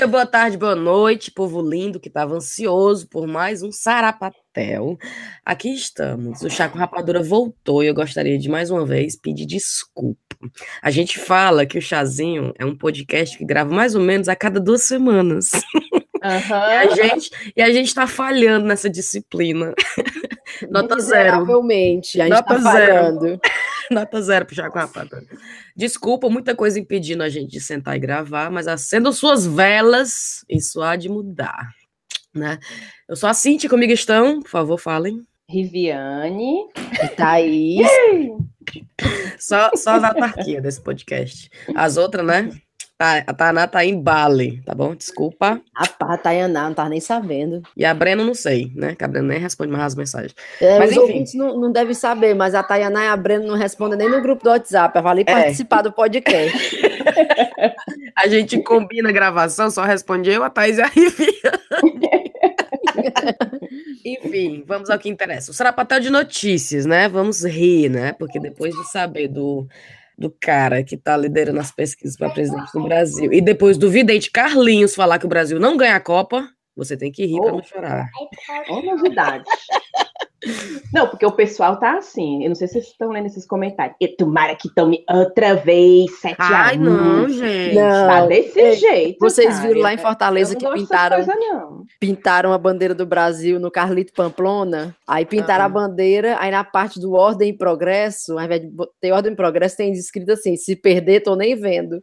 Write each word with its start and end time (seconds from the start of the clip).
dia, 0.00 0.06
boa 0.06 0.24
tarde, 0.24 0.56
boa 0.56 0.74
noite, 0.74 1.30
povo 1.30 1.60
lindo 1.60 2.00
que 2.00 2.08
estava 2.08 2.34
ansioso 2.34 3.06
por 3.06 3.26
mais 3.26 3.62
um 3.62 3.70
sarapatel. 3.70 4.96
Aqui 5.44 5.74
estamos. 5.74 6.40
O 6.40 6.48
Chaco 6.48 6.78
Rapadura 6.78 7.22
voltou 7.22 7.84
e 7.84 7.88
eu 7.88 7.92
gostaria 7.92 8.38
de 8.38 8.48
mais 8.48 8.70
uma 8.70 8.86
vez 8.86 9.14
pedir 9.14 9.44
desculpa. 9.44 10.18
A 10.80 10.90
gente 10.90 11.18
fala 11.18 11.66
que 11.66 11.76
o 11.76 11.82
Chazinho 11.82 12.54
é 12.58 12.64
um 12.64 12.74
podcast 12.74 13.36
que 13.36 13.44
grava 13.44 13.74
mais 13.74 13.94
ou 13.94 14.00
menos 14.00 14.26
a 14.26 14.34
cada 14.34 14.58
duas 14.58 14.84
semanas. 14.84 15.52
Uhum. 15.52 16.56
e 16.56 16.76
a 16.76 16.94
gente 16.94 17.30
e 17.56 17.62
a 17.62 17.70
gente 17.70 17.88
está 17.88 18.06
falhando 18.06 18.66
nessa 18.66 18.88
disciplina. 18.88 19.74
Nota 20.70 20.98
zero. 20.98 21.36
Provavelmente, 21.44 22.18
a 22.20 22.24
gente 22.24 22.40
está 22.40 22.58
falhando. 22.58 23.38
Nota 23.92 24.22
zero 24.22 24.46
pro 24.46 24.54
Chaco 24.54 24.78
Rapadura. 24.78 25.26
Desculpa, 25.76 26.30
muita 26.30 26.54
coisa 26.54 26.78
impedindo 26.78 27.22
a 27.22 27.28
gente 27.28 27.50
de 27.50 27.60
sentar 27.60 27.96
e 27.96 28.00
gravar, 28.00 28.50
mas 28.50 28.68
acendam 28.68 29.12
suas 29.12 29.44
velas, 29.44 30.44
isso 30.48 30.80
há 30.80 30.94
de 30.94 31.08
mudar. 31.08 31.72
Né? 32.32 32.58
Eu 33.08 33.16
sou 33.16 33.28
a 33.28 33.34
Cintia, 33.34 33.68
comigo 33.68 33.92
estão, 33.92 34.40
por 34.40 34.48
favor, 34.48 34.78
falem. 34.78 35.20
Riviane 35.48 36.68
e 37.02 37.08
Thaís. 37.08 37.88
só, 39.40 39.70
só 39.74 39.96
as 39.96 40.04
autarquias 40.04 40.62
desse 40.62 40.80
podcast. 40.80 41.50
As 41.74 41.96
outras, 41.96 42.24
né? 42.24 42.50
Tá, 43.00 43.24
a 43.26 43.32
Tainá 43.32 43.66
tá 43.66 43.82
em 43.82 43.98
Bali, 43.98 44.60
tá 44.60 44.74
bom? 44.74 44.94
Desculpa. 44.94 45.58
A, 45.74 46.12
a 46.12 46.18
Tainá 46.18 46.64
não 46.64 46.74
tá 46.74 46.86
nem 46.86 47.00
sabendo. 47.00 47.62
E 47.74 47.82
a 47.82 47.94
Brena 47.94 48.22
não 48.22 48.34
sei, 48.34 48.70
né? 48.74 48.94
Que 48.94 49.02
a 49.02 49.08
Brena 49.08 49.28
nem 49.28 49.38
responde 49.38 49.72
mais 49.72 49.84
as 49.84 49.94
mensagens. 49.94 50.34
É, 50.60 50.78
mas, 50.78 50.90
os 50.90 50.96
enfim. 50.98 51.06
ouvintes 51.06 51.32
não, 51.32 51.58
não 51.58 51.72
devem 51.72 51.94
saber, 51.94 52.34
mas 52.34 52.54
a 52.54 52.62
Tainá 52.62 53.06
e 53.06 53.08
a 53.08 53.16
Brena 53.16 53.46
não 53.46 53.56
respondem 53.56 53.96
nem 53.96 54.10
no 54.10 54.20
grupo 54.20 54.44
do 54.44 54.50
WhatsApp. 54.50 54.94
Eu 54.98 55.02
falei 55.02 55.24
é. 55.26 55.32
participar 55.32 55.80
do 55.80 55.90
podcast. 55.90 56.78
a 58.14 58.28
gente 58.28 58.58
combina 58.62 59.08
a 59.08 59.12
gravação, 59.12 59.70
só 59.70 59.82
responde 59.82 60.28
eu, 60.28 60.44
a 60.44 60.50
Thaís 60.50 60.76
e 60.76 60.82
a 60.82 60.86
Riviane. 60.86 62.32
Enfim, 64.04 64.62
vamos 64.66 64.90
ao 64.90 64.98
que 64.98 65.08
interessa. 65.08 65.52
O 65.52 65.54
Sarapatel 65.54 66.00
de 66.00 66.10
notícias, 66.10 66.84
né? 66.84 67.08
Vamos 67.08 67.46
rir, 67.46 67.88
né? 67.88 68.12
Porque 68.12 68.38
depois 68.38 68.74
de 68.74 68.90
saber 68.90 69.28
do 69.28 69.66
do 70.20 70.30
cara 70.30 70.84
que 70.84 70.96
está 70.96 71.16
liderando 71.16 71.58
as 71.58 71.72
pesquisas 71.72 72.14
para 72.14 72.28
presidente 72.28 72.70
do 72.74 72.84
Brasil, 72.84 73.32
e 73.32 73.40
depois 73.40 73.78
do 73.78 73.90
vidente 73.90 74.30
Carlinhos 74.30 74.94
falar 74.94 75.18
que 75.18 75.24
o 75.24 75.28
Brasil 75.28 75.58
não 75.58 75.78
ganha 75.78 75.96
a 75.96 76.00
Copa, 76.00 76.46
você 76.76 76.94
tem 76.94 77.10
que 77.10 77.24
rir 77.24 77.38
oh, 77.40 77.42
para 77.42 77.52
não 77.52 77.62
chorar. 77.62 78.10
É 78.68 78.82
novidade. 78.82 79.44
Não, 80.92 81.08
porque 81.08 81.26
o 81.26 81.32
pessoal 81.32 81.78
tá 81.78 81.98
assim. 81.98 82.42
Eu 82.42 82.48
não 82.48 82.54
sei 82.54 82.66
se 82.66 82.74
vocês 82.74 82.86
estão 82.86 83.10
lendo 83.10 83.26
esses 83.26 83.46
comentários. 83.46 83.96
E 84.00 84.08
tomara 84.08 84.54
que 84.54 84.72
tome 84.74 85.04
outra 85.08 85.54
vez, 85.54 86.18
7 86.20 86.36
Ai, 86.38 86.76
a 86.76 86.78
1. 86.78 86.82
não, 86.82 87.28
gente. 87.28 87.74
Não, 87.74 88.06
tá 88.08 88.26
desse 88.26 88.60
é, 88.60 88.72
jeito. 88.72 89.18
Vocês 89.20 89.56
cara. 89.56 89.68
viram 89.68 89.80
lá 89.80 89.94
em 89.94 89.98
Fortaleza 89.98 90.56
que 90.56 90.68
pintaram 90.72 91.16
coisa, 91.16 91.32
pintaram 91.98 92.52
a 92.52 92.58
bandeira 92.58 92.94
do 92.94 93.04
Brasil 93.04 93.60
no 93.60 93.70
Carlito 93.70 94.12
Pamplona. 94.12 94.96
Aí 95.06 95.26
pintaram 95.26 95.64
ah. 95.64 95.66
a 95.66 95.70
bandeira, 95.70 96.36
aí 96.40 96.50
na 96.50 96.64
parte 96.64 96.98
do 96.98 97.12
Ordem 97.12 97.50
e 97.50 97.56
Progresso, 97.56 98.38
ao 98.38 98.44
invés 98.44 98.62
de 98.62 98.70
ter 99.00 99.12
Ordem 99.12 99.32
e 99.32 99.36
Progresso, 99.36 99.76
tem 99.76 99.92
escrito 99.92 100.32
assim: 100.32 100.56
se 100.56 100.74
perder, 100.74 101.20
tô 101.20 101.36
nem 101.36 101.54
vendo. 101.54 102.02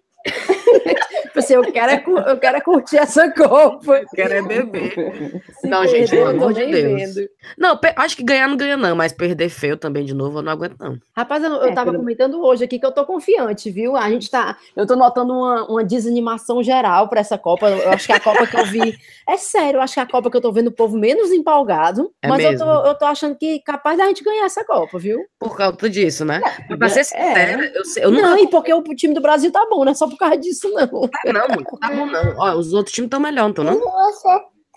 Tipo 1.38 1.39
assim, 1.39 1.53
eu 1.53 1.71
quero, 1.71 1.91
é, 1.91 2.31
eu 2.31 2.38
quero 2.38 2.57
é 2.57 2.61
curtir 2.61 2.97
essa 2.97 3.31
Copa. 3.31 3.97
Eu 3.97 4.07
quero 4.07 4.33
é 4.33 4.41
beber. 4.41 5.41
Se 5.59 5.67
não, 5.67 5.85
gente, 5.85 6.09
pelo 6.09 6.29
amor 6.29 6.53
de 6.53 6.66
Deus. 6.66 7.16
Vendo. 7.16 7.29
Não, 7.57 7.79
acho 7.95 8.17
que 8.17 8.23
ganhar 8.23 8.47
não 8.47 8.57
ganha, 8.57 8.75
não, 8.75 8.95
mas 8.95 9.13
perder 9.13 9.49
feio 9.49 9.77
também 9.77 10.03
de 10.03 10.13
novo 10.13 10.39
eu 10.39 10.41
não 10.41 10.52
aguento, 10.52 10.75
não. 10.79 10.97
Rapaz, 11.16 11.44
eu, 11.44 11.52
eu 11.52 11.67
é, 11.67 11.73
tava 11.73 11.94
comentando 11.94 12.44
hoje 12.44 12.63
aqui 12.63 12.79
que 12.79 12.85
eu 12.85 12.91
tô 12.91 13.05
confiante, 13.05 13.69
viu? 13.69 13.95
A 13.95 14.09
gente 14.09 14.31
tá. 14.31 14.57
Eu 14.75 14.88
tô 14.88 14.95
notando 14.95 15.34
uma, 15.34 15.66
uma 15.66 15.84
desanimação 15.84 16.63
geral 16.63 17.07
para 17.07 17.19
essa 17.19 17.38
Copa. 17.38 17.69
Eu 17.69 17.91
acho 17.91 18.07
que 18.07 18.13
a 18.13 18.19
Copa 18.19 18.47
que 18.47 18.57
eu 18.57 18.66
vi. 18.66 18.97
É 19.29 19.38
sério, 19.38 19.78
eu 19.78 19.81
acho 19.81 19.94
que 19.94 20.00
a 20.00 20.07
Copa 20.07 20.31
que 20.31 20.38
eu 20.38 20.41
tô 20.41 20.51
vendo 20.51 20.67
o 20.67 20.72
povo 20.72 20.97
menos 20.97 21.31
empolgado. 21.31 22.12
É 22.22 22.28
mas 22.28 22.44
eu 22.44 22.57
tô, 22.57 22.85
eu 22.85 22.95
tô 22.95 23.06
achando 23.06 23.35
que 23.35 23.59
capaz 23.59 23.97
da 23.97 24.06
gente 24.06 24.23
ganhar 24.23 24.45
essa 24.45 24.66
Copa, 24.66 24.97
viu? 24.97 25.19
Por 25.39 25.56
causa 25.56 25.89
disso, 25.89 26.25
né? 26.25 26.41
É, 26.69 26.75
pra 26.75 26.89
ser 26.89 27.03
sincera, 27.03 27.72
eu, 27.75 27.83
eu 28.03 28.12
não. 28.12 28.22
Não, 28.22 28.38
e 28.39 28.47
porque 28.47 28.73
o 28.73 28.81
time 28.95 29.13
do 29.13 29.22
Brasil 29.22 29.51
tá 29.51 29.67
bom, 29.69 29.85
não 29.85 29.91
é 29.91 29.95
só 29.95 30.07
por 30.07 30.17
causa 30.17 30.38
disso, 30.38 30.69
não. 30.72 30.88
Tá 30.88 31.26
não, 31.33 31.47
tá 31.79 31.89
bom 31.89 32.05
não. 32.05 32.35
Ó, 32.38 32.53
os 32.55 32.73
outros 32.73 32.93
times 32.93 33.07
estão 33.07 33.19
melhor, 33.19 33.49
então 33.49 33.63
não? 33.63 33.79
Você 33.79 34.27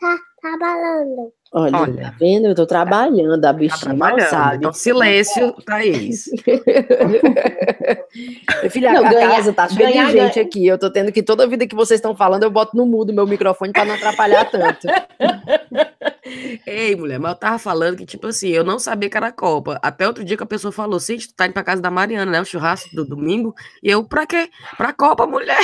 tá 0.00 0.16
trabalhando. 0.40 1.30
Olha, 1.52 1.78
Olha, 1.78 2.02
tá 2.04 2.14
vendo? 2.18 2.46
Eu 2.46 2.54
tô 2.54 2.64
trabalhando, 2.64 3.44
a 3.44 3.52
bichinha 3.52 3.90
tá 3.90 3.94
mal 3.94 4.20
sabe. 4.20 4.58
Então, 4.58 4.72
silêncio, 4.72 5.52
Thaís. 5.66 6.26
filha, 8.70 8.92
não, 8.92 9.04
a 9.04 9.10
ganha, 9.10 9.30
casa 9.30 9.52
tá 9.52 9.68
cheia 9.68 10.06
de 10.06 10.12
gente 10.12 10.34
ganha. 10.34 10.46
aqui. 10.46 10.64
Eu 10.64 10.78
tô 10.78 10.88
tendo 10.90 11.10
que 11.10 11.24
toda 11.24 11.48
vida 11.48 11.66
que 11.66 11.74
vocês 11.74 11.98
estão 11.98 12.14
falando, 12.14 12.44
eu 12.44 12.50
boto 12.50 12.76
no 12.76 12.86
mudo 12.86 13.12
meu 13.12 13.26
microfone 13.26 13.72
para 13.72 13.84
não 13.84 13.96
atrapalhar 13.96 14.48
tanto. 14.48 14.86
Ei, 16.66 16.94
mulher, 16.96 17.18
mas 17.18 17.32
eu 17.32 17.38
tava 17.38 17.58
falando 17.58 17.96
que, 17.96 18.06
tipo 18.06 18.26
assim, 18.26 18.48
eu 18.48 18.64
não 18.64 18.78
sabia 18.78 19.08
que 19.08 19.16
era 19.16 19.32
Copa. 19.32 19.78
Até 19.82 20.06
outro 20.06 20.24
dia 20.24 20.36
que 20.36 20.42
a 20.42 20.46
pessoa 20.46 20.72
falou, 20.72 21.00
sim, 21.00 21.16
tu 21.18 21.34
tá 21.34 21.46
indo 21.46 21.52
pra 21.52 21.64
casa 21.64 21.82
da 21.82 21.91
Mariana, 21.91 22.30
né? 22.30 22.41
O 22.41 22.44
churrasco 22.44 22.94
do 22.94 23.04
domingo. 23.04 23.54
E 23.82 23.91
eu, 23.91 24.04
pra 24.04 24.26
quê? 24.26 24.48
Pra 24.76 24.92
Copa, 24.92 25.26
mulher. 25.26 25.60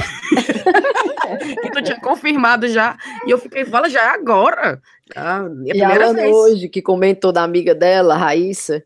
que 1.62 1.71
tu 1.71 1.82
tinha 1.82 2.00
confirmado 2.00 2.69
já. 2.69 2.97
E 3.27 3.31
eu 3.31 3.38
fiquei, 3.38 3.65
fala 3.65 3.88
já 3.88 4.03
é 4.03 4.09
agora. 4.09 4.81
Ah, 5.15 5.47
e 5.65 5.82
a 5.82 6.12
vez. 6.12 6.34
hoje, 6.34 6.69
que 6.69 6.83
comentou 6.83 7.33
da 7.33 7.43
amiga 7.43 7.75
dela, 7.75 8.16
Raíssa, 8.16 8.83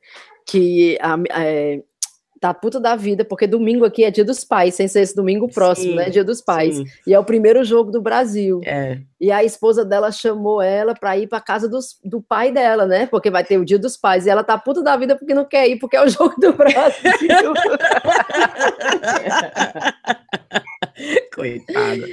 que 0.47 0.99
a, 1.01 1.17
é, 1.31 1.83
tá 2.41 2.55
puta 2.55 2.81
da 2.81 2.97
vida, 2.97 3.23
porque 3.25 3.47
domingo 3.47 3.85
aqui 3.85 4.03
é 4.03 4.11
dia 4.11 4.25
dos 4.25 4.43
pais, 4.43 4.75
sem 4.75 4.89
ser 4.89 5.03
esse 5.03 5.15
domingo 5.15 5.47
próximo, 5.47 5.91
sim, 5.91 5.97
né? 5.97 6.09
Dia 6.09 6.25
dos 6.25 6.41
pais. 6.41 6.77
Sim. 6.77 6.87
E 7.07 7.13
é 7.13 7.19
o 7.19 7.25
primeiro 7.25 7.63
jogo 7.63 7.91
do 7.91 8.01
Brasil. 8.01 8.63
É. 8.65 8.99
E 9.21 9.31
a 9.31 9.45
esposa 9.45 9.85
dela 9.85 10.11
chamou 10.11 10.63
ela 10.63 10.95
para 10.95 11.19
ir 11.19 11.27
para 11.27 11.41
casa 11.41 11.69
dos, 11.69 11.99
do 12.03 12.23
pai 12.23 12.51
dela, 12.51 12.87
né? 12.87 13.07
Porque 13.07 13.31
vai 13.31 13.45
ter 13.45 13.59
o 13.59 13.65
dia 13.65 13.79
dos 13.79 13.95
pais. 13.97 14.25
E 14.25 14.31
ela 14.31 14.43
tá 14.43 14.57
puta 14.57 14.83
da 14.83 14.97
vida 14.97 15.15
porque 15.15 15.35
não 15.35 15.45
quer 15.45 15.69
ir, 15.69 15.79
porque 15.79 15.97
é 15.97 16.03
o 16.03 16.09
jogo 16.11 16.35
do 16.41 16.55
Brasil. 16.55 17.53
Coitada. 21.41 22.07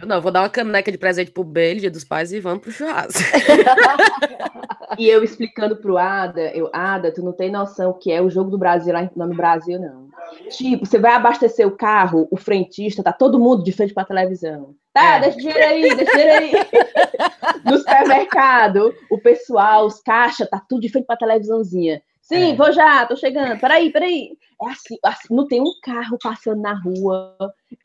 Eu 0.00 0.06
não, 0.06 0.20
vou 0.20 0.30
dar 0.30 0.42
uma 0.42 0.48
caneca 0.48 0.92
de 0.92 0.98
presente 0.98 1.30
pro 1.30 1.42
Bailey, 1.44 1.80
dia 1.80 1.90
dos 1.90 2.04
pais, 2.04 2.32
e 2.32 2.40
vamos 2.40 2.60
pro 2.60 2.70
churrasco. 2.70 3.20
e 4.98 5.08
eu 5.08 5.24
explicando 5.24 5.76
pro 5.76 5.98
Ada, 5.98 6.52
eu, 6.54 6.70
Ada, 6.72 7.12
tu 7.12 7.22
não 7.22 7.32
tem 7.32 7.50
noção 7.50 7.92
que 7.92 8.12
é 8.12 8.22
o 8.22 8.30
jogo 8.30 8.50
do 8.50 8.58
Brasil 8.58 8.92
lá 8.92 9.10
no 9.14 9.34
Brasil, 9.34 9.80
não. 9.80 10.08
Tipo, 10.50 10.86
você 10.86 10.98
vai 10.98 11.12
abastecer 11.12 11.66
o 11.66 11.76
carro, 11.76 12.28
o 12.30 12.36
frentista, 12.36 13.02
tá 13.02 13.12
todo 13.12 13.40
mundo 13.40 13.62
de 13.62 13.72
frente 13.72 13.94
pra 13.94 14.04
televisão. 14.04 14.74
Tá, 14.92 15.16
é. 15.16 15.20
deixa 15.20 15.38
dinheiro 15.38 15.64
aí, 15.64 15.96
deixa 15.96 16.12
dinheiro 16.12 16.32
aí. 16.32 16.52
no 17.64 17.78
supermercado, 17.78 18.94
o 19.10 19.18
pessoal, 19.18 19.86
os 19.86 20.00
caixas, 20.00 20.48
tá 20.48 20.60
tudo 20.68 20.82
de 20.82 20.90
frente 20.90 21.06
pra 21.06 21.16
televisãozinha. 21.16 22.02
Sim, 22.28 22.52
é. 22.52 22.54
vou 22.54 22.70
já, 22.72 23.06
tô 23.06 23.16
chegando. 23.16 23.58
Peraí, 23.58 23.90
peraí. 23.90 24.32
É 24.60 24.70
assim, 24.70 24.96
assim, 25.04 25.34
não 25.34 25.46
tem 25.46 25.60
um 25.60 25.72
carro 25.80 26.18
passando 26.20 26.60
na 26.60 26.74
rua, 26.74 27.36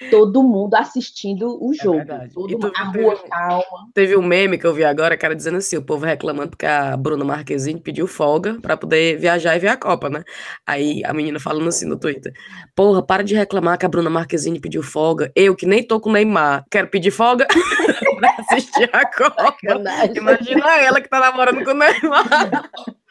todo 0.09 0.41
mundo 0.41 0.73
assistindo 0.73 1.63
o 1.63 1.71
é 1.71 1.75
jogo. 1.77 2.11
É 2.11 2.27
todo 2.33 2.51
mundo, 2.51 2.71
a 2.75 2.83
rua 2.83 3.15
calma. 3.29 3.87
Teve 3.93 4.17
um 4.17 4.23
meme 4.23 4.57
que 4.57 4.65
eu 4.65 4.73
vi 4.73 4.83
agora, 4.83 5.15
cara, 5.15 5.35
dizendo 5.35 5.57
assim: 5.57 5.77
o 5.77 5.85
povo 5.85 6.03
reclamando 6.03 6.49
porque 6.49 6.65
a 6.65 6.97
Bruna 6.97 7.23
Marquezine 7.23 7.79
pediu 7.79 8.07
folga 8.07 8.57
para 8.59 8.75
poder 8.75 9.19
viajar 9.19 9.55
e 9.55 9.59
ver 9.59 9.67
a 9.67 9.77
Copa, 9.77 10.09
né? 10.09 10.23
Aí 10.65 11.03
a 11.05 11.13
menina 11.13 11.39
falando 11.39 11.69
assim 11.69 11.85
no 11.85 11.97
Twitter: 11.97 12.33
Porra, 12.75 13.05
para 13.05 13.23
de 13.23 13.35
reclamar 13.35 13.77
que 13.77 13.85
a 13.85 13.89
Bruna 13.89 14.09
Marquezine 14.09 14.59
pediu 14.59 14.81
folga. 14.81 15.31
Eu, 15.35 15.55
que 15.55 15.67
nem 15.67 15.83
tô 15.83 15.99
com 16.01 16.09
o 16.09 16.13
Neymar, 16.13 16.65
quero 16.71 16.87
pedir 16.87 17.11
folga 17.11 17.45
pra 18.19 18.35
assistir 18.39 18.89
a 18.91 19.05
Copa. 19.05 19.55
Imagina 20.15 20.81
ela 20.81 20.99
que 20.99 21.07
tá 21.07 21.19
namorando 21.19 21.63
com 21.63 21.71
o 21.71 21.75
Neymar. 21.75 22.71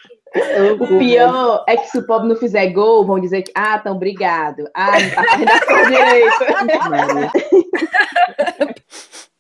O 0.81 0.99
pior 0.99 1.65
é 1.69 1.77
que 1.77 1.89
se 1.89 1.99
o 1.99 2.07
povo 2.07 2.27
não 2.27 2.37
fizer 2.37 2.69
gol, 2.69 3.05
vão 3.05 3.21
dizer 3.21 3.43
que, 3.43 3.53
ah, 3.55 3.79
tão 3.79 3.97
obrigado. 3.97 4.65
Ah, 4.75 4.99
não 4.99 5.11
tá 5.11 5.25
fazendo 5.25 5.51
a 5.51 5.85
direito. 5.91 6.33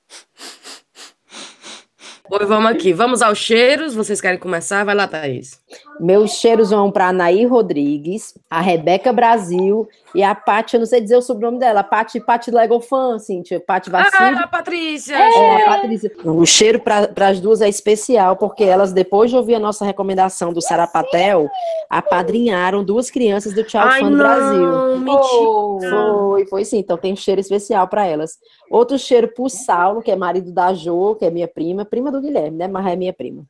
Oi, 2.34 2.46
vamos 2.46 2.70
aqui. 2.70 2.94
Vamos 2.94 3.20
aos 3.20 3.36
cheiros. 3.36 3.94
Vocês 3.94 4.18
querem 4.18 4.38
começar? 4.38 4.84
Vai 4.84 4.94
lá, 4.94 5.06
Thaís. 5.06 5.60
Meus 6.00 6.32
cheiros 6.32 6.70
vão 6.70 6.90
para 6.90 7.08
a 7.08 7.12
Nair 7.12 7.46
Rodrigues, 7.46 8.32
a 8.48 8.58
Rebeca 8.58 9.12
Brasil 9.12 9.86
e 10.14 10.22
a 10.22 10.34
Paty, 10.34 10.74
eu 10.74 10.80
não 10.80 10.86
sei 10.86 11.00
dizer 11.00 11.16
o 11.16 11.22
sobrenome 11.22 11.58
dela, 11.58 11.82
Paty, 11.82 12.20
Paty 12.20 12.50
Legofan, 12.50 13.16
assim, 13.16 13.40
tipo, 13.42 13.64
Paty 13.64 13.88
Vacilo. 13.88 14.38
Ah, 14.38 14.42
a 14.42 14.46
Patrícia! 14.46 15.14
É, 15.14 15.62
a 15.62 15.76
Patrícia. 15.76 16.12
O 16.24 16.44
cheiro 16.44 16.80
para 16.80 17.28
as 17.28 17.40
duas 17.40 17.60
é 17.60 17.68
especial, 17.68 18.36
porque 18.36 18.64
elas, 18.64 18.92
depois 18.92 19.30
de 19.30 19.36
ouvir 19.36 19.54
a 19.54 19.60
nossa 19.60 19.84
recomendação 19.84 20.52
do 20.52 20.60
Sarapatel, 20.60 21.48
apadrinharam 21.88 22.84
duas 22.84 23.10
crianças 23.10 23.54
do 23.54 23.62
Tchau 23.64 23.88
Fã 23.90 24.10
do 24.10 24.16
Brasil. 24.16 24.98
Mentira! 24.98 25.90
Foi, 25.90 26.46
foi 26.46 26.64
sim, 26.64 26.78
então 26.78 26.96
tem 26.96 27.12
um 27.12 27.16
cheiro 27.16 27.40
especial 27.40 27.86
para 27.86 28.06
elas. 28.06 28.38
Outro 28.70 28.98
cheiro 28.98 29.28
pro 29.28 29.48
Saulo, 29.48 30.02
que 30.02 30.10
é 30.10 30.16
marido 30.16 30.50
da 30.50 30.74
Jo, 30.74 31.14
que 31.14 31.24
é 31.24 31.30
minha 31.30 31.48
prima, 31.48 31.84
prima 31.84 32.10
do 32.10 32.21
Guilherme, 32.22 32.56
né, 32.56 32.68
mas 32.68 32.86
é 32.86 32.96
minha 32.96 33.12
prima. 33.12 33.46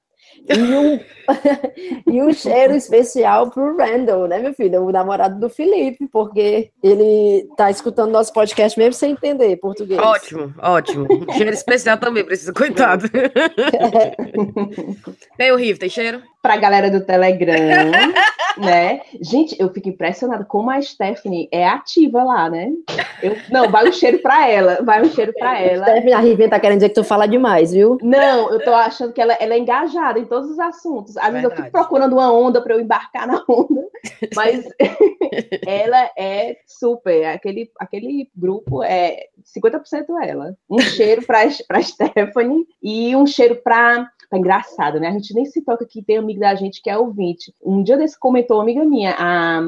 E 0.49 0.59
um, 0.59 0.99
e 2.13 2.23
um 2.23 2.33
cheiro 2.33 2.75
especial 2.75 3.51
pro 3.51 3.77
Randall, 3.77 4.27
né, 4.27 4.39
meu 4.39 4.55
filho? 4.55 4.83
O 4.83 4.91
namorado 4.91 5.39
do 5.39 5.49
Felipe, 5.49 6.09
porque 6.09 6.71
ele 6.83 7.49
tá 7.57 7.71
escutando 7.71 8.11
nosso 8.11 8.33
podcast 8.33 8.79
mesmo 8.79 8.95
sem 8.95 9.13
entender 9.13 9.57
português. 9.57 10.01
Ótimo, 10.01 10.53
ótimo. 10.59 11.07
Um 11.11 11.33
cheiro 11.33 11.53
especial 11.53 11.99
também, 11.99 12.25
precisa, 12.25 12.53
coitado. 12.53 13.05
Tem 15.37 15.53
o 15.53 15.57
Riff, 15.57 15.79
tem 15.79 15.89
cheiro? 15.89 16.23
Pra 16.43 16.57
galera 16.57 16.91
do 16.91 17.05
Telegram, 17.05 17.55
né? 18.59 19.01
Gente, 19.21 19.57
eu 19.61 19.73
fico 19.73 19.89
impressionada 19.89 20.45
como 20.45 20.71
a 20.71 20.83
Stephanie 20.83 21.49
é 21.53 21.67
ativa 21.67 22.25
lá, 22.25 22.51
né? 22.51 22.73
Eu, 23.23 23.37
não, 23.49 23.71
vai 23.71 23.89
um 23.89 23.93
cheiro 23.93 24.19
pra 24.19 24.49
ela, 24.49 24.81
vai 24.83 25.01
um 25.01 25.09
cheiro 25.09 25.33
pra 25.39 25.57
ela. 25.63 25.85
Stephanie, 25.85 26.13
a 26.13 26.19
Rivinha 26.19 26.51
tá 26.51 26.59
querendo 26.59 26.79
dizer 26.79 26.89
que 26.89 26.97
tu 26.97 27.05
fala 27.05 27.29
demais, 27.29 27.71
viu? 27.71 27.97
Não, 28.03 28.53
eu 28.53 28.63
tô 28.65 28.75
achando 28.75 29.13
que 29.13 29.21
ela, 29.21 29.35
ela 29.35 29.55
é 29.55 29.59
engajada 29.59 30.19
em 30.19 30.25
todos 30.25 30.51
os 30.51 30.59
assuntos. 30.59 31.17
Às 31.17 31.29
vezes 31.33 31.45
eu 31.45 31.55
fico 31.55 31.71
procurando 31.71 32.15
uma 32.15 32.33
onda 32.33 32.61
para 32.61 32.75
eu 32.75 32.81
embarcar 32.81 33.27
na 33.27 33.45
onda, 33.49 33.87
mas 34.35 34.69
ela 35.65 36.11
é 36.19 36.57
super. 36.67 37.27
Aquele, 37.27 37.71
aquele 37.79 38.29
grupo 38.35 38.83
é 38.83 39.27
50% 39.57 40.07
ela. 40.25 40.57
Um 40.69 40.81
cheiro 40.81 41.23
para 41.25 41.83
Stephanie 41.83 42.67
e 42.83 43.15
um 43.15 43.27
cheiro 43.27 43.61
para 43.63 44.09
Tá 44.33 44.39
engraçado, 44.39 44.99
né? 44.99 45.09
A 45.09 45.13
gente 45.13 45.35
nem 45.35 45.45
se 45.45 45.61
toca 45.61 45.85
que 45.85 46.03
tem 46.03 46.17
amigo 46.17 46.41
da 46.41 46.55
gente 46.55 46.81
que 46.81 46.89
é 46.89 46.97
ouvinte. 46.97 47.55
Um 47.63 47.83
dia 47.83 47.99
desse 47.99 48.19
comentou 48.19 48.57
uma 48.57 48.63
amiga 48.63 48.83
minha, 48.83 49.15
a. 49.19 49.61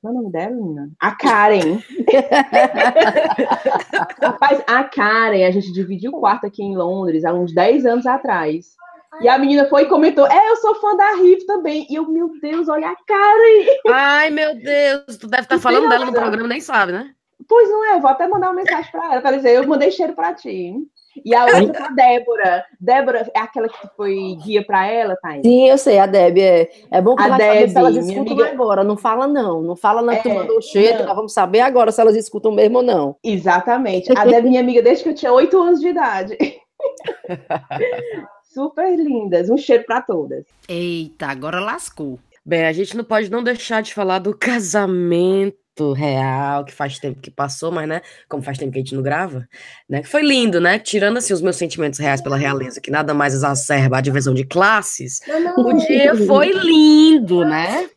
Qual 0.00 0.14
é 0.14 0.16
o 0.16 0.20
nome 0.20 0.30
dela, 0.30 0.54
menina? 0.54 0.90
A 1.00 1.10
Karen. 1.10 1.82
Rapaz, 4.22 4.62
a 4.64 4.84
Karen, 4.84 5.44
a 5.44 5.50
gente 5.50 5.72
dividiu 5.72 6.12
o 6.12 6.20
quarto 6.20 6.46
aqui 6.46 6.62
em 6.62 6.76
Londres 6.76 7.24
há 7.24 7.32
uns 7.32 7.52
10 7.52 7.84
anos 7.84 8.06
atrás. 8.06 8.76
E 9.20 9.28
a 9.28 9.36
menina 9.36 9.68
foi 9.68 9.82
e 9.82 9.88
comentou: 9.88 10.24
É, 10.28 10.50
eu 10.50 10.56
sou 10.58 10.76
fã 10.76 10.96
da 10.96 11.16
Riff 11.16 11.44
também. 11.44 11.84
E 11.90 11.96
eu, 11.96 12.08
meu 12.08 12.30
Deus, 12.40 12.68
olha 12.68 12.90
a 12.90 12.96
Karen. 13.04 13.66
Ai, 13.88 14.30
meu 14.30 14.54
Deus, 14.54 15.16
tu 15.16 15.26
deve 15.26 15.42
estar 15.42 15.56
tá 15.56 15.60
falando 15.60 15.88
dela 15.88 16.06
no 16.06 16.12
programa, 16.12 16.46
nem 16.46 16.60
sabe, 16.60 16.92
né? 16.92 17.10
Pois 17.48 17.68
não 17.68 17.92
é, 17.92 17.98
vou 17.98 18.08
até 18.08 18.28
mandar 18.28 18.50
uma 18.50 18.62
mensagem 18.62 18.92
para 18.92 19.14
ela, 19.14 19.20
para 19.20 19.36
dizer: 19.36 19.56
Eu 19.56 19.66
mandei 19.66 19.90
cheiro 19.90 20.12
para 20.12 20.32
ti. 20.32 20.76
E 21.24 21.34
a 21.34 21.44
outra 21.44 21.72
pra 21.72 21.88
Débora. 21.88 22.64
Débora 22.80 23.30
é 23.34 23.38
aquela 23.38 23.68
que 23.68 23.88
foi 23.96 24.36
guia 24.42 24.64
para 24.64 24.86
ela, 24.86 25.16
tá? 25.16 25.34
Sim, 25.42 25.68
eu 25.68 25.76
sei, 25.76 25.98
a 25.98 26.06
Deb. 26.06 26.38
É, 26.38 26.70
é 26.90 27.00
bom 27.02 27.14
que 27.14 27.22
a 27.22 27.36
Deb, 27.36 27.68
se 27.68 27.78
elas 27.78 27.96
escutam 27.96 28.32
amiga... 28.34 28.48
agora. 28.50 28.82
Não 28.84 28.96
fala, 28.96 29.26
não. 29.26 29.62
Não 29.62 29.76
fala 29.76 30.00
na 30.02 30.14
é, 30.14 30.16
tu 30.16 30.30
mandou 30.30 30.58
o 30.58 30.62
cheiro, 30.62 31.04
nós 31.04 31.14
vamos 31.14 31.32
saber 31.32 31.60
agora 31.60 31.92
se 31.92 32.00
elas 32.00 32.16
escutam 32.16 32.52
mesmo 32.52 32.78
ou 32.78 32.82
não. 32.82 33.16
Exatamente. 33.22 34.10
A 34.16 34.24
Deb 34.24 34.46
é 34.46 34.48
minha 34.48 34.60
amiga 34.60 34.82
desde 34.82 35.04
que 35.04 35.10
eu 35.10 35.14
tinha 35.14 35.32
oito 35.32 35.60
anos 35.60 35.80
de 35.80 35.88
idade. 35.88 36.36
Super 38.52 38.96
lindas. 38.96 39.48
Um 39.48 39.56
cheiro 39.56 39.84
para 39.84 40.02
todas. 40.02 40.44
Eita, 40.68 41.26
agora 41.26 41.60
lascou. 41.60 42.18
Bem, 42.44 42.66
a 42.66 42.72
gente 42.72 42.96
não 42.96 43.04
pode 43.04 43.30
não 43.30 43.42
deixar 43.42 43.82
de 43.82 43.94
falar 43.94 44.18
do 44.18 44.36
casamento 44.36 45.61
real, 45.94 46.64
que 46.64 46.72
faz 46.72 46.98
tempo 46.98 47.20
que 47.20 47.30
passou, 47.30 47.72
mas, 47.72 47.88
né, 47.88 48.02
como 48.28 48.42
faz 48.42 48.58
tempo 48.58 48.72
que 48.72 48.78
a 48.78 48.82
gente 48.82 48.94
não 48.94 49.02
grava, 49.02 49.48
né, 49.88 50.02
que 50.02 50.08
foi 50.08 50.22
lindo, 50.22 50.60
né, 50.60 50.78
tirando, 50.78 51.16
assim, 51.16 51.32
os 51.32 51.40
meus 51.40 51.56
sentimentos 51.56 51.98
reais 51.98 52.20
pela 52.20 52.36
realeza, 52.36 52.80
que 52.80 52.90
nada 52.90 53.14
mais 53.14 53.32
exacerba 53.32 53.98
a 53.98 54.00
divisão 54.00 54.34
de 54.34 54.44
classes, 54.44 55.20
o 55.56 55.72
dia 55.72 56.14
foi 56.26 56.52
lindo, 56.52 57.44
né, 57.44 57.88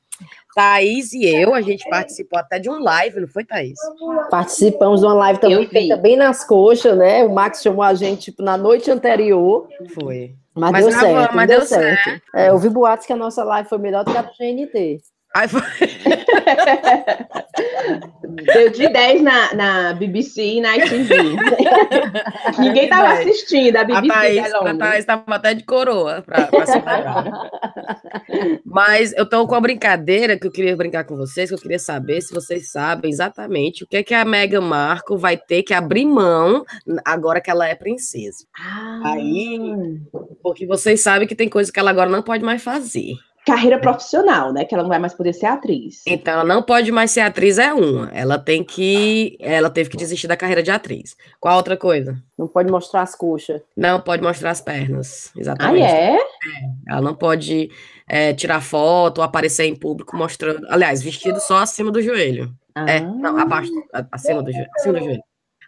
Thaís 0.56 1.12
e 1.12 1.26
eu, 1.26 1.54
a 1.54 1.62
gente 1.62 1.88
participou 1.90 2.40
até 2.40 2.58
de 2.58 2.70
um 2.70 2.80
live, 2.80 3.20
não 3.20 3.28
foi, 3.28 3.44
Thaís? 3.44 3.78
Participamos 4.32 5.02
de 5.02 5.06
uma 5.06 5.14
live 5.14 5.40
também 5.42 5.68
feita 5.68 5.98
bem 5.98 6.16
nas 6.16 6.46
coxas, 6.46 6.98
né, 6.98 7.26
o 7.26 7.34
Max 7.34 7.62
chamou 7.62 7.84
a 7.84 7.94
gente, 7.94 8.32
tipo, 8.32 8.42
na 8.42 8.56
noite 8.56 8.90
anterior. 8.90 9.68
Foi. 9.94 10.34
Mas, 10.56 10.72
mas 10.72 10.86
deu 10.86 11.00
certo, 11.00 11.36
mas 11.36 11.48
deu, 11.50 11.60
deu 11.60 11.68
certo. 11.68 12.04
certo. 12.06 12.22
É, 12.34 12.50
eu 12.50 12.58
vi 12.58 12.70
boatos 12.70 13.06
que 13.06 13.12
a 13.12 13.18
nossa 13.18 13.44
live 13.44 13.68
foi 13.68 13.78
melhor 13.78 14.06
do 14.06 14.12
que 14.12 14.18
a 14.18 14.22
do 14.22 14.30
GNT. 14.30 15.02
Aí 15.36 15.50
foi... 15.50 15.62
Deu 18.54 18.70
de 18.70 18.88
10 18.88 19.22
na, 19.22 19.54
na 19.54 19.94
BBC 19.94 20.42
e 20.42 20.62
na 20.62 20.78
ITV. 20.78 21.16
Ninguém 22.58 22.86
estava 22.86 23.14
assistindo 23.14 23.76
a 23.76 23.84
BBC. 23.84 24.12
A 24.12 24.14
Thaís, 24.14 24.54
a 24.54 24.78
Thaís 24.78 25.00
estava 25.00 25.36
até 25.36 25.54
de 25.54 25.64
coroa 25.64 26.22
para 26.22 26.50
Mas 28.66 29.14
eu 29.14 29.24
estou 29.24 29.46
com 29.46 29.56
uma 29.56 29.62
brincadeira 29.62 30.40
que 30.40 30.48
eu 30.48 30.52
queria 30.52 30.76
brincar 30.76 31.04
com 31.04 31.18
vocês, 31.18 31.50
que 31.50 31.56
eu 31.56 31.60
queria 31.60 31.80
saber 31.80 32.22
se 32.22 32.34
vocês 32.34 32.72
sabem 32.72 33.12
exatamente 33.12 33.84
o 33.84 33.88
que, 33.88 33.98
é 33.98 34.04
que 34.04 34.14
a 34.14 34.24
Meghan 34.24 34.62
Markle 34.62 35.18
vai 35.18 35.36
ter 35.36 35.64
que 35.64 35.74
abrir 35.74 36.06
mão 36.06 36.64
agora 37.04 37.42
que 37.42 37.52
ela 37.52 37.68
é 37.68 37.76
princesa. 37.76 38.46
Ah. 38.58 39.02
Aí, 39.06 39.60
porque 40.42 40.66
vocês 40.66 41.02
sabem 41.02 41.28
que 41.28 41.36
tem 41.36 41.50
coisa 41.50 41.72
que 41.72 41.80
ela 41.80 41.92
agora 41.92 42.10
não 42.10 42.22
pode 42.22 42.44
mais 42.44 42.64
fazer 42.64 43.16
carreira 43.46 43.80
profissional, 43.80 44.52
né? 44.52 44.66
Que 44.66 44.74
ela 44.74 44.84
não 44.84 44.90
vai 44.90 44.98
mais 44.98 45.14
poder 45.14 45.34
ser 45.34 45.46
atriz. 45.46 46.02
Então, 46.08 46.34
ela 46.34 46.44
não 46.44 46.64
pode 46.64 46.92
mais 46.92 47.12
ser 47.12 47.22
atriz, 47.22 47.60
é 47.60 47.72
uma. 47.72 48.10
Ela 48.12 48.40
tem 48.40 48.64
que. 48.64 49.38
Ela 49.40 49.70
teve 49.70 49.90
que 49.90 49.98
desistir 49.98 50.28
da 50.28 50.36
carreira 50.36 50.64
de 50.64 50.72
atriz. 50.72 51.16
Qual 51.40 51.56
outra 51.56 51.78
coisa? 51.78 52.18
Não 52.38 52.48
pode 52.48 52.72
mostrar 52.72 53.04
as 53.04 53.16
coxas. 53.16 53.62
Não 53.78 54.02
pode 54.02 54.24
mostrar 54.24 54.50
as 54.50 54.62
pernas. 54.62 55.32
Exatamente. 55.38 55.86
Ah, 55.86 55.88
é? 55.88 56.16
é 56.16 56.20
ela 56.90 57.02
não 57.02 57.14
pode 57.14 57.70
é, 58.10 58.34
tirar 58.34 58.62
foto 58.62 59.20
ou 59.20 59.24
aparecer 59.24 59.66
em 59.66 59.76
público 59.76 60.18
mostrando. 60.18 60.66
Aliás, 60.70 61.04
vestido 61.04 61.40
só 61.40 61.60
acima 61.60 61.92
do 61.92 62.02
joelho. 62.02 62.52
Ah. 62.74 62.90
É, 62.90 63.00
não, 63.00 63.38
abaixo, 63.38 63.72
acima 64.12 64.42
do 64.42 64.52
joelho. 64.52 64.70
Acima 64.76 64.94
do 64.94 65.00
joelho. 65.04 65.24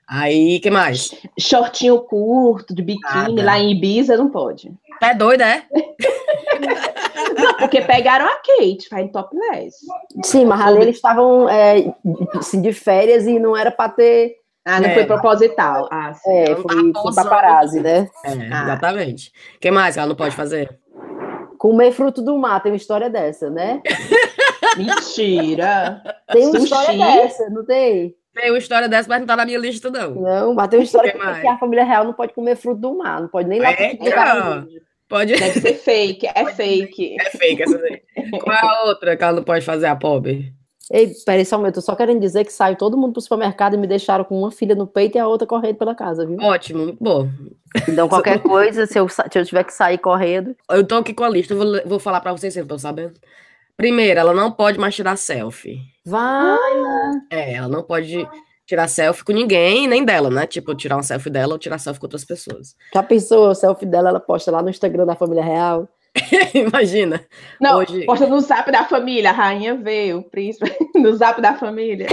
Aí, 0.09 0.59
que 0.61 0.71
mais? 0.71 1.13
Shortinho 1.37 1.99
curto, 1.99 2.73
de 2.73 2.81
biquíni, 2.81 3.41
lá 3.41 3.59
em 3.59 3.73
Ibiza, 3.73 4.15
não 4.15 4.29
pode. 4.29 4.71
Tá 5.01 5.11
doida, 5.13 5.45
é? 5.45 5.65
Não, 7.37 7.53
porque 7.53 7.81
pegaram 7.81 8.25
a 8.25 8.35
Kate, 8.37 8.89
faz 8.89 9.11
topless. 9.11 9.77
Sim, 10.23 10.45
mas 10.45 10.61
ali 10.61 10.81
eles 10.81 10.95
estavam 10.95 11.47
é, 11.47 11.93
assim, 12.35 12.61
de 12.61 12.73
férias 12.73 13.27
e 13.27 13.39
não 13.39 13.55
era 13.55 13.71
para 13.71 13.89
ter. 13.89 14.35
Ah, 14.65 14.81
não 14.81 14.89
é. 14.89 14.93
foi 14.93 15.05
proposital. 15.05 15.87
Ah, 15.91 16.13
sim. 16.13 16.29
É, 16.29 16.55
foi, 16.55 16.93
foi 16.93 17.15
paparazzi, 17.15 17.79
né? 17.79 18.09
É, 18.25 18.31
ah. 18.51 18.63
Exatamente. 18.63 19.31
O 19.55 19.59
que 19.59 19.71
mais 19.71 19.95
ela 19.95 20.07
não 20.07 20.15
pode 20.15 20.35
fazer? 20.35 20.77
Comer 21.57 21.91
fruto 21.91 22.21
do 22.21 22.37
mar, 22.37 22.61
tem 22.61 22.71
uma 22.71 22.77
história 22.77 23.09
dessa, 23.09 23.49
né? 23.49 23.81
Mentira! 24.75 26.01
Tem 26.31 26.43
uma 26.43 26.59
Sushi? 26.59 26.63
história 26.65 26.97
dessa, 26.97 27.49
não 27.49 27.65
tem? 27.65 28.15
Tem 28.33 28.51
uma 28.51 28.59
história 28.59 28.87
dessa, 28.87 29.09
mas 29.09 29.19
não 29.19 29.25
tá 29.25 29.35
na 29.35 29.45
minha 29.45 29.57
lista, 29.57 29.89
não. 29.89 30.13
Não, 30.13 30.53
mas 30.53 30.67
tem 30.67 30.79
uma 30.79 30.85
história 30.85 31.11
que, 31.11 31.41
que, 31.41 31.47
a 31.47 31.57
família 31.57 31.83
real 31.83 32.03
não 32.03 32.13
pode 32.13 32.33
comer 32.33 32.55
fruto 32.55 32.79
do 32.79 32.95
mar, 32.95 33.21
não 33.21 33.27
pode 33.27 33.49
nem 33.49 33.59
lá 33.59 33.71
é, 33.71 33.97
Pode. 35.07 35.35
Deve 35.35 35.59
ser 35.59 35.73
fake, 35.75 36.27
é 36.27 36.45
fake. 36.53 37.15
É 37.19 37.29
fake 37.29 37.63
essa 37.63 37.77
daí. 37.77 38.01
Qual 38.41 38.55
é 38.55 38.59
a 38.59 38.83
outra 38.83 39.15
que 39.15 39.23
ela 39.23 39.33
não 39.33 39.43
pode 39.43 39.63
fazer, 39.63 39.85
a 39.85 39.95
pobre? 39.95 40.53
Ei, 40.91 41.13
peraí 41.25 41.45
só 41.45 41.57
um 41.57 41.59
momento, 41.59 41.77
eu 41.77 41.81
só 41.81 41.95
querendo 41.95 42.21
dizer 42.21 42.45
que 42.45 42.53
saiu 42.53 42.77
todo 42.77 42.97
mundo 42.97 43.11
pro 43.11 43.21
supermercado 43.21 43.73
e 43.73 43.77
me 43.77 43.87
deixaram 43.87 44.23
com 44.23 44.39
uma 44.39 44.51
filha 44.51 44.73
no 44.73 44.87
peito 44.87 45.17
e 45.17 45.19
a 45.19 45.27
outra 45.27 45.45
correndo 45.45 45.75
pela 45.75 45.93
casa, 45.93 46.25
viu? 46.25 46.37
Ótimo, 46.39 46.95
bom. 46.99 47.29
Então, 47.89 48.07
qualquer 48.07 48.39
coisa, 48.41 48.85
se 48.85 48.97
eu, 48.97 49.07
se 49.09 49.21
eu 49.35 49.45
tiver 49.45 49.65
que 49.65 49.73
sair 49.73 49.97
correndo. 49.97 50.55
Eu 50.69 50.87
tô 50.87 50.95
aqui 50.95 51.13
com 51.13 51.25
a 51.25 51.29
lista, 51.29 51.53
eu 51.53 51.57
vou, 51.57 51.81
vou 51.85 51.99
falar 51.99 52.21
pra 52.21 52.31
vocês, 52.31 52.53
vocês 52.53 52.63
estão 52.63 52.79
sabendo? 52.79 53.19
Primeiro, 53.75 54.19
ela 54.19 54.33
não 54.33 54.49
pode 54.49 54.79
mais 54.79 54.95
tirar 54.95 55.17
selfie. 55.17 55.81
Vai! 56.05 56.57
É, 57.29 57.55
ela 57.55 57.67
não 57.67 57.83
pode 57.83 58.25
tirar 58.67 58.87
selfie 58.89 59.23
com 59.23 59.31
ninguém, 59.31 59.87
nem 59.87 60.03
dela, 60.03 60.29
né? 60.29 60.45
Tipo, 60.45 60.75
tirar 60.75 60.97
uma 60.97 61.03
selfie 61.03 61.29
dela 61.29 61.53
ou 61.53 61.57
tirar 61.57 61.79
selfie 61.79 62.01
com 62.01 62.05
outras 62.05 62.25
pessoas. 62.25 62.75
Já 62.93 63.01
pensou, 63.01 63.49
a 63.49 63.55
selfie 63.55 63.85
dela, 63.85 64.09
ela 64.09 64.19
posta 64.19 64.51
lá 64.51 64.61
no 64.61 64.69
Instagram 64.69 65.05
da 65.05 65.15
família 65.15 65.43
real? 65.43 65.87
Imagina. 66.53 67.25
Não, 67.61 67.77
hoje... 67.77 68.05
posta 68.05 68.27
no 68.27 68.39
zap 68.41 68.69
da 68.69 68.83
família, 68.83 69.29
a 69.29 69.33
rainha 69.33 69.75
veio, 69.75 70.19
o 70.19 70.23
príncipe, 70.23 70.69
no 70.99 71.15
zap 71.15 71.41
da 71.41 71.55
família. 71.55 72.07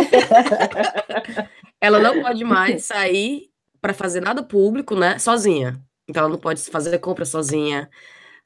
ela 1.80 1.98
não 1.98 2.22
pode 2.22 2.44
mais 2.44 2.84
sair 2.84 3.48
para 3.80 3.92
fazer 3.92 4.20
nada 4.20 4.42
público, 4.42 4.94
né? 4.94 5.18
Sozinha. 5.18 5.74
Então 6.08 6.22
ela 6.22 6.30
não 6.32 6.38
pode 6.38 6.62
fazer 6.62 6.96
compra 6.98 7.24
sozinha. 7.24 7.90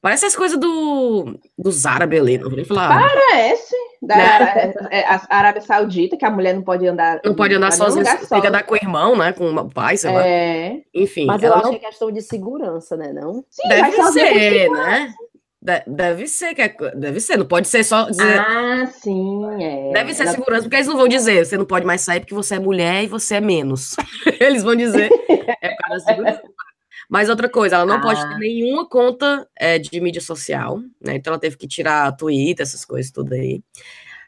Parece 0.01 0.25
as 0.25 0.37
coisas 0.37 0.59
do, 0.59 1.39
dos 1.59 1.85
árabes 1.85 2.21
ali, 2.21 2.39
não 2.39 2.49
vou 2.49 2.65
falar. 2.65 3.07
Parece. 3.07 3.68
Da 4.09 4.17
né? 4.17 4.25
Arábia, 4.25 4.89
é, 4.91 5.05
a 5.05 5.21
Arábia 5.29 5.61
Saudita, 5.61 6.17
que 6.17 6.25
a 6.25 6.31
mulher 6.31 6.55
não 6.55 6.63
pode 6.63 6.87
andar. 6.87 7.21
Não 7.23 7.35
pode 7.35 7.55
andar 7.55 7.71
sozinha, 7.71 8.17
tem 8.17 8.41
que 8.41 8.47
andar 8.47 8.63
com 8.63 8.73
o 8.73 8.77
irmão, 8.77 9.15
né? 9.15 9.35
Com 9.35 9.55
o 9.55 9.71
pai, 9.71 9.99
sei 9.99 10.11
lá. 10.11 10.27
É. 10.27 10.81
Enfim. 10.95 11.27
Mas 11.27 11.43
eu 11.43 11.53
acho 11.53 11.65
não... 11.65 11.71
que 11.73 11.77
é 11.77 11.89
questão 11.91 12.11
de 12.11 12.23
segurança, 12.23 12.97
né? 12.97 13.13
Não? 13.13 13.45
Sim, 13.51 13.69
deve 13.69 14.03
ser, 14.05 14.71
né? 14.71 15.15
Deve 15.87 16.27
ser, 16.27 16.55
que 16.55 16.63
é, 16.63 16.75
deve 16.95 17.21
ser, 17.21 17.37
não 17.37 17.45
pode 17.45 17.69
ser 17.69 17.85
só 17.85 18.09
dizer. 18.09 18.41
Ah, 18.41 18.87
sim, 18.87 19.45
é. 19.63 19.93
Deve 19.93 20.15
ser 20.15 20.23
Ela... 20.23 20.33
segurança, 20.33 20.63
porque 20.63 20.77
eles 20.77 20.87
não 20.87 20.97
vão 20.97 21.09
dizer, 21.09 21.45
você 21.45 21.59
não 21.59 21.67
pode 21.67 21.85
mais 21.85 22.01
sair 22.01 22.21
porque 22.21 22.35
você 22.35 22.55
é 22.55 22.59
mulher 22.59 23.05
e 23.05 23.09
você 23.09 23.35
é 23.35 23.41
menos. 23.43 23.95
eles 24.41 24.63
vão 24.63 24.75
dizer, 24.75 25.11
é 25.61 25.69
por 25.69 25.77
causa 25.77 26.05
da 26.07 26.11
segurança. 26.13 26.43
Mas 27.09 27.29
outra 27.29 27.49
coisa, 27.49 27.77
ela 27.77 27.87
não 27.87 27.97
ah. 27.97 28.01
pode 28.01 28.21
ter 28.21 28.35
ah. 28.35 28.39
nenhuma 28.39 28.87
conta 28.87 29.49
é, 29.57 29.79
de 29.79 30.01
mídia 30.01 30.21
social, 30.21 30.79
né? 31.01 31.17
Então 31.17 31.33
ela 31.33 31.41
teve 31.41 31.57
que 31.57 31.67
tirar 31.67 32.15
Twitter, 32.17 32.63
essas 32.63 32.85
coisas 32.85 33.11
tudo 33.11 33.33
aí. 33.33 33.63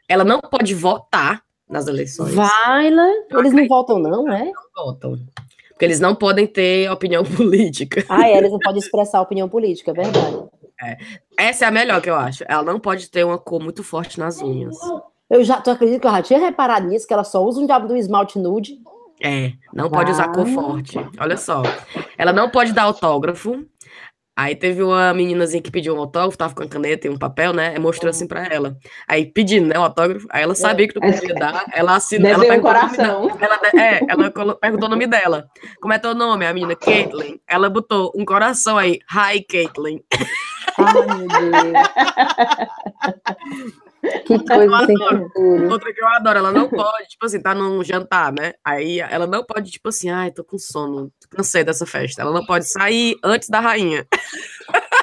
Ela 0.07 0.23
não 0.23 0.39
pode 0.41 0.73
votar 0.73 1.43
nas 1.69 1.87
eleições. 1.87 2.33
Vai, 2.33 2.89
lá. 2.89 3.07
Eles 3.29 3.53
não 3.53 3.67
votam, 3.67 3.99
não, 3.99 4.31
é? 4.31 4.45
Não 4.45 4.85
votam. 4.85 5.19
Porque 5.69 5.85
eles 5.85 5.99
não 5.99 6.15
podem 6.15 6.47
ter 6.47 6.91
opinião 6.91 7.23
política. 7.37 8.03
Ah, 8.09 8.27
é, 8.27 8.37
eles 8.37 8.51
não 8.51 8.59
podem 8.59 8.79
expressar 8.79 9.21
opinião 9.21 9.47
política, 9.47 9.91
é 9.91 9.93
verdade. 9.93 10.43
Essa 11.37 11.65
é 11.65 11.67
a 11.67 11.71
melhor 11.71 12.01
que 12.01 12.09
eu 12.09 12.15
acho. 12.15 12.43
Ela 12.47 12.63
não 12.63 12.79
pode 12.79 13.09
ter 13.09 13.23
uma 13.23 13.37
cor 13.37 13.61
muito 13.61 13.83
forte 13.83 14.19
nas 14.19 14.41
unhas. 14.41 14.75
Eu 15.29 15.43
já, 15.43 15.61
tu 15.61 15.69
acredita 15.69 15.99
que 15.99 16.07
eu 16.07 16.11
já 16.11 16.21
tinha 16.21 16.39
reparado 16.39 16.87
nisso, 16.87 17.07
que 17.07 17.13
ela 17.13 17.23
só 17.23 17.43
usa 17.43 17.61
um 17.61 17.65
diabo 17.65 17.87
do 17.87 17.95
esmalte 17.95 18.37
nude? 18.37 18.81
É, 19.21 19.53
não 19.73 19.89
pode 19.89 20.11
usar 20.11 20.29
cor 20.29 20.47
forte. 20.47 20.97
Olha 21.19 21.37
só. 21.37 21.61
Ela 22.17 22.33
não 22.33 22.49
pode 22.49 22.73
dar 22.73 22.83
autógrafo. 22.83 23.65
Aí 24.35 24.55
teve 24.55 24.81
uma 24.81 25.13
meninazinha 25.13 25.61
que 25.61 25.69
pediu 25.69 25.93
um 25.93 25.99
autógrafo, 25.99 26.37
tava 26.37 26.55
com 26.55 26.63
a 26.63 26.67
caneta 26.67 27.05
e 27.05 27.09
um 27.09 27.17
papel, 27.17 27.53
né? 27.53 27.75
E 27.75 27.79
mostrou 27.79 28.09
assim 28.09 28.25
pra 28.25 28.45
ela. 28.47 28.77
Aí 29.07 29.25
pedindo, 29.25 29.67
né, 29.67 29.77
o 29.77 29.83
autógrafo. 29.83 30.25
Aí 30.31 30.41
ela 30.41 30.55
sabia 30.55 30.87
que 30.87 30.97
Essa- 31.03 31.19
podia 31.19 31.35
dar. 31.35 31.65
Ela 31.75 31.95
assinou. 31.97 32.29
Ela 32.31 32.39
Desenho 32.39 32.59
um 32.59 32.61
coração. 32.63 33.37
Ela, 33.39 33.59
é, 33.75 33.99
ela 34.07 34.31
perguntou 34.55 34.87
o 34.87 34.91
nome 34.91 35.05
dela. 35.05 35.45
Como 35.81 35.93
é 35.93 35.99
teu 35.99 36.15
nome? 36.15 36.45
A 36.47 36.53
menina, 36.53 36.75
Caitlyn. 36.75 37.39
Ela 37.47 37.69
botou 37.69 38.11
um 38.15 38.23
coração 38.25 38.77
aí. 38.77 38.99
Hi, 39.13 39.43
Caitlyn. 39.43 39.99
Ai, 40.77 40.93
meu 40.93 41.27
Deus. 41.27 41.73
que 44.25 44.39
coisa 44.39 44.85
sem. 44.85 44.97
Outra 45.69 45.93
que 45.93 46.01
eu 46.01 46.07
adoro, 46.07 46.39
ela 46.39 46.51
não 46.51 46.69
pode, 46.69 47.09
tipo 47.09 47.25
assim, 47.25 47.41
tá 47.41 47.53
num 47.53 47.83
jantar, 47.83 48.31
né? 48.31 48.53
Aí 48.63 48.99
ela 48.99 49.27
não 49.27 49.43
pode, 49.43 49.71
tipo 49.71 49.89
assim, 49.89 50.09
ai, 50.09 50.31
tô 50.31 50.43
com 50.43 50.57
sono, 50.57 51.11
cansei 51.29 51.63
dessa 51.63 51.85
festa. 51.85 52.21
Ela 52.21 52.31
não 52.31 52.45
pode 52.45 52.65
sair 52.67 53.15
antes 53.23 53.49
da 53.49 53.59
rainha. 53.59 54.05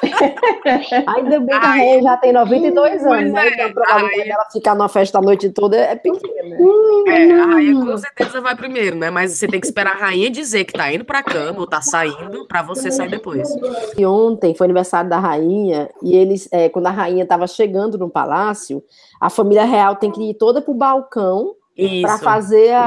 Ainda 1.17 1.41
bem 1.41 1.47
que 1.61 1.67
a 1.67 1.71
Ai. 1.71 1.79
Rainha 1.79 2.03
já 2.03 2.17
tem 2.17 2.33
92 2.33 2.91
Pois 3.03 3.05
anos, 3.07 3.33
né? 3.33 3.47
é, 3.49 3.53
Então 3.55 3.67
a 3.67 3.73
probabilidade 3.73 4.29
dela 4.29 4.45
ficar 4.53 4.75
numa 4.75 4.89
festa 4.89 5.19
a 5.19 5.23
noite 5.23 5.51
toda 5.51 5.77
é 5.77 5.95
pequena. 5.97 6.57
É, 7.09 7.33
a 7.41 7.47
rainha 7.47 7.85
com 7.85 7.97
certeza 7.99 8.41
vai 8.41 8.55
primeiro, 8.55 8.97
né? 8.97 9.11
Mas 9.11 9.33
você 9.33 9.47
tem 9.49 9.61
que 9.61 9.67
esperar 9.67 9.93
a 9.97 9.99
rainha 9.99 10.31
dizer 10.31 10.65
que 10.65 10.73
tá 10.73 10.93
indo 10.93 11.05
pra 11.05 11.23
cama 11.23 11.61
ou 11.61 11.67
tá 11.67 11.81
saindo 11.83 12.47
pra 12.47 12.63
você 12.63 12.91
sair 12.91 13.09
depois. 13.11 13.49
E 13.97 14.05
ontem 14.07 14.55
foi 14.55 14.67
aniversário 14.67 15.09
da 15.11 15.19
rainha, 15.19 15.89
e 16.03 16.17
eles, 16.17 16.49
é, 16.53 16.69
quando 16.69 16.87
a 16.87 16.91
rainha 16.91 17.23
estava 17.25 17.47
chegando 17.47 17.99
no 17.99 18.09
palácio, 18.09 18.83
a 19.21 19.29
família 19.31 19.65
real 19.65 19.97
tem 19.97 20.11
que 20.11 20.31
ir 20.31 20.35
toda 20.35 20.61
pro 20.63 20.75
balcão 20.75 21.55
para 22.03 22.19
fazer 22.19 22.73
a, 22.73 22.81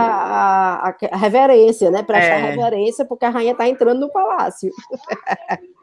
a- 0.90 0.96
a 1.12 1.18
reverência, 1.18 1.90
né? 1.90 2.04
Prestar 2.04 2.36
É. 2.40 2.52
reverência, 2.52 3.06
porque 3.06 3.26
a 3.26 3.30
rainha 3.30 3.56
tá 3.56 3.68
entrando 3.68 4.00
no 4.00 4.10
palácio. 4.12 4.72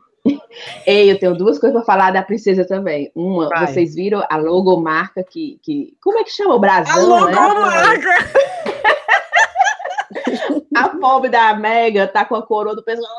Ei, 0.87 1.11
eu 1.11 1.19
tenho 1.19 1.37
duas 1.37 1.59
coisas 1.59 1.77
para 1.77 1.85
falar 1.87 2.11
da 2.13 2.23
princesa 2.23 2.65
também. 2.67 3.11
Uma, 3.15 3.49
Vai. 3.49 3.67
vocês 3.67 3.95
viram 3.95 4.25
a 4.29 4.37
logomarca 4.37 5.23
que, 5.25 5.59
que. 5.63 5.97
Como 6.03 6.19
é 6.19 6.25
que 6.25 6.31
chama? 6.31 6.55
O 6.55 6.57
A 6.57 6.61
brasão, 6.61 7.27
né? 7.27 7.35
logomarca! 7.35 8.11
A 10.75 10.89
pobre 10.91 11.29
da 11.29 11.55
Mega 11.55 12.07
tá 12.07 12.25
com 12.25 12.35
a 12.37 12.43
coroa 12.47 12.75
do 12.75 12.83
pescoço. 12.85 13.11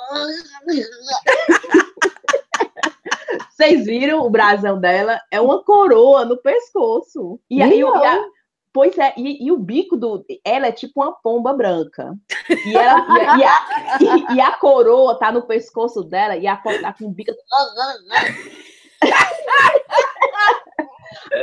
Vocês 3.49 3.85
viram 3.85 4.21
o 4.25 4.29
brasão 4.29 4.79
dela? 4.79 5.19
É 5.29 5.39
uma 5.41 5.61
coroa 5.63 6.25
no 6.25 6.37
pescoço. 6.37 7.39
E 7.49 7.61
aí, 7.61 7.81
Não. 7.81 8.01
e 8.01 8.05
a- 8.07 8.25
pois 8.73 8.97
é, 8.97 9.13
e, 9.17 9.45
e 9.45 9.51
o 9.51 9.57
bico 9.57 9.95
do. 9.97 10.25
Ela 10.45 10.67
é 10.67 10.71
tipo 10.71 11.01
uma 11.01 11.11
pomba 11.13 11.53
branca. 11.53 12.13
E, 12.49 12.75
ela, 12.75 13.05
e, 13.17 13.21
a, 13.21 13.37
e 13.37 13.43
a- 14.07 14.33
e- 14.35 14.41
a 14.41 14.51
coroa 14.53 15.17
tá 15.19 15.31
no 15.31 15.43
pescoço 15.43 16.03
dela 16.03 16.35
e 16.37 16.47
a 16.47 16.55
pomba 16.57 16.79
tá 16.81 16.93
com 16.93 17.05
o 17.05 17.09
bico. 17.11 17.31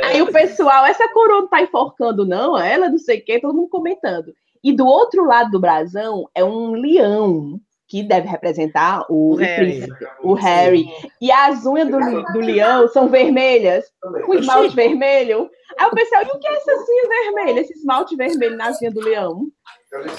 Aí 0.03 0.21
o 0.21 0.31
pessoal, 0.31 0.85
essa 0.85 1.07
coroa 1.13 1.41
não 1.41 1.47
tá 1.47 1.61
enforcando, 1.61 2.25
não? 2.25 2.57
Ela 2.57 2.89
não 2.89 2.97
sei 2.97 3.19
o 3.19 3.25
quê, 3.25 3.39
todo 3.39 3.55
mundo 3.55 3.69
comentando. 3.69 4.33
E 4.63 4.73
do 4.73 4.85
outro 4.85 5.25
lado 5.25 5.51
do 5.51 5.59
brasão 5.59 6.27
é 6.35 6.43
um 6.43 6.71
leão, 6.71 7.59
que 7.87 8.03
deve 8.03 8.27
representar 8.27 9.05
o, 9.09 9.31
O 9.31 9.33
o 9.33 9.35
Harry. 9.35 9.79
príncipe, 9.79 10.07
o 10.21 10.33
Harry. 10.33 10.85
E 11.21 11.31
as 11.31 11.65
unhas 11.65 11.89
do, 11.89 11.99
do 12.33 12.39
leão 12.39 12.87
são 12.89 13.07
vermelhas, 13.07 13.85
com 14.25 14.33
esmalte 14.33 14.75
vermelho. 14.75 15.49
Aí 15.79 15.87
o 15.87 15.91
pessoal, 15.91 16.23
e 16.23 16.31
o 16.31 16.39
que 16.39 16.47
é 16.47 16.53
essa 16.55 16.71
unha 16.71 17.09
vermelha, 17.09 17.61
esse 17.61 17.73
esmalte 17.73 18.15
vermelho 18.15 18.57
nas 18.57 18.81
unhas 18.81 18.93
do 18.93 19.01
leão? 19.01 19.47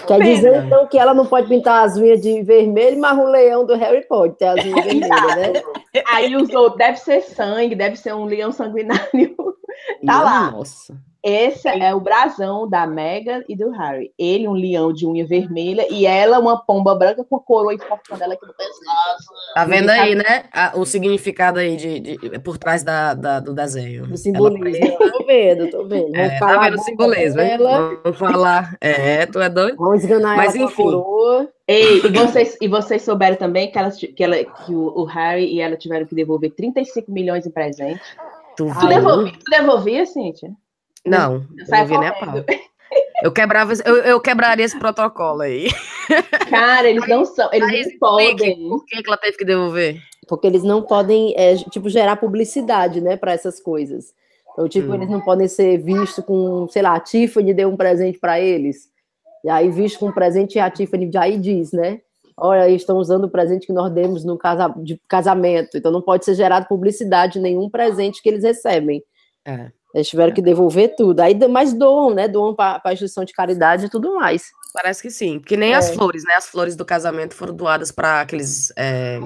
Quer 0.06 0.20
dizer, 0.22 0.64
então, 0.64 0.86
que 0.86 0.98
ela 0.98 1.12
não 1.12 1.26
pode 1.26 1.48
pintar 1.48 1.84
as 1.84 1.96
unhas 1.96 2.22
de 2.22 2.42
vermelho, 2.42 2.98
mas 2.98 3.18
o 3.18 3.24
leão 3.24 3.66
do 3.66 3.76
Harry 3.76 4.06
pode 4.08 4.34
ter 4.36 4.46
as 4.46 4.64
unhas 4.64 4.84
vermelhas, 4.84 5.36
né? 5.36 5.62
Aí 6.06 6.34
os 6.36 6.48
outros, 6.54 6.78
deve 6.78 6.98
ser 6.98 7.20
sangue, 7.22 7.74
deve 7.74 7.96
ser 7.96 8.14
um 8.14 8.24
leão 8.24 8.50
sanguinário. 8.50 9.36
Tá 10.04 10.22
lá. 10.22 10.50
Nossa. 10.50 10.96
Esse 11.22 11.68
é 11.68 11.92
o 11.94 12.00
brasão 12.00 12.68
da 12.68 12.86
Meghan 12.86 13.42
e 13.48 13.56
do 13.56 13.70
Harry. 13.70 14.12
Ele, 14.18 14.46
um 14.46 14.52
leão 14.52 14.92
de 14.92 15.06
unha 15.06 15.26
vermelha, 15.26 15.86
e 15.90 16.06
ela, 16.06 16.38
uma 16.38 16.64
pomba 16.64 16.94
branca 16.94 17.24
com 17.24 17.36
a 17.36 17.40
coroa 17.40 17.74
enforcando 17.74 18.22
ela 18.22 18.34
aqui 18.34 18.46
no 18.46 18.54
pescoço. 18.54 19.28
Tá 19.54 19.64
vendo 19.64 19.90
aí, 19.90 20.14
né? 20.14 20.44
a- 20.52 20.72
o 20.76 20.86
significado 20.86 21.58
aí 21.58 21.76
de, 21.76 22.00
de- 22.00 22.38
por 22.38 22.56
trás 22.56 22.82
da, 22.82 23.14
da- 23.14 23.40
do 23.40 23.52
desenho. 23.52 24.06
Do 24.06 24.16
simbolismo. 24.16 24.96
Tô 24.96 25.24
vendo, 25.26 25.70
tô 25.70 25.84
vendo. 25.86 26.14
É, 26.14 26.38
tá 26.38 26.58
vendo 26.58 26.74
o 26.76 26.82
simbolismo, 26.82 27.40
hein? 27.40 27.48
dela, 27.58 28.00
Vamos 28.04 28.18
falar. 28.18 28.76
É, 28.80 29.26
tu 29.26 29.40
é 29.40 29.48
doido? 29.48 29.76
Vamos 29.76 30.02
esganar 30.02 30.36
Mas, 30.36 30.54
ela 30.54 30.58
com 30.58 30.62
a 30.62 30.72
enfim. 30.72 30.82
coroa. 30.82 31.48
Ei, 31.66 31.98
e 31.98 32.08
vocês, 32.10 32.56
e 32.62 32.68
vocês 32.68 33.02
souberam 33.02 33.36
também 33.36 33.70
que, 33.70 33.78
elas, 33.78 33.96
que, 33.98 34.22
ela, 34.24 34.36
que 34.42 34.72
o, 34.74 35.00
o 35.00 35.04
Harry 35.04 35.52
e 35.52 35.60
ela 35.60 35.76
tiveram 35.76 36.06
que 36.06 36.14
devolver 36.14 36.50
35 36.54 37.10
milhões 37.12 37.44
em 37.46 37.50
presente. 37.50 38.00
Tu 38.56 38.66
Tu, 38.66 39.32
tu 39.38 39.50
devolvia, 39.50 40.06
Cíntia? 40.06 40.50
Não, 41.08 41.46
não 41.68 41.86
vi 41.86 41.98
nem 41.98 42.08
a 42.08 42.12
pau. 42.12 42.44
Eu 43.22 43.32
quebrava, 43.32 43.72
eu, 43.84 43.96
eu 43.96 44.20
quebraria 44.20 44.64
esse 44.64 44.78
protocolo 44.78 45.42
aí. 45.42 45.68
Cara, 46.48 46.88
eles 46.88 47.06
não 47.08 47.24
são, 47.24 47.50
eles 47.52 47.68
Mas 47.68 47.86
não 47.86 47.98
podem. 47.98 48.68
Por 48.68 48.84
que, 48.86 49.02
que 49.02 49.08
ela 49.08 49.16
teve 49.16 49.36
que 49.36 49.44
devolver? 49.44 50.00
Porque 50.28 50.46
eles 50.46 50.62
não 50.62 50.82
podem, 50.82 51.34
é, 51.36 51.56
tipo, 51.56 51.88
gerar 51.88 52.16
publicidade, 52.16 53.00
né, 53.00 53.16
para 53.16 53.32
essas 53.32 53.60
coisas. 53.60 54.14
Então, 54.52 54.68
tipo, 54.68 54.90
Hum. 54.90 54.94
eles 54.94 55.10
não 55.10 55.20
podem 55.20 55.48
ser 55.48 55.78
vistos 55.78 56.24
com, 56.24 56.68
sei 56.68 56.82
lá, 56.82 56.94
a 56.94 57.00
Tiffany 57.00 57.52
deu 57.52 57.68
um 57.68 57.76
presente 57.76 58.18
para 58.18 58.40
eles. 58.40 58.88
E 59.44 59.50
aí, 59.50 59.68
visto 59.70 59.98
com 59.98 60.08
um 60.08 60.12
presente, 60.12 60.58
a 60.58 60.70
Tiffany 60.70 61.10
já 61.12 61.22
aí 61.22 61.38
diz, 61.38 61.72
né? 61.72 62.00
Olha, 62.36 62.68
eles 62.68 62.82
estão 62.82 62.98
usando 62.98 63.24
o 63.24 63.30
presente 63.30 63.66
que 63.66 63.72
nós 63.72 63.92
demos 63.92 64.24
no 64.24 64.38
casa, 64.38 64.72
de 64.78 65.00
casamento. 65.08 65.76
Então, 65.76 65.90
não 65.90 66.02
pode 66.02 66.24
ser 66.24 66.34
gerado 66.34 66.66
publicidade 66.68 67.40
nenhum 67.40 67.68
presente 67.68 68.22
que 68.22 68.28
eles 68.28 68.44
recebem. 68.44 69.02
É. 69.44 69.70
Eles 69.98 70.08
tiveram 70.08 70.32
que 70.32 70.40
devolver 70.42 70.94
tudo. 70.96 71.20
Aí, 71.20 71.34
mas 71.48 71.72
doam, 71.72 72.14
né? 72.14 72.26
Doam 72.28 72.54
para 72.54 72.80
a 72.84 72.92
instituição 72.92 73.24
de 73.24 73.32
caridade 73.32 73.86
e 73.86 73.88
tudo 73.90 74.14
mais. 74.14 74.50
Parece 74.72 75.02
que 75.02 75.10
sim. 75.10 75.38
Que 75.40 75.56
nem 75.56 75.72
É. 75.72 75.76
as 75.76 75.90
flores, 75.94 76.24
né? 76.24 76.34
As 76.34 76.46
flores 76.46 76.76
do 76.76 76.84
casamento 76.84 77.34
foram 77.34 77.54
doadas 77.54 77.90
para 77.90 78.20
aqueles. 78.20 78.72
é, 78.76 79.18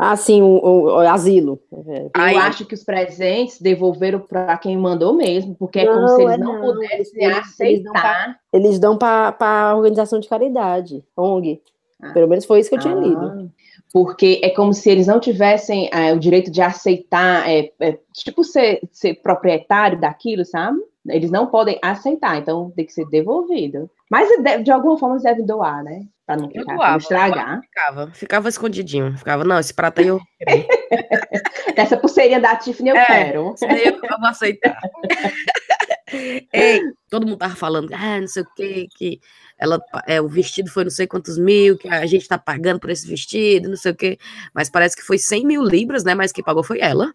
Ah, 0.00 0.14
sim, 0.14 0.40
o, 0.42 0.46
o- 0.46 0.84
o 0.94 0.98
asilo. 1.00 1.60
É. 1.88 2.02
Eu 2.04 2.10
Aí- 2.14 2.36
acho 2.36 2.64
que 2.64 2.74
os 2.74 2.84
presentes 2.84 3.60
devolveram 3.60 4.20
para 4.20 4.56
quem 4.56 4.76
mandou 4.76 5.12
mesmo, 5.12 5.56
porque 5.56 5.80
é 5.80 5.86
como 5.86 6.00
Não, 6.02 6.08
se 6.16 6.22
eles 6.22 6.34
é 6.34 6.36
não, 6.38 6.52
não. 6.54 6.60
pudessem 6.74 7.24
Eles- 7.24 7.38
aceitar. 7.38 8.36
Eles 8.52 8.78
dão 8.78 8.96
para 8.96 9.34
a 9.40 9.74
organização 9.74 10.20
de 10.20 10.28
caridade, 10.28 11.04
ONG. 11.16 11.60
Ah. 12.00 12.12
Pelo 12.12 12.28
menos 12.28 12.44
foi 12.44 12.60
isso 12.60 12.68
que 12.70 12.76
eu 12.76 12.80
tinha 12.80 12.94
Ah, 12.94 13.00
lido. 13.00 13.50
Porque 13.92 14.40
é 14.42 14.50
como 14.50 14.74
se 14.74 14.90
eles 14.90 15.06
não 15.06 15.18
tivessem 15.18 15.88
eh, 15.92 16.12
o 16.12 16.18
direito 16.18 16.50
de 16.50 16.60
aceitar, 16.60 17.48
é, 17.48 17.70
é, 17.80 17.98
tipo, 18.12 18.44
ser, 18.44 18.80
ser 18.92 19.14
proprietário 19.22 19.98
daquilo, 19.98 20.44
sabe? 20.44 20.78
Eles 21.08 21.30
não 21.30 21.46
podem 21.46 21.78
aceitar, 21.82 22.36
então 22.36 22.70
tem 22.76 22.84
que 22.84 22.92
ser 22.92 23.06
devolvido. 23.08 23.90
Mas 24.10 24.28
de, 24.28 24.62
de 24.62 24.70
alguma 24.70 24.98
forma 24.98 25.14
eles 25.14 25.22
devem 25.22 25.46
doar, 25.46 25.82
né? 25.82 26.02
Para 26.26 26.36
não 26.36 26.48
ficar, 26.48 26.64
pra 26.64 26.74
doava, 26.74 26.90
não 26.90 26.98
estragar. 26.98 27.60
Ficava, 27.62 28.10
ficava 28.12 28.48
escondidinho. 28.50 29.16
Ficava, 29.16 29.44
não, 29.44 29.58
esse 29.58 29.72
prato 29.72 30.00
aí 30.00 30.08
eu. 30.08 30.20
Essa 31.74 31.96
pulseirinha 31.96 32.40
da 32.40 32.56
Tiffany 32.56 32.90
eu 32.90 32.96
É. 32.96 33.06
quero. 33.06 33.54
Isso 33.54 33.66
daí 33.66 33.86
eu 33.86 33.98
vou 33.98 34.28
aceitar. 34.28 34.78
Ei, 36.52 36.80
todo 37.10 37.26
mundo 37.26 37.38
tava 37.38 37.54
falando, 37.54 37.92
ah, 37.94 38.20
não 38.20 38.26
sei 38.26 38.42
o 38.42 38.46
que, 38.54 38.88
que 38.96 39.20
ela, 39.58 39.80
é, 40.06 40.20
o 40.20 40.28
vestido 40.28 40.70
foi 40.70 40.84
não 40.84 40.90
sei 40.90 41.06
quantos 41.06 41.36
mil, 41.36 41.76
que 41.76 41.88
a 41.88 42.06
gente 42.06 42.28
tá 42.28 42.38
pagando 42.38 42.80
por 42.80 42.90
esse 42.90 43.06
vestido, 43.06 43.68
não 43.68 43.76
sei 43.76 43.92
o 43.92 43.96
que. 43.96 44.18
Mas 44.54 44.70
parece 44.70 44.96
que 44.96 45.02
foi 45.02 45.18
100 45.18 45.46
mil 45.46 45.62
libras, 45.62 46.04
né? 46.04 46.14
Mas 46.14 46.32
quem 46.32 46.44
pagou 46.44 46.62
foi 46.62 46.80
ela. 46.80 47.12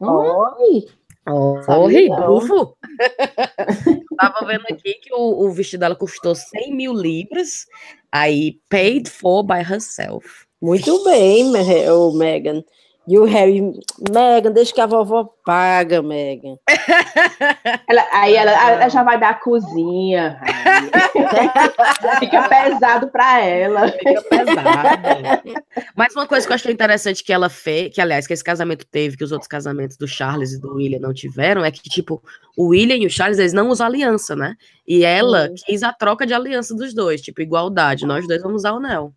Oi! 0.00 0.86
Não. 1.26 2.26
bufo. 2.26 2.76
Tava 4.18 4.46
vendo 4.46 4.64
aqui 4.70 4.94
que 4.94 5.14
o, 5.14 5.46
o 5.46 5.52
vestido 5.52 5.80
dela 5.80 5.94
custou 5.94 6.34
100 6.34 6.74
mil 6.74 6.92
libras, 6.92 7.66
aí 8.10 8.58
paid 8.68 9.08
for 9.08 9.42
by 9.42 9.60
herself. 9.60 10.46
Muito 10.60 11.04
bem, 11.04 11.52
ô, 11.90 12.12
Megan. 12.12 12.62
E 13.10 13.18
o 13.18 13.24
Harry, 13.24 13.60
Megan, 14.08 14.52
deixa 14.52 14.72
que 14.72 14.80
a 14.80 14.86
vovó 14.86 15.28
paga, 15.44 16.00
Megan. 16.00 16.54
ela- 17.90 18.06
aí 18.12 18.36
ela, 18.36 18.52
ela 18.72 18.88
já 18.88 19.02
vai 19.02 19.18
dar 19.18 19.30
a 19.30 19.34
cozinha. 19.34 20.40
Fica 22.20 22.48
pesado 22.48 23.08
para 23.08 23.40
ela. 23.40 23.88
Fica 23.88 24.22
pesado. 24.22 25.42
Mas 25.96 26.14
uma 26.14 26.24
coisa 26.24 26.46
que 26.46 26.52
eu 26.52 26.54
achei 26.54 26.72
interessante 26.72 27.24
que 27.24 27.32
ela 27.32 27.48
fez, 27.48 27.92
que 27.92 28.00
aliás, 28.00 28.28
que 28.28 28.32
esse 28.32 28.44
casamento 28.44 28.86
teve, 28.86 29.16
que 29.16 29.24
os 29.24 29.32
outros 29.32 29.48
casamentos 29.48 29.96
do 29.96 30.06
Charles 30.06 30.52
e 30.52 30.60
do 30.60 30.74
William 30.76 31.00
não 31.00 31.12
tiveram, 31.12 31.64
é 31.64 31.70
que, 31.72 31.82
tipo, 31.82 32.22
o 32.56 32.68
William 32.68 32.96
e 32.96 33.06
o 33.06 33.10
Charles, 33.10 33.40
eles 33.40 33.52
não 33.52 33.70
usam 33.70 33.88
aliança, 33.88 34.36
né? 34.36 34.54
E 34.86 35.04
ela 35.04 35.48
Hum. 35.50 35.54
quis 35.66 35.82
a 35.82 35.92
troca 35.92 36.24
de 36.24 36.32
aliança 36.32 36.76
dos 36.76 36.94
dois, 36.94 37.20
tipo, 37.20 37.42
igualdade. 37.42 38.06
Nós 38.06 38.24
dois 38.28 38.40
vamos 38.40 38.58
usar 38.60 38.72
o 38.72 38.76
anel. 38.76 39.12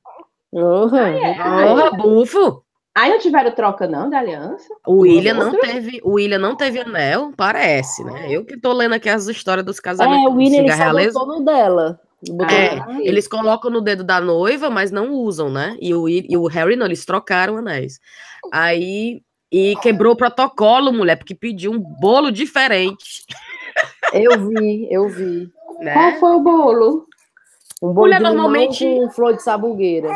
Uhum. 0.51 0.95
é. 0.97 1.35
Porra, 1.35 1.91
bufo! 1.91 2.63
Aí 2.95 3.09
não 3.09 3.19
tiveram 3.19 3.51
troca, 3.51 3.87
não, 3.87 4.09
da 4.09 4.19
aliança? 4.19 4.67
O 4.85 5.01
William 5.01 5.33
não 5.33 5.59
teve, 5.59 5.99
o 6.03 6.13
William 6.13 6.37
não 6.37 6.55
teve 6.55 6.79
anel, 6.79 7.31
parece, 7.35 8.03
né? 8.03 8.27
Eu 8.29 8.45
que 8.45 8.55
tô 8.55 8.71
lendo 8.71 8.93
aqui 8.93 9.09
as 9.09 9.27
histórias 9.27 9.65
dos 9.65 9.79
casamentos 9.79 10.25
É, 10.25 10.29
o 10.29 10.35
William 10.35 10.59
ele 10.59 11.11
só 11.11 11.25
no 11.25 11.43
dela. 11.43 11.99
Botou 12.29 12.55
É, 12.55 12.85
eles 13.01 13.27
colocam 13.27 13.71
no 13.71 13.81
dedo 13.81 14.03
da 14.03 14.21
noiva, 14.21 14.69
mas 14.69 14.91
não 14.91 15.11
usam, 15.11 15.49
né? 15.49 15.75
E 15.81 15.93
o, 15.93 16.07
e 16.07 16.37
o 16.37 16.45
Harry 16.47 16.75
não, 16.75 16.85
eles 16.85 17.03
trocaram 17.03 17.57
anéis. 17.57 17.99
Aí, 18.51 19.21
e 19.51 19.75
quebrou 19.81 20.13
o 20.13 20.17
protocolo, 20.17 20.93
mulher, 20.93 21.17
porque 21.17 21.35
pediu 21.35 21.71
um 21.71 21.79
bolo 21.79 22.31
diferente, 22.31 23.25
Eu 24.13 24.47
vi, 24.47 24.87
eu 24.91 25.09
vi. 25.09 25.49
né? 25.79 25.93
Qual 25.93 26.13
foi 26.19 26.35
o 26.35 26.39
bolo? 26.39 27.07
Um 27.83 27.87
bolo 27.93 28.07
Mulher, 28.07 28.17
de 28.17 28.23
normalmente- 28.23 28.85
com 28.85 29.09
flor 29.09 29.35
de 29.35 29.43
sabugueira. 29.43 30.09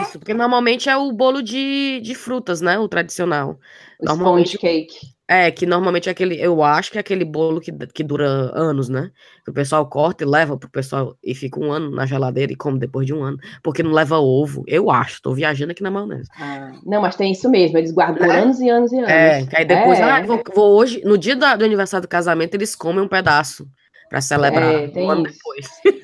Isso, 0.00 0.20
porque 0.20 0.32
normalmente 0.32 0.88
é 0.88 0.96
o 0.96 1.10
bolo 1.10 1.42
de, 1.42 2.00
de 2.00 2.14
frutas, 2.14 2.60
né? 2.60 2.78
O 2.78 2.86
tradicional. 2.88 3.58
O 4.00 4.04
Normalmente- 4.06 4.54
sponge 4.54 4.58
cake. 4.58 5.18
É, 5.30 5.50
que 5.50 5.66
normalmente 5.66 6.08
é 6.08 6.12
aquele, 6.12 6.40
eu 6.40 6.62
acho 6.62 6.90
que 6.90 6.96
é 6.96 7.00
aquele 7.02 7.22
bolo 7.24 7.60
que, 7.60 7.70
que 7.92 8.02
dura 8.02 8.50
anos, 8.54 8.88
né? 8.88 9.10
Que 9.44 9.50
o 9.50 9.52
pessoal 9.52 9.84
corta 9.86 10.24
e 10.24 10.26
leva 10.26 10.56
pro 10.56 10.70
pessoal 10.70 11.16
e 11.22 11.34
fica 11.34 11.60
um 11.60 11.70
ano 11.70 11.90
na 11.90 12.06
geladeira 12.06 12.50
e 12.52 12.56
come 12.56 12.78
depois 12.78 13.04
de 13.06 13.12
um 13.12 13.22
ano, 13.22 13.36
porque 13.62 13.82
não 13.82 13.90
leva 13.90 14.16
ovo. 14.18 14.62
Eu 14.66 14.88
acho, 14.90 15.20
tô 15.20 15.34
viajando 15.34 15.72
aqui 15.72 15.82
na 15.82 15.90
maionese. 15.90 16.30
Ah, 16.40 16.70
não, 16.86 17.02
mas 17.02 17.14
tem 17.16 17.32
isso 17.32 17.50
mesmo, 17.50 17.76
eles 17.76 17.92
guardam 17.92 18.16
por 18.18 18.26
Né? 18.28 18.38
anos 18.40 18.58
e 18.60 18.70
anos 18.70 18.90
e 18.92 18.96
anos. 18.96 19.10
É, 19.10 19.44
que 19.44 19.56
aí 19.56 19.64
depois, 19.66 19.98
É. 19.98 20.02
ah, 20.04 20.22
vou, 20.22 20.42
vou 20.54 20.76
hoje, 20.78 21.02
no 21.04 21.18
dia 21.18 21.36
da- 21.36 21.56
do 21.56 21.64
aniversário 21.64 22.06
do 22.06 22.08
casamento, 22.08 22.54
eles 22.54 22.74
comem 22.74 23.02
um 23.04 23.08
pedaço 23.08 23.68
pra 24.08 24.22
celebrar 24.22 24.64
É, 24.64 24.90
um 24.96 25.10
ano 25.10 25.26
isso. 25.26 25.36
depois. 25.36 25.68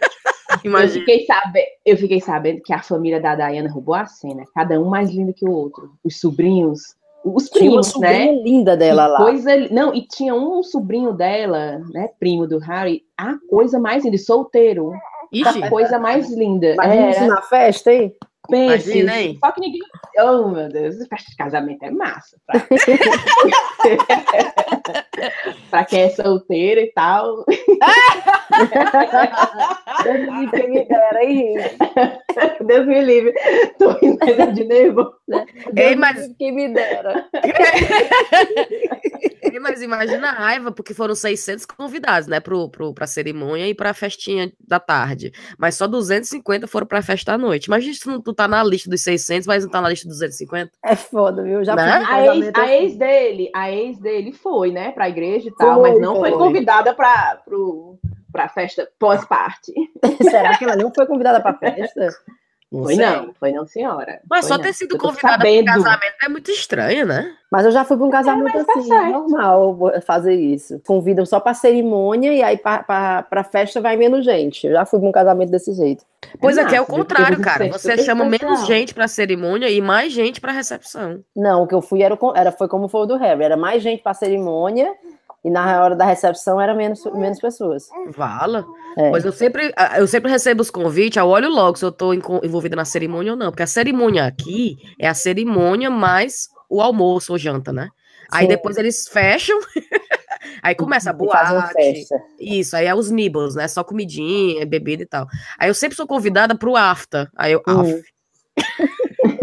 Eu 0.65 0.71
Imagina. 0.71 1.01
fiquei, 1.01 1.27
sabe... 1.27 1.63
eu 1.85 1.97
fiquei 1.97 2.21
sabendo 2.21 2.63
que 2.63 2.73
a 2.73 2.83
família 2.83 3.21
da 3.21 3.35
Diana 3.35 3.71
roubou 3.71 3.95
a 3.95 4.07
cena, 4.07 4.45
cada 4.55 4.81
um 4.81 4.87
mais 4.87 5.11
lindo 5.11 5.35
que 5.35 5.47
o 5.47 5.53
outro. 5.53 5.93
Os 6.03 6.19
sobrinhos, 6.19 6.81
os 7.23 7.51
Tinha 7.51 7.71
uma 7.71 7.83
primos, 7.83 8.01
né? 8.01 8.33
linda 8.43 8.75
dela 8.75 9.07
lá. 9.07 9.19
Coisa, 9.19 9.57
não, 9.71 9.95
e 9.95 10.07
tinha 10.07 10.35
um 10.35 10.63
sobrinho 10.63 11.13
dela, 11.13 11.79
né, 11.93 12.09
primo 12.19 12.47
do 12.47 12.59
Harry, 12.59 13.03
a 13.17 13.35
coisa 13.49 13.79
mais 13.79 14.05
linda, 14.05 14.17
solteiro, 14.17 14.93
Ixi, 15.31 15.65
a 15.65 15.69
coisa 15.69 15.99
mais 15.99 16.31
linda. 16.31 16.73
Isso 16.73 16.81
Era, 16.83 17.27
na 17.27 17.43
festa, 17.43 17.93
hein? 17.93 18.15
Pense, 18.49 18.99
Imagina, 18.99 19.39
só 19.41 19.53
que 19.53 19.61
ninguém... 19.61 19.81
Oh, 20.19 20.49
meu 20.49 20.69
Deus, 20.69 20.97
festa 21.09 21.31
de 21.31 21.37
casamento 21.37 21.83
é 21.85 21.91
massa. 21.91 22.37
Pra, 22.47 22.61
pra 25.71 25.85
quem 25.85 26.03
é 26.03 26.11
solteiro 26.11 26.81
e 26.81 26.93
tal. 26.93 27.45
Deus 30.05 30.69
me 30.69 30.85
dera, 30.87 31.25
hein? 31.25 31.55
Deus 32.67 32.87
me 32.87 33.01
livre. 33.03 33.33
Tô 33.79 33.91
rindo 33.93 34.53
de 34.53 34.65
nervo. 34.65 35.13
Deus 35.27 35.45
Ei, 35.77 35.97
mas- 35.97 36.31
quem 36.39 36.53
me 36.53 36.69
dera. 36.73 37.27
Ei, 39.55 39.61
mas 39.61 39.81
imagina 39.83 40.31
a 40.31 40.33
raiva, 40.33 40.73
porque 40.73 40.93
foram 40.93 41.15
600 41.15 41.65
convidados, 41.65 42.27
né, 42.27 42.41
pro, 42.41 42.69
pro, 42.69 42.93
pra 42.93 43.07
cerimônia 43.07 43.69
e 43.69 43.75
pra 43.75 43.95
festinha 43.95 44.53
da 44.67 44.81
tarde. 44.81 45.31
Mas 45.57 45.77
só 45.77 45.87
250 45.87 46.67
foram 46.67 46.89
pra 46.89 47.01
festa 47.03 47.35
à 47.35 47.39
noite. 47.39 47.67
Imagina 47.67 47.95
se 47.95 48.01
tu, 48.01 48.34
não- 48.35 48.47
tá 48.47 48.49
na 48.49 48.63
lista 48.65 48.91
dos 48.91 49.03
600, 49.03 49.47
mas 49.47 49.65
não 49.65 49.71
tá 49.71 49.81
na 49.81 49.89
lista 49.89 50.07
dos 50.09 50.19
250. 50.19 50.71
É 50.85 50.95
foda, 50.97 51.43
viu? 51.43 51.65
Já 51.65 51.75
Né? 51.77 51.83
A 52.07 52.27
ex, 52.37 52.47
a 52.55 52.63
assim. 52.63 52.73
ex 52.73 52.97
dele, 52.97 53.51
a 53.55 53.71
ex 53.71 53.99
dele 53.99 54.33
foi, 54.33 54.71
né, 54.73 54.93
pra 54.93 55.09
igreja 55.09 55.49
e 55.49 55.55
tal, 55.57 55.81
Foi, 55.81 55.91
mas 55.91 56.01
não 56.01 56.17
foi, 56.17 56.31
foi. 56.31 56.39
convidada 56.39 56.93
pra, 56.95 57.41
pro, 57.45 57.99
pra 58.33 58.49
festa 58.49 58.89
pós-parte. 58.99 59.73
Será 60.23 60.57
que 60.59 60.65
ela 60.65 60.77
não 60.77 60.93
foi 60.95 61.07
convidada 61.07 61.41
pra 61.41 61.55
festa? 61.55 62.09
Foi 62.83 62.97
sei. 62.97 63.07
não, 63.07 63.35
foi 63.39 63.53
não, 63.53 63.67
senhora. 63.67 64.21
Mas 64.29 64.41
Foi 64.41 64.49
só 64.49 64.57
não. 64.57 64.65
ter 64.65 64.73
sido 64.73 64.99
convidada 64.99 65.39
pro 65.39 65.47
sabendo. 65.47 65.67
casamento 65.67 66.17
é 66.23 66.29
muito 66.29 66.51
estranho, 66.51 67.07
né? 67.07 67.33
Mas 67.51 67.67
eu 67.67 67.71
já 67.71 67.85
fui 67.85 67.97
para 67.97 68.07
um 68.07 68.11
casamento 68.11 68.53
mas 68.53 68.67
tá 68.67 68.73
assim, 68.73 68.89
certo. 68.89 69.13
normal 69.13 69.93
fazer 70.05 70.35
isso. 70.35 70.81
Convidam 70.85 71.25
só 71.25 71.39
para 71.39 71.55
cerimônia 71.55 72.33
e 72.33 72.43
aí 72.43 72.57
para 72.57 73.45
festa 73.45 73.81
vai 73.81 73.97
menos 73.97 74.25
gente. 74.25 74.67
Eu 74.67 74.73
já 74.73 74.85
fui 74.85 74.99
para 74.99 75.09
um 75.09 75.13
casamento 75.13 75.51
desse 75.51 75.73
jeito. 75.73 76.05
Pois 76.41 76.59
aqui 76.59 76.75
é 76.75 76.81
o 76.81 76.83
massa, 76.83 76.97
viu? 76.97 77.05
Porque 77.05 77.23
contrário, 77.23 77.37
você 77.37 77.45
cara. 77.45 77.69
Você 77.69 77.99
chama 77.99 78.25
menos 78.25 78.67
gente 78.67 78.93
pra 78.93 79.07
cerimônia 79.07 79.71
e 79.71 79.81
mais 79.81 80.13
gente 80.13 80.41
pra 80.41 80.51
recepção. 80.51 81.21
Não, 81.37 81.63
o 81.63 81.67
que 81.69 81.75
eu 81.75 81.83
fui 81.83 82.03
era, 82.03 82.19
o 82.21 82.33
era 82.35 82.51
foi 82.51 82.67
como 82.67 82.89
foi 82.89 83.03
o 83.03 83.07
do 83.07 83.17
Harry, 83.17 83.45
era 83.45 83.57
mais 83.57 83.83
gente 83.83 84.03
para 84.03 84.15
cerimônia 84.15 84.93
e 85.45 85.51
na 85.51 85.83
hora 85.83 85.95
da 85.95 86.05
recepção 86.07 86.61
era 86.61 86.75
menos, 86.75 87.05
menos 87.15 87.39
pessoas. 87.39 87.89
Vala. 88.17 88.65
É. 88.97 89.11
Pois 89.11 89.25
eu 89.25 89.33
sempre, 89.33 89.73
eu 89.97 90.07
sempre 90.07 90.31
recebo 90.31 90.63
os 90.63 90.71
convites, 90.71 91.17
eu 91.17 91.27
olho 91.29 91.51
logo 91.51 91.77
se 91.77 91.85
eu 91.85 92.15
enco- 92.15 92.41
envolvida 92.43 92.75
na 92.77 92.85
cerimônia 92.85 93.33
ou 93.33 93.39
não. 93.39 93.51
Porque 93.51 93.63
a 93.63 93.67
cerimônia 93.67 94.25
aqui 94.25 94.77
é 94.99 95.07
a 95.07 95.15
cerimônia 95.15 95.91
mais 95.91 96.49
o 96.71 96.81
almoço 96.81 97.33
ou 97.33 97.39
janta, 97.39 97.73
né? 97.73 97.89
Aí 98.33 98.45
Sim. 98.45 98.49
depois 98.49 98.77
eles 98.79 99.07
fecham, 99.07 99.59
aí 100.63 100.75
começa 100.75 101.11
a 101.11 101.13
boate. 101.13 102.07
Isso, 102.41 102.75
aí 102.75 102.87
é 102.87 102.95
os 102.95 103.11
nibbles, 103.11 103.55
né? 103.55 103.69
Só 103.69 103.85
comidinha, 103.85 104.65
bebida 104.65 105.03
e 105.03 105.07
tal. 105.07 105.27
Aí 105.59 105.69
eu 105.69 105.75
sempre 105.75 105.95
sou 105.97 106.07
convidada 106.07 106.57
pro 106.57 106.75
after. 106.75 107.29
Aí 107.37 107.53
eu, 107.53 107.63
Hum. 107.69 108.01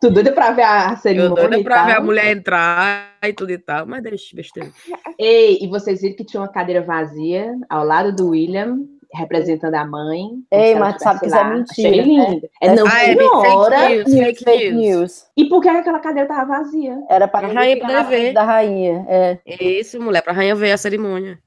Tu 0.00 0.10
doida 0.10 0.32
pra 0.32 0.50
ver 0.52 0.62
a 0.62 0.92
eu 0.92 0.96
cerimônia 0.96 1.34
doida 1.34 1.58
e 1.58 1.64
pra 1.64 1.84
ver 1.84 1.96
a 1.96 2.00
mulher 2.00 2.34
entrar 2.34 3.16
e 3.22 3.32
tudo 3.34 3.50
e 3.52 3.58
tal. 3.58 3.86
Mas 3.86 4.02
deixa, 4.02 4.34
besteira. 4.34 4.70
Ei, 5.18 5.58
e 5.60 5.68
vocês 5.68 6.00
viram 6.00 6.16
que 6.16 6.24
tinha 6.24 6.40
uma 6.40 6.48
cadeira 6.48 6.80
vazia 6.82 7.54
ao 7.68 7.84
lado 7.84 8.10
do 8.14 8.30
William, 8.30 8.78
representando 9.14 9.74
a 9.74 9.84
mãe. 9.84 10.22
Ei, 10.50 10.74
mas 10.74 10.96
tu 10.96 11.02
sabe 11.02 11.20
que 11.20 11.26
isso 11.26 11.36
é 11.36 11.44
mentira, 11.44 11.88
Achei 11.90 11.90
né? 11.90 12.02
lindo. 12.02 12.48
É, 12.62 12.74
não, 12.74 12.86
Ah, 12.86 13.02
é 13.04 13.14
senhora. 13.14 13.78
fake 13.78 14.10
news, 14.10 14.38
fake, 14.38 14.70
news. 14.72 15.24
E 15.36 15.44
por 15.50 15.60
que 15.60 15.68
aquela 15.68 15.98
cadeira 15.98 16.26
tava 16.28 16.46
vazia? 16.46 16.96
Era 17.10 17.28
para 17.28 17.48
A 17.48 17.52
rainha 17.52 17.78
poder 17.78 18.04
ver. 18.04 18.32
da 18.32 18.42
rainha. 18.42 19.04
É. 19.06 19.38
É 19.46 19.62
isso, 19.64 20.00
mulher, 20.00 20.22
pra 20.22 20.32
rainha 20.32 20.54
ver 20.54 20.72
a 20.72 20.78
cerimônia. 20.78 21.38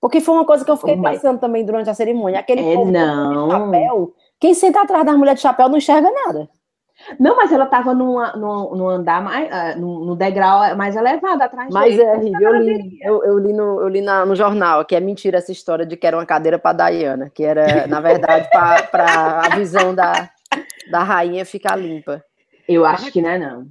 Porque 0.00 0.20
foi 0.20 0.34
uma 0.34 0.46
coisa 0.46 0.64
que 0.64 0.70
eu 0.70 0.76
fiquei 0.78 0.96
Mas- 0.96 1.16
pensando 1.16 1.38
também 1.38 1.64
durante 1.64 1.90
a 1.90 1.94
cerimônia. 1.94 2.40
Aquele 2.40 2.60
É, 2.62 2.74
povo 2.74 2.90
não. 2.90 3.48
de 3.48 3.52
chapéu. 3.52 4.14
Quem 4.40 4.54
senta 4.54 4.80
atrás 4.80 5.04
da 5.04 5.12
mulher 5.16 5.34
de 5.34 5.40
chapéu 5.42 5.68
não 5.68 5.76
enxerga 5.76 6.10
nada. 6.10 6.48
Não, 7.18 7.36
mas 7.36 7.52
ela 7.52 7.66
tava 7.66 7.94
numa, 7.94 8.32
num, 8.32 8.88
andar 8.88 9.22
mais, 9.22 9.52
ah, 9.52 9.74
num, 9.76 10.04
num 10.04 10.16
degrau 10.16 10.76
mais 10.76 10.96
elevado 10.96 11.42
atrás 11.42 11.68
Mas 11.72 11.96
dele. 11.96 12.02
é, 12.02 12.16
Rive, 12.16 12.42
eu 12.42 12.52
li, 12.56 12.98
eu, 13.02 13.24
eu 13.24 13.38
li, 13.38 13.52
no, 13.52 13.80
eu 13.80 13.88
li 13.88 14.00
na- 14.00 14.24
no 14.26 14.34
jornal 14.34 14.84
que 14.84 14.94
é 14.94 15.00
mentira 15.00 15.38
essa 15.38 15.52
história 15.52 15.84
de 15.86 15.96
que 15.96 16.06
era 16.06 16.16
uma 16.16 16.26
cadeira 16.26 16.58
para 16.58 16.90
Diana, 16.90 17.30
que 17.34 17.44
era, 17.44 17.86
na 17.86 18.00
verdade, 18.00 18.48
para 18.50 19.40
a 19.46 19.48
visão 19.56 19.94
da, 19.94 20.30
da 20.90 21.02
rainha 21.02 21.44
ficar 21.44 21.76
limpa. 21.76 22.22
Eu 22.68 22.84
acho 22.84 23.10
que 23.10 23.20
não 23.20 23.30
é, 23.30 23.38
não. 23.38 23.66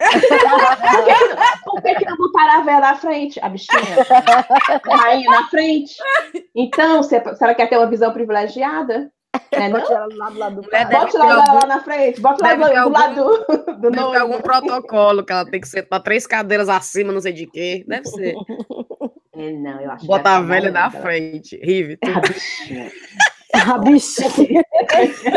Por 1.64 1.82
que, 1.82 1.94
que, 1.94 2.04
que 2.04 2.04
não 2.10 2.16
botaram 2.16 2.60
a 2.60 2.64
véia 2.64 2.80
na 2.80 2.94
frente, 2.96 3.40
a 3.40 3.48
bichinha? 3.48 3.96
A 4.90 4.96
rainha 4.96 5.30
na 5.30 5.48
frente? 5.48 5.94
Então, 6.54 7.02
se, 7.02 7.18
se 7.20 7.44
ela 7.44 7.54
quer 7.54 7.68
ter 7.68 7.76
uma 7.78 7.88
visão 7.88 8.12
privilegiada, 8.12 9.10
não? 9.52 9.70
Bote 9.80 9.92
ela 9.92 10.08
lá 10.16 10.30
do 10.30 10.38
lado 10.38 10.62
do 10.62 10.70
deve 10.70 10.94
Bote 10.96 11.16
lá, 11.16 11.34
algum- 11.34 11.54
lá 11.54 11.66
na 11.66 11.80
frente, 11.80 12.20
bote 12.20 12.42
lá 12.42 12.54
do, 12.54 12.60
do 12.84 12.88
lado 12.90 13.14
do, 13.14 13.72
do 13.74 13.90
Deve 13.90 14.10
ter 14.10 14.16
algum 14.18 14.40
protocolo 14.40 15.24
que 15.24 15.32
ela 15.32 15.44
tem 15.48 15.60
que 15.60 15.68
sentar 15.68 16.00
três 16.02 16.26
cadeiras 16.26 16.68
acima, 16.68 17.12
não 17.12 17.20
sei 17.20 17.32
de 17.32 17.46
quê. 17.46 17.84
Deve 17.86 18.06
ser. 18.08 18.34
É, 19.36 19.50
não, 19.50 19.80
eu 19.80 19.90
acho 19.90 20.02
que 20.02 20.06
Bota 20.06 20.30
a 20.30 20.40
velha 20.40 20.70
na 20.70 20.88
frente. 20.92 21.56
Rive. 21.56 21.96
tu- 21.96 22.08
A 22.08 22.20
bichinha. 22.20 22.92
A 23.74 23.78
bichinha. 23.78 24.62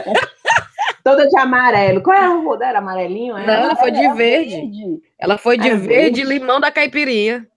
Toda 1.04 1.28
de 1.28 1.36
amarelo. 1.40 2.04
Qual 2.04 2.16
é 2.16 2.20
a 2.24 2.28
roupa 2.28 2.58
dela? 2.58 2.78
Amarelinho? 2.78 3.36
É? 3.36 3.48
Não, 3.48 3.54
ela 3.56 3.76
foi 3.76 3.90
de 3.90 4.06
Era 4.06 4.14
verde. 4.14 5.02
Ela 5.18 5.38
foi 5.40 5.58
de 5.58 5.70
Era 5.70 5.78
verde, 5.78 6.22
verde? 6.22 6.24
limão 6.26 6.60
da 6.60 6.70
caipirinha. 6.72 7.48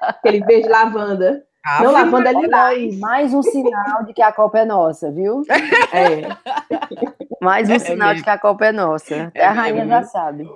Aquele 0.00 0.40
verde 0.44 0.68
lavanda. 0.68 1.42
Ave 1.64 1.84
Não, 1.84 1.92
lavanda 1.92 2.30
é 2.30 2.34
aí, 2.36 2.42
lilás. 2.42 2.98
mais 2.98 3.32
um 3.34 3.42
sinal 3.42 4.04
de 4.04 4.12
que 4.12 4.20
a 4.22 4.30
Copa 4.32 4.58
é 4.58 4.64
nossa, 4.64 5.10
viu? 5.10 5.42
É. 5.92 6.28
Mais 7.40 7.68
um 7.70 7.74
É 7.74 7.78
sinal 7.78 8.08
mesmo. 8.08 8.16
de 8.18 8.22
que 8.24 8.30
a 8.30 8.38
Copa 8.38 8.66
é 8.66 8.72
nossa. 8.72 9.24
Até 9.24 9.40
É 9.40 9.44
a 9.46 9.52
rainha 9.52 9.84
mesmo. 9.84 9.90
já 9.90 10.02
sabe. 10.04 10.50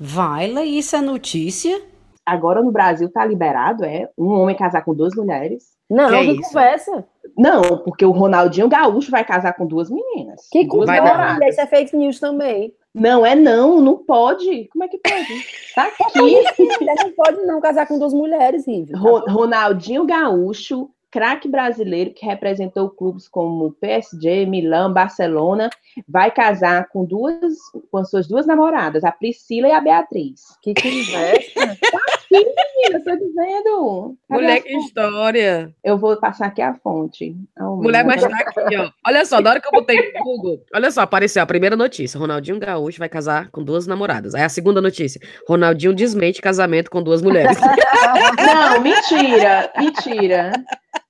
Vai, 0.00 0.46
isso 0.64 0.96
é 0.96 1.00
notícia? 1.00 1.80
Agora 2.24 2.62
no 2.62 2.72
Brasil 2.72 3.10
tá 3.10 3.24
liberado, 3.24 3.84
é, 3.84 4.08
um 4.16 4.28
homem 4.40 4.56
casar 4.56 4.82
com 4.82 4.94
duas 4.94 5.14
mulheres. 5.14 5.64
Não, 5.90 6.08
Que 6.08 6.16
que, 6.34 6.40
isso? 6.40 6.48
conversa. 6.48 7.04
Não, 7.36 7.78
porque 7.78 8.04
o 8.04 8.10
Ronaldinho 8.10 8.68
Gaúcho 8.68 9.10
vai 9.10 9.24
casar 9.24 9.52
com 9.54 9.66
duas 9.66 9.90
meninas. 9.90 10.48
Que 10.50 10.64
duas 10.66 10.86
dar. 10.86 11.02
namoradas. 11.02 11.48
Isso 11.48 11.60
é 11.60 11.66
fake 11.66 11.96
news 11.96 12.20
também. 12.20 12.72
Não 12.94 13.26
é 13.26 13.34
não, 13.34 13.80
não 13.80 13.96
pode. 13.96 14.68
Como 14.68 14.84
é 14.84 14.88
que 14.88 14.98
pode? 14.98 15.46
Tá 15.74 15.84
aqui. 15.84 16.20
Mulher 16.20 16.94
não 17.02 17.10
pode 17.12 17.42
não 17.44 17.60
casar 17.60 17.86
com 17.88 17.98
duas 17.98 18.14
mulheres, 18.14 18.66
Rive. 18.66 18.92
Ro- 18.94 19.24
Ronaldinho 19.28 20.04
Gaúcho, 20.06 20.88
craque 21.10 21.48
brasileiro 21.48 22.12
que 22.12 22.24
representou 22.24 22.88
clubes 22.90 23.26
como 23.28 23.72
PSG, 23.80 24.46
Milão, 24.46 24.92
Barcelona 24.92 25.70
vai 26.08 26.30
casar 26.30 26.88
com 26.88 27.04
duas, 27.04 27.54
com 27.90 27.98
as 27.98 28.10
suas 28.10 28.26
duas 28.26 28.46
namoradas, 28.46 29.04
a 29.04 29.12
Priscila 29.12 29.68
e 29.68 29.72
a 29.72 29.80
Beatriz. 29.80 30.56
Que 30.62 30.74
conversa. 30.74 31.78
Menina, 32.30 33.04
tô 33.04 33.16
dizendo. 33.16 34.16
Cadê 34.28 34.42
Mulher, 34.42 34.60
que 34.62 34.76
história. 34.76 35.74
Eu 35.84 35.96
vou 35.96 36.16
passar 36.16 36.46
aqui 36.46 36.60
a 36.60 36.74
fonte. 36.74 37.36
Oh, 37.60 37.76
Mulher, 37.76 38.04
mas 38.04 38.22
tá 38.22 38.28
aqui, 38.28 38.76
ó. 38.76 38.90
Olha 39.06 39.24
só, 39.24 39.40
na 39.40 39.50
hora 39.50 39.60
que 39.60 39.68
eu 39.68 39.72
botei 39.72 40.12
no 40.12 40.24
Google, 40.24 40.64
olha 40.74 40.90
só, 40.90 41.02
apareceu 41.02 41.42
a 41.42 41.46
primeira 41.46 41.76
notícia. 41.76 42.18
Ronaldinho 42.18 42.58
Gaúcho 42.58 42.98
vai 42.98 43.08
casar 43.08 43.50
com 43.50 43.62
duas 43.62 43.86
namoradas. 43.86 44.34
Aí 44.34 44.42
a 44.42 44.48
segunda 44.48 44.80
notícia. 44.80 45.20
Ronaldinho 45.48 45.94
desmente 45.94 46.42
casamento 46.42 46.90
com 46.90 47.02
duas 47.02 47.22
mulheres. 47.22 47.56
Não, 48.36 48.80
mentira, 48.80 49.70
mentira. 49.76 50.52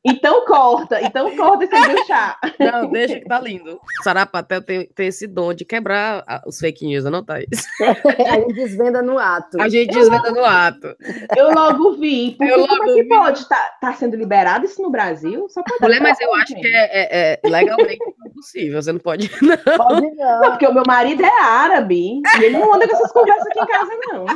Então 0.07 0.45
corta, 0.45 1.01
então 1.01 1.35
corta 1.35 1.65
esse 1.65 1.89
meu 1.89 2.05
chá. 2.07 2.37
Não, 2.61 2.91
deixa 2.91 3.19
que 3.19 3.25
tá 3.25 3.41
lindo. 3.41 3.81
Sarapatel 4.03 4.61
tem, 4.61 4.87
tem 4.89 5.07
esse 5.07 5.27
dom 5.27 5.55
de 5.55 5.65
quebrar 5.65 6.23
a- 6.27 6.43
os 6.47 6.59
fake 6.59 6.85
news, 6.87 7.05
não 7.05 7.25
tá 7.25 7.41
isso? 7.41 7.67
Aí 8.31 8.47
desvenda 8.53 9.01
no 9.01 9.19
ato. 9.19 9.59
A 9.61 9.69
gente 9.69 9.95
desvenda 9.95 10.31
no 10.31 10.45
ato. 10.45 10.95
Eu 11.35 11.53
logo 11.55 11.93
vi. 11.97 12.33
Porque 12.37 12.53
Eu 12.53 12.67
como 12.67 12.73
logo 12.79 12.91
é 12.91 12.95
que 12.95 13.03
vi. 13.03 13.09
pode? 13.09 13.49
Tá, 13.49 13.71
tá 13.81 13.93
sendo 13.95 14.15
liberado 14.17 14.67
isso 14.67 14.83
no 14.83 14.91
Brasil? 14.91 15.47
Só 15.49 15.63
pode 15.63 15.81
Mulher, 15.81 16.03
mas 16.03 16.21
eu 16.21 16.35
acho 16.35 16.55
que 16.55 16.67
é, 16.67 16.85
é- 16.93 17.41
é 17.43 17.49
legalmente 17.49 17.99
impossível. 18.27 18.83
Você 18.83 18.93
não 18.93 19.01
pode. 19.01 19.31
Não. 19.41 19.57
Pode 19.79 20.11
Não, 20.17 20.41
não. 20.41 20.51
porque 20.51 20.67
o 20.67 20.75
meu 20.75 20.83
marido 20.87 21.25
é 21.25 21.41
árabe 21.41 22.21
e 22.39 22.43
ele 22.45 22.59
não 22.59 22.75
anda 22.75 22.87
com 22.87 22.95
essas 22.95 23.11
conversas 23.13 23.47
aqui 23.47 23.59
em 23.61 23.67
casa, 23.67 23.91
não. 24.13 24.27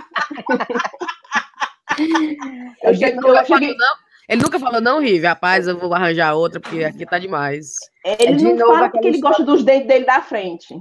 Eu 1.99 2.91
Ele 2.91 2.97
cheguei, 2.99 3.31
eu 3.31 3.45
cheguei, 3.45 3.75
não. 3.77 4.08
Ele 4.29 4.43
nunca 4.43 4.61
falou, 4.61 4.81
não, 4.81 5.01
Rive, 5.01 5.27
rapaz, 5.27 5.67
eu 5.67 5.79
vou 5.79 5.95
arranjar 5.95 6.35
outra, 6.35 6.61
porque 6.61 6.85
aqui 6.85 7.07
tá 7.07 7.19
demais. 7.19 7.77
ele 8.05 8.33
É 8.33 8.35
de 8.35 8.45
não 8.53 8.75
fala 8.75 8.91
porque 8.91 9.09
ele 9.09 9.21
gosta 9.21 9.43
dos 9.43 9.65
dentes 9.65 9.89
dele 9.89 10.05
da 10.05 10.21
frente. 10.21 10.69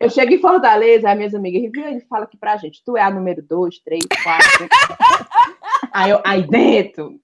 Eu 0.00 0.08
chego 0.08 0.32
em 0.32 0.40
Fortaleza, 0.40 1.10
aí 1.10 1.16
minhas 1.16 1.34
amigas, 1.34 1.60
Rivi, 1.60 1.82
ele 1.82 2.00
fala 2.08 2.24
aqui 2.24 2.38
pra 2.38 2.56
gente, 2.56 2.82
tu 2.84 2.96
é 2.96 3.02
a 3.02 3.10
número 3.10 3.42
2, 3.42 3.80
3, 3.80 4.00
4. 4.22 4.68
Aí 5.92 6.10
eu, 6.10 6.20
aí 6.24 6.46
dentro. 6.46 7.20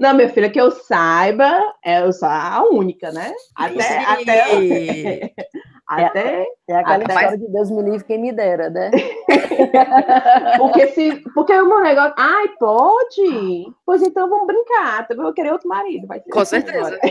Não, 0.00 0.14
minha 0.14 0.28
filha, 0.28 0.48
que 0.48 0.60
eu 0.60 0.70
saiba, 0.70 1.60
é, 1.84 2.02
eu 2.02 2.12
sou 2.12 2.28
a 2.28 2.62
única, 2.70 3.10
né? 3.10 3.32
Até, 3.54 3.98
até, 3.98 5.32
até 5.88 6.46
É 6.68 6.74
aquela 6.76 6.96
Até- 7.04 7.14
história 7.14 7.38
de 7.38 7.48
Deus 7.48 7.70
me 7.70 7.82
livre, 7.82 8.04
quem 8.04 8.18
me 8.20 8.32
dera, 8.32 8.68
né? 8.70 8.90
Porque 10.58 10.88
se. 10.88 11.16
Porque 11.34 11.52
o 11.52 11.66
meu 11.68 11.80
negócio. 11.80 12.14
Ai, 12.16 12.48
pode? 12.58 13.66
Pois 13.84 14.02
então 14.02 14.28
vamos 14.28 14.46
brincar. 14.46 15.06
Também 15.06 15.24
vou 15.24 15.32
querer 15.32 15.52
outro 15.52 15.68
marido. 15.68 16.06
Vai 16.06 16.20
ser 16.20 16.30
Com 16.30 16.40
assim 16.40 16.60
certeza. 16.60 16.98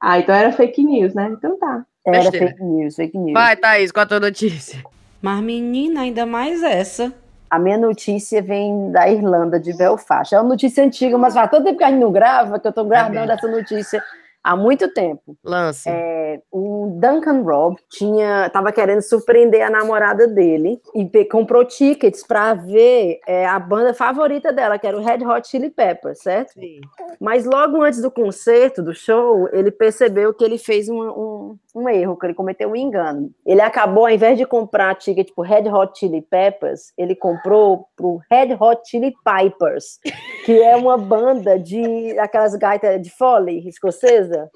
Ah, 0.00 0.18
então 0.18 0.34
era 0.34 0.52
fake 0.52 0.82
news, 0.84 1.14
né? 1.14 1.28
Então 1.32 1.58
tá. 1.58 1.84
Era 2.06 2.18
Besteira. 2.18 2.48
fake 2.48 2.62
news, 2.62 2.94
fake 2.96 3.16
news. 3.16 3.32
Vai, 3.32 3.56
Thaís, 3.56 3.90
qual 3.90 4.04
a 4.04 4.06
tua 4.06 4.20
notícia? 4.20 4.82
Mas, 5.22 5.40
menina, 5.42 6.02
ainda 6.02 6.26
mais 6.26 6.62
essa. 6.62 7.12
A 7.48 7.58
minha 7.58 7.78
notícia 7.78 8.42
vem 8.42 8.90
da 8.90 9.08
Irlanda, 9.08 9.58
de 9.58 9.72
Belfast. 9.76 10.34
É 10.34 10.40
uma 10.40 10.48
notícia 10.50 10.84
antiga, 10.84 11.16
mas 11.16 11.32
faz 11.34 11.50
tanto 11.50 11.64
tempo 11.64 11.78
que 11.78 11.84
a 11.84 11.90
gente 11.90 12.00
não 12.00 12.12
grava 12.12 12.58
que 12.58 12.66
eu 12.68 12.72
tô 12.72 12.84
guardando 12.84 13.30
essa 13.30 13.46
notícia 13.48 14.02
há 14.44 14.54
muito 14.54 14.92
tempo. 14.92 15.36
Lance. 15.42 15.88
É, 15.88 16.40
o 16.52 16.98
Duncan 17.00 17.42
Robb 17.42 17.78
tinha, 17.88 18.50
tava 18.50 18.70
querendo 18.70 19.00
surpreender 19.00 19.62
a 19.62 19.70
namorada 19.70 20.28
dele 20.28 20.80
e 20.94 21.24
comprou 21.24 21.64
tickets 21.64 22.24
para 22.26 22.52
ver 22.52 23.20
é, 23.26 23.46
a 23.46 23.58
banda 23.58 23.94
favorita 23.94 24.52
dela, 24.52 24.78
que 24.78 24.86
era 24.86 24.96
o 24.96 25.02
Red 25.02 25.24
Hot 25.24 25.48
Chili 25.48 25.70
Peppers, 25.70 26.20
certo? 26.20 26.52
Sim. 26.52 26.80
Mas 27.18 27.46
logo 27.46 27.82
antes 27.82 28.02
do 28.02 28.10
concerto, 28.10 28.82
do 28.82 28.94
show, 28.94 29.48
ele 29.52 29.70
percebeu 29.70 30.34
que 30.34 30.44
ele 30.44 30.58
fez 30.58 30.88
um, 30.88 31.00
um, 31.00 31.58
um 31.74 31.88
erro, 31.88 32.16
que 32.16 32.26
ele 32.26 32.34
cometeu 32.34 32.70
um 32.70 32.76
engano. 32.76 33.30
Ele 33.44 33.60
acabou, 33.60 34.06
ao 34.06 34.12
invés 34.12 34.38
de 34.38 34.46
comprar 34.46 34.94
ticket 34.94 35.28
pro 35.34 35.44
Red 35.44 35.68
Hot 35.68 35.98
Chili 35.98 36.22
Peppers, 36.22 36.92
ele 36.96 37.16
comprou 37.16 37.86
pro 37.96 38.20
Red 38.30 38.56
Hot 38.60 38.82
Chili 38.88 39.12
Pipers, 39.24 39.98
que 40.44 40.62
é 40.62 40.76
uma 40.76 40.96
banda 40.96 41.58
de 41.58 42.16
aquelas 42.18 42.54
gaitas 42.54 43.02
de 43.02 43.10
foley 43.10 43.66
escocesa. 43.68 44.48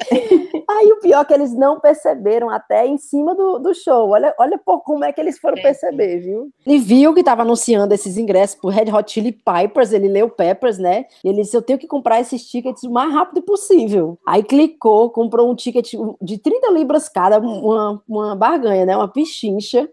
Aí 0.69 0.91
o 0.91 0.99
pior 0.99 1.21
é 1.21 1.25
que 1.25 1.33
eles 1.33 1.53
não 1.53 1.79
perceberam 1.79 2.49
até 2.49 2.85
em 2.85 2.97
cima 2.97 3.33
do, 3.33 3.57
do 3.57 3.73
show. 3.73 4.09
Olha, 4.09 4.33
olha 4.37 4.57
por 4.57 4.81
como 4.81 5.05
é 5.05 5.13
que 5.13 5.21
eles 5.21 5.39
foram 5.39 5.55
perceber, 5.61 6.19
viu? 6.19 6.49
Ele 6.65 6.77
viu 6.77 7.13
que 7.13 7.21
estava 7.21 7.41
anunciando 7.41 7.93
esses 7.93 8.17
ingressos 8.17 8.59
pro 8.59 8.69
Red 8.69 8.91
Hot 8.91 9.11
Chili 9.11 9.31
Pipers, 9.31 9.93
ele 9.93 10.07
leu 10.07 10.29
Peppers, 10.29 10.77
né? 10.77 11.05
E 11.23 11.29
ele 11.29 11.41
disse: 11.41 11.55
Eu 11.55 11.61
tenho 11.61 11.79
que 11.79 11.87
comprar 11.87 12.19
esses 12.19 12.45
tickets 12.45 12.83
o 12.83 12.91
mais 12.91 13.11
rápido 13.13 13.41
possível. 13.41 14.17
Aí 14.25 14.43
clicou, 14.43 15.09
comprou 15.09 15.49
um 15.49 15.55
ticket 15.55 15.93
de 16.21 16.37
30 16.37 16.71
libras 16.71 17.07
cada, 17.07 17.39
uma, 17.39 18.01
uma 18.07 18.35
barganha, 18.35 18.85
né? 18.85 18.95
Uma 18.95 19.07
pichincha. 19.07 19.89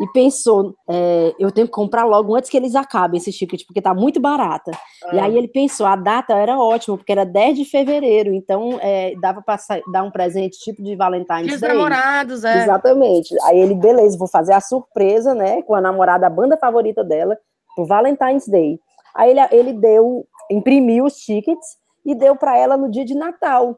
E 0.00 0.06
pensou, 0.12 0.76
é, 0.88 1.34
eu 1.40 1.50
tenho 1.50 1.66
que 1.66 1.72
comprar 1.72 2.04
logo 2.04 2.36
antes 2.36 2.48
que 2.48 2.56
eles 2.56 2.76
acabem 2.76 3.18
esses 3.18 3.36
tickets, 3.36 3.66
porque 3.66 3.82
tá 3.82 3.92
muito 3.92 4.20
barata. 4.20 4.70
E 5.12 5.18
aí 5.18 5.36
ele 5.36 5.48
pensou, 5.48 5.86
a 5.86 5.96
data 5.96 6.34
era 6.34 6.56
ótima, 6.56 6.96
porque 6.96 7.10
era 7.10 7.26
10 7.26 7.58
de 7.58 7.64
fevereiro, 7.64 8.32
então 8.32 8.78
é, 8.80 9.14
dava 9.20 9.42
para 9.42 9.58
dar 9.92 10.04
um 10.04 10.10
presente 10.10 10.56
tipo 10.60 10.84
de 10.84 10.94
Valentine's 10.94 11.48
Dias 11.48 11.60
Day. 11.60 11.70
namorados, 11.70 12.44
é. 12.44 12.62
Exatamente. 12.62 13.34
Aí 13.42 13.58
ele, 13.58 13.74
beleza, 13.74 14.16
vou 14.16 14.28
fazer 14.28 14.52
a 14.52 14.60
surpresa, 14.60 15.34
né, 15.34 15.62
com 15.62 15.74
a 15.74 15.80
namorada, 15.80 16.28
a 16.28 16.30
banda 16.30 16.56
favorita 16.56 17.02
dela, 17.02 17.36
pro 17.74 17.84
Valentine's 17.84 18.46
Day. 18.46 18.78
Aí 19.16 19.30
ele, 19.30 19.40
ele 19.50 19.72
deu, 19.72 20.24
imprimiu 20.48 21.06
os 21.06 21.14
tickets 21.14 21.76
e 22.06 22.14
deu 22.14 22.36
para 22.36 22.56
ela 22.56 22.76
no 22.76 22.88
dia 22.88 23.04
de 23.04 23.16
Natal, 23.16 23.76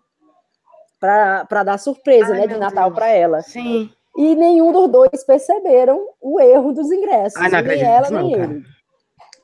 para 1.01 1.63
dar 1.65 1.79
surpresa, 1.79 2.35
Ai, 2.35 2.41
né, 2.41 2.47
de 2.47 2.59
Natal 2.59 2.93
para 2.93 3.09
ela. 3.09 3.41
Sim. 3.41 3.91
E 4.17 4.35
nenhum 4.35 4.73
dos 4.73 4.89
dois 4.91 5.25
perceberam 5.25 6.09
o 6.21 6.41
erro 6.41 6.73
dos 6.73 6.91
ingressos, 6.91 7.41
Ai, 7.41 7.51
não 7.51 7.63
nem 7.63 7.83
ela 7.83 8.11
não, 8.11 8.23
nem 8.23 8.33
cara. 8.37 8.45
ele. 8.53 8.63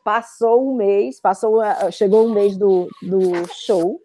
Passou 0.05 0.69
um 0.69 0.75
mês, 0.77 1.21
passou, 1.21 1.61
a- 1.61 1.91
chegou 1.91 2.27
um 2.27 2.33
mês 2.33 2.57
do, 2.57 2.89
do 3.03 3.47
show, 3.53 4.01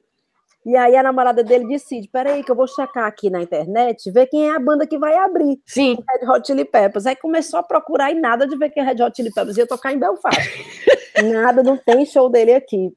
e 0.66 0.76
aí 0.76 0.96
a 0.96 1.04
namorada 1.04 1.44
dele 1.44 1.68
decide, 1.68 2.08
peraí 2.08 2.44
que 2.44 2.52
eu 2.52 2.56
vou 2.56 2.68
checar 2.68 3.06
aqui 3.06 3.30
na 3.30 3.42
internet, 3.42 4.10
ver 4.12 4.28
quem 4.28 4.48
é 4.50 4.56
a 4.56 4.60
banda 4.60 4.86
que 4.86 4.98
vai 4.98 5.16
abrir. 5.16 5.60
Sim. 5.66 5.98
Red 6.10 6.28
Hot 6.30 6.46
Chili 6.46 6.64
Peppers. 6.66 7.08
Aí 7.08 7.16
começou 7.16 7.60
a 7.60 7.64
procurar 7.64 8.12
e 8.12 8.16
nada 8.16 8.46
de 8.48 8.56
ver 8.56 8.70
que 8.70 8.80
é 8.80 8.84
Red 8.84 9.04
Hot 9.04 9.16
Chili 9.16 9.32
Peppers 9.34 9.58
ia 9.58 9.66
tocar 9.68 9.92
em 9.92 9.98
Belfast. 10.00 10.38
nada, 11.34 11.64
não 11.64 11.78
tem 11.78 12.06
show 12.06 12.30
dele 12.30 12.54
aqui. 12.54 12.94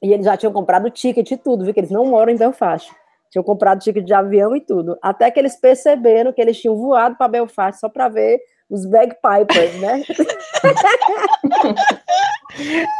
E 0.00 0.12
eles 0.12 0.24
já 0.26 0.36
tinham 0.36 0.52
comprado 0.52 0.88
ticket 0.90 1.28
e 1.30 1.36
tudo, 1.36 1.64
viu? 1.64 1.74
Que 1.74 1.80
eles 1.80 1.90
não 1.90 2.06
moram 2.06 2.32
em 2.32 2.36
Belfast. 2.36 2.92
Tinham 3.30 3.44
comprado 3.44 3.80
ticket 3.80 4.04
de 4.04 4.14
avião 4.14 4.56
e 4.56 4.60
tudo. 4.60 4.96
Até 5.02 5.30
que 5.30 5.38
eles 5.38 5.56
perceberam 5.56 6.32
que 6.32 6.40
eles 6.40 6.60
tinham 6.60 6.76
voado 6.76 7.16
para 7.16 7.28
Belfast 7.28 7.80
só 7.80 7.88
para 7.88 8.08
ver 8.08 8.40
os 8.68 8.84
bagpipers, 8.84 9.80
né? 9.80 10.02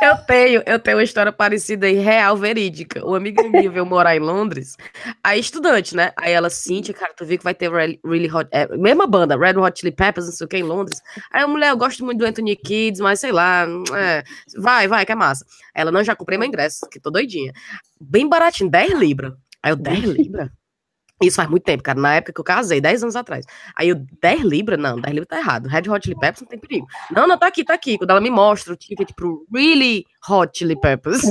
Eu 0.03 0.17
tenho, 0.27 0.62
eu 0.67 0.79
tenho 0.79 0.99
uma 0.99 1.03
história 1.03 1.33
parecida 1.33 1.89
e 1.89 1.95
real, 1.95 2.37
verídica. 2.37 3.05
Uma 3.05 3.17
amiga 3.17 3.43
minha 3.43 3.71
veio 3.71 3.87
morar 3.87 4.15
em 4.15 4.21
Londres, 4.21 4.77
aí 5.25 5.41
estudante, 5.41 5.97
né? 5.97 6.12
Aí 6.17 6.33
ela, 6.33 6.51
Cintia, 6.51 6.93
cara, 6.93 7.15
tu 7.17 7.25
viu 7.25 7.39
que 7.39 7.45
vai 7.45 7.55
ter 7.55 7.71
Really, 7.71 8.31
Hot, 8.31 8.49
é, 8.53 8.69
mesma 8.77 9.07
banda, 9.07 9.37
Red 9.37 9.59
Hot 9.59 9.81
Chili 9.81 9.93
Peppers, 9.93 10.27
não 10.27 10.33
sei 10.33 10.45
o 10.45 10.49
que, 10.49 10.59
em 10.59 10.62
Londres. 10.62 11.01
Aí 11.33 11.43
a 11.43 11.49
mulher, 11.49 11.71
eu 11.71 11.77
gosto 11.77 12.05
muito 12.05 12.19
do 12.19 12.27
Anthony 12.27 12.55
Kids, 12.55 13.01
mas 13.01 13.21
sei 13.21 13.33
lá, 13.33 13.67
é, 13.97 14.23
vai, 14.59 14.87
vai, 14.89 15.07
que 15.07 15.12
é 15.12 15.15
massa. 15.15 15.45
Ela, 15.75 15.91
não, 15.91 16.05
já 16.05 16.15
comprei 16.15 16.39
meu 16.39 16.49
ingresso, 16.49 16.87
que 16.91 17.01
tô 17.01 17.11
doidinha. 17.11 17.53
Bem 17.99 18.29
baratinho, 18.29 18.71
10 18.71 18.93
libras. 18.93 19.33
Aí 19.66 19.72
eu, 19.72 19.76
10 19.76 20.05
libras? 20.05 20.48
Isso 21.20 21.35
faz 21.35 21.50
muito 21.50 21.64
tempo, 21.64 21.83
cara. 21.83 21.98
Na 21.98 22.14
época 22.14 22.33
que 22.33 22.38
eu 22.38 22.44
casei, 22.44 22.81
10 22.81 23.02
anos 23.02 23.16
atrás. 23.16 23.44
Aí 23.74 23.88
eu, 23.88 23.96
10 24.22 24.42
libras? 24.42 24.79
Não, 24.79 25.00
10 25.00 25.12
libras 25.12 25.26
tá 25.26 25.38
errado. 25.38 25.66
Red 25.66 25.90
Hot 25.90 26.05
Chili 26.05 26.14
Peppers 26.20 26.42
não 26.42 26.48
tem 26.48 26.61
perigo. 26.61 26.87
Não, 27.11 27.26
não, 27.26 27.37
tá 27.37 27.48
aqui, 27.48 27.64
tá 27.64 27.74
aqui. 27.74 27.98
Quando 27.98 28.11
ela 28.11 28.20
me 28.20 28.31
mostra 28.31 28.74
o 28.74 28.76
ticket 28.76 29.11
pro 29.16 29.44
Really 29.52 30.05
Hot 30.31 30.57
Chili 30.57 30.79
Peppers. 30.79 31.22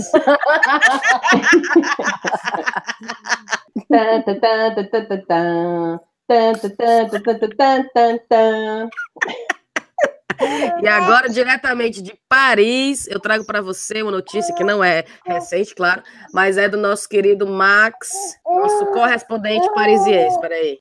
E 10.81 10.87
agora, 10.87 11.29
diretamente 11.29 12.01
de 12.01 12.19
Paris, 12.27 13.07
eu 13.07 13.19
trago 13.19 13.45
para 13.45 13.61
você 13.61 14.01
uma 14.01 14.11
notícia 14.11 14.53
que 14.53 14.63
não 14.63 14.83
é 14.83 15.05
recente, 15.25 15.73
claro, 15.73 16.03
mas 16.33 16.57
é 16.57 16.67
do 16.67 16.77
nosso 16.77 17.07
querido 17.07 17.47
Max, 17.47 18.09
nosso 18.45 18.85
correspondente 18.87 19.71
parisiense. 19.73 20.39
Peraí. 20.41 20.79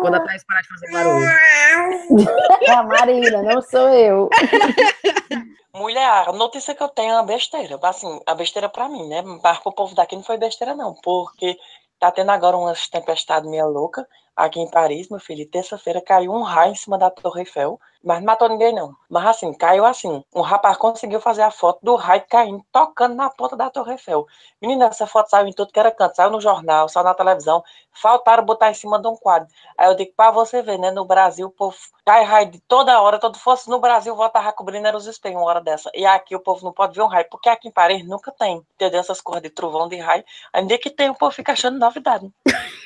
Quando 0.00 0.14
a 0.14 0.20
Thaís 0.20 0.44
parar 0.44 0.62
de 0.62 0.68
fazer 0.68 0.92
barulho. 0.92 2.28
a 2.68 2.82
Marina, 2.82 3.42
não 3.42 3.62
sou 3.62 3.88
eu. 3.90 4.30
Mulher, 5.74 6.28
a 6.28 6.32
notícia 6.32 6.74
que 6.74 6.82
eu 6.82 6.88
tenho 6.88 7.10
é 7.10 7.14
uma 7.14 7.24
besteira. 7.24 7.78
Assim, 7.82 8.20
a 8.26 8.34
besteira 8.34 8.68
pra 8.68 8.88
mim, 8.88 9.08
né? 9.08 9.22
Mas 9.22 9.58
pro 9.58 9.72
povo 9.72 9.94
daqui 9.94 10.14
não 10.14 10.22
foi 10.22 10.38
besteira, 10.38 10.74
não. 10.74 10.94
Porque 11.02 11.56
tá 11.98 12.12
tendo 12.12 12.30
agora 12.30 12.56
umas 12.56 12.88
tempestades 12.88 13.50
meio 13.50 13.66
louca. 13.66 14.06
aqui 14.36 14.60
em 14.60 14.70
Paris, 14.70 15.08
meu 15.08 15.18
filho, 15.18 15.48
terça-feira 15.50 16.00
caiu 16.00 16.32
um 16.32 16.42
raio 16.42 16.72
em 16.72 16.76
cima 16.76 16.96
da 16.96 17.10
Torre 17.10 17.40
Eiffel, 17.40 17.78
mas 18.04 18.18
não 18.18 18.26
matou 18.26 18.48
ninguém, 18.48 18.74
não. 18.74 18.94
Mas 19.08 19.24
assim, 19.26 19.52
caiu 19.54 19.84
assim. 19.84 20.22
Um 20.34 20.42
rapaz 20.42 20.76
conseguiu 20.76 21.20
fazer 21.20 21.42
a 21.42 21.50
foto 21.50 21.80
do 21.82 21.94
raio 21.96 22.22
caindo, 22.28 22.62
tocando 22.70 23.14
na 23.14 23.30
ponta 23.30 23.56
da 23.56 23.70
Torre 23.70 23.92
Eiffel. 23.92 24.26
Menina, 24.60 24.86
essa 24.86 25.06
foto 25.06 25.30
saiu 25.30 25.46
em 25.46 25.52
tudo 25.52 25.72
que 25.72 25.80
era 25.80 25.90
canto, 25.90 26.14
saiu 26.14 26.30
no 26.30 26.40
jornal, 26.40 26.88
saiu 26.88 27.04
na 27.04 27.14
televisão. 27.14 27.64
Faltaram 27.92 28.44
botar 28.44 28.70
em 28.70 28.74
cima 28.74 29.00
de 29.00 29.08
um 29.08 29.16
quadro. 29.16 29.48
Aí 29.78 29.88
eu 29.88 29.94
digo, 29.94 30.12
pra 30.14 30.30
você 30.30 30.60
ver, 30.60 30.78
né? 30.78 30.90
No 30.90 31.06
Brasil, 31.06 31.46
o 31.46 31.50
povo 31.50 31.76
cai 32.04 32.24
raio 32.24 32.50
de 32.50 32.60
toda 32.60 33.00
hora. 33.00 33.18
Todo 33.18 33.38
fosse 33.38 33.70
no 33.70 33.80
Brasil, 33.80 34.14
voltava 34.14 34.52
cobrindo 34.52 34.86
era 34.86 34.96
os 34.96 35.06
espelhos 35.06 35.38
uma 35.38 35.46
hora 35.46 35.60
dessa. 35.60 35.90
E 35.94 36.04
aqui 36.04 36.36
o 36.36 36.40
povo 36.40 36.64
não 36.64 36.72
pode 36.72 36.94
ver 36.94 37.02
um 37.02 37.06
raio, 37.06 37.26
porque 37.30 37.48
aqui 37.48 37.68
em 37.68 37.72
Paris 37.72 38.06
nunca 38.06 38.30
tem. 38.32 38.62
Entendeu? 38.74 39.00
Essas 39.00 39.20
cores 39.20 39.42
de 39.42 39.50
trovão 39.50 39.88
de 39.88 39.96
raio. 39.96 40.24
Ainda 40.52 40.76
que 40.76 40.90
tem, 40.90 41.08
o 41.08 41.14
povo 41.14 41.32
fica 41.32 41.52
achando 41.52 41.78
novidade. 41.78 42.30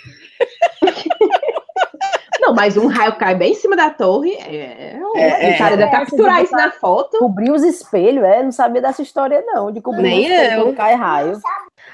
Não, 2.48 2.54
mas 2.54 2.78
um 2.78 2.86
raio 2.86 3.14
cai 3.16 3.34
bem 3.34 3.52
em 3.52 3.54
cima 3.54 3.76
da 3.76 3.90
torre. 3.90 4.32
É, 4.32 4.96
É, 5.16 5.54
o 5.54 5.58
cara 5.58 5.74
é. 5.74 5.76
deve 5.76 5.90
capturar 5.90 6.42
isso 6.42 6.52
na 6.52 6.70
foto. 6.70 7.18
Cobrir 7.18 7.50
os 7.50 7.62
espelhos, 7.62 8.24
é? 8.24 8.42
Não 8.42 8.50
sabia 8.50 8.80
dessa 8.80 9.02
história, 9.02 9.44
não, 9.46 9.70
de 9.70 9.82
cobrir 9.82 10.02
Nem 10.02 10.20
os 10.24 10.30
espelhos 10.30 10.52
eu. 10.52 10.62
quando 10.62 10.76
cai 10.76 10.94
raio. 10.94 11.40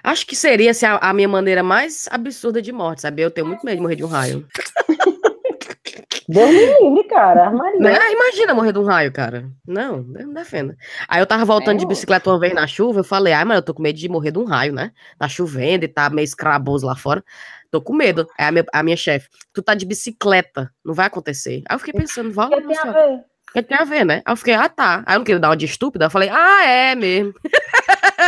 Acho 0.02 0.26
que 0.26 0.36
seria 0.36 0.70
assim, 0.70 0.86
a, 0.86 0.98
a 0.98 1.12
minha 1.12 1.26
maneira 1.28 1.62
mais 1.62 2.08
absurda 2.10 2.62
de 2.62 2.70
morte, 2.70 3.02
sabe? 3.02 3.22
Eu 3.22 3.30
tenho 3.32 3.48
muito 3.48 3.64
medo 3.66 3.76
de 3.76 3.82
morrer 3.82 3.96
de 3.96 4.04
um 4.04 4.08
raio. 4.08 4.46
Deus 6.28 6.50
me 6.50 6.66
livre, 6.80 7.04
cara. 7.08 7.46
Armaria. 7.46 7.80
Né? 7.80 7.98
Ah, 8.00 8.12
Imagina 8.12 8.54
morrer 8.54 8.72
de 8.72 8.78
um 8.78 8.84
raio, 8.84 9.12
cara. 9.12 9.50
Não, 9.66 10.02
me 10.02 10.34
defenda. 10.34 10.76
Aí 11.08 11.20
eu 11.20 11.26
tava 11.26 11.44
voltando 11.44 11.76
É, 11.76 11.80
de 11.80 11.86
bicicleta 11.86 12.30
uma 12.30 12.38
vez 12.38 12.54
na 12.54 12.66
chuva, 12.66 13.00
eu 13.00 13.04
falei, 13.04 13.32
ai, 13.32 13.44
mas 13.44 13.56
eu 13.56 13.62
tô 13.62 13.74
com 13.74 13.82
medo 13.82 13.98
de 13.98 14.08
morrer 14.08 14.30
de 14.30 14.38
um 14.38 14.44
raio, 14.44 14.72
né? 14.72 14.92
Tá 15.18 15.28
chovendo 15.28 15.84
e 15.84 15.88
tá 15.88 16.08
meio 16.10 16.24
escraboso 16.24 16.86
lá 16.86 16.96
fora. 16.96 17.22
Tô 17.70 17.80
com 17.82 17.92
medo. 17.92 18.26
Aí 18.38 18.46
a 18.46 18.52
minha, 18.52 18.64
a 18.72 18.82
minha 18.82 18.96
chefe, 18.96 19.28
tu 19.52 19.62
tá 19.62 19.74
de 19.74 19.84
bicicleta, 19.84 20.70
não 20.84 20.94
vai 20.94 21.06
acontecer. 21.06 21.62
Aí 21.68 21.74
eu 21.74 21.78
fiquei 21.78 21.94
pensando, 21.94 22.32
vale, 22.32 22.56
que 22.56 22.68
tem 22.68 22.78
a 22.78 22.92
ver? 22.92 23.24
O 23.60 23.62
que 23.62 23.68
tem 23.68 23.78
a 23.78 23.84
ver, 23.84 24.04
né? 24.04 24.22
Aí 24.24 24.32
eu 24.32 24.36
fiquei, 24.36 24.54
ah, 24.54 24.68
tá. 24.68 25.02
Aí 25.06 25.14
eu 25.14 25.18
não 25.20 25.24
queria 25.24 25.38
dar 25.40 25.48
uma 25.50 25.56
de 25.56 25.64
estúpida, 25.66 26.06
eu 26.06 26.10
falei, 26.10 26.28
ah, 26.30 26.66
é 26.66 26.94
mesmo. 26.94 27.32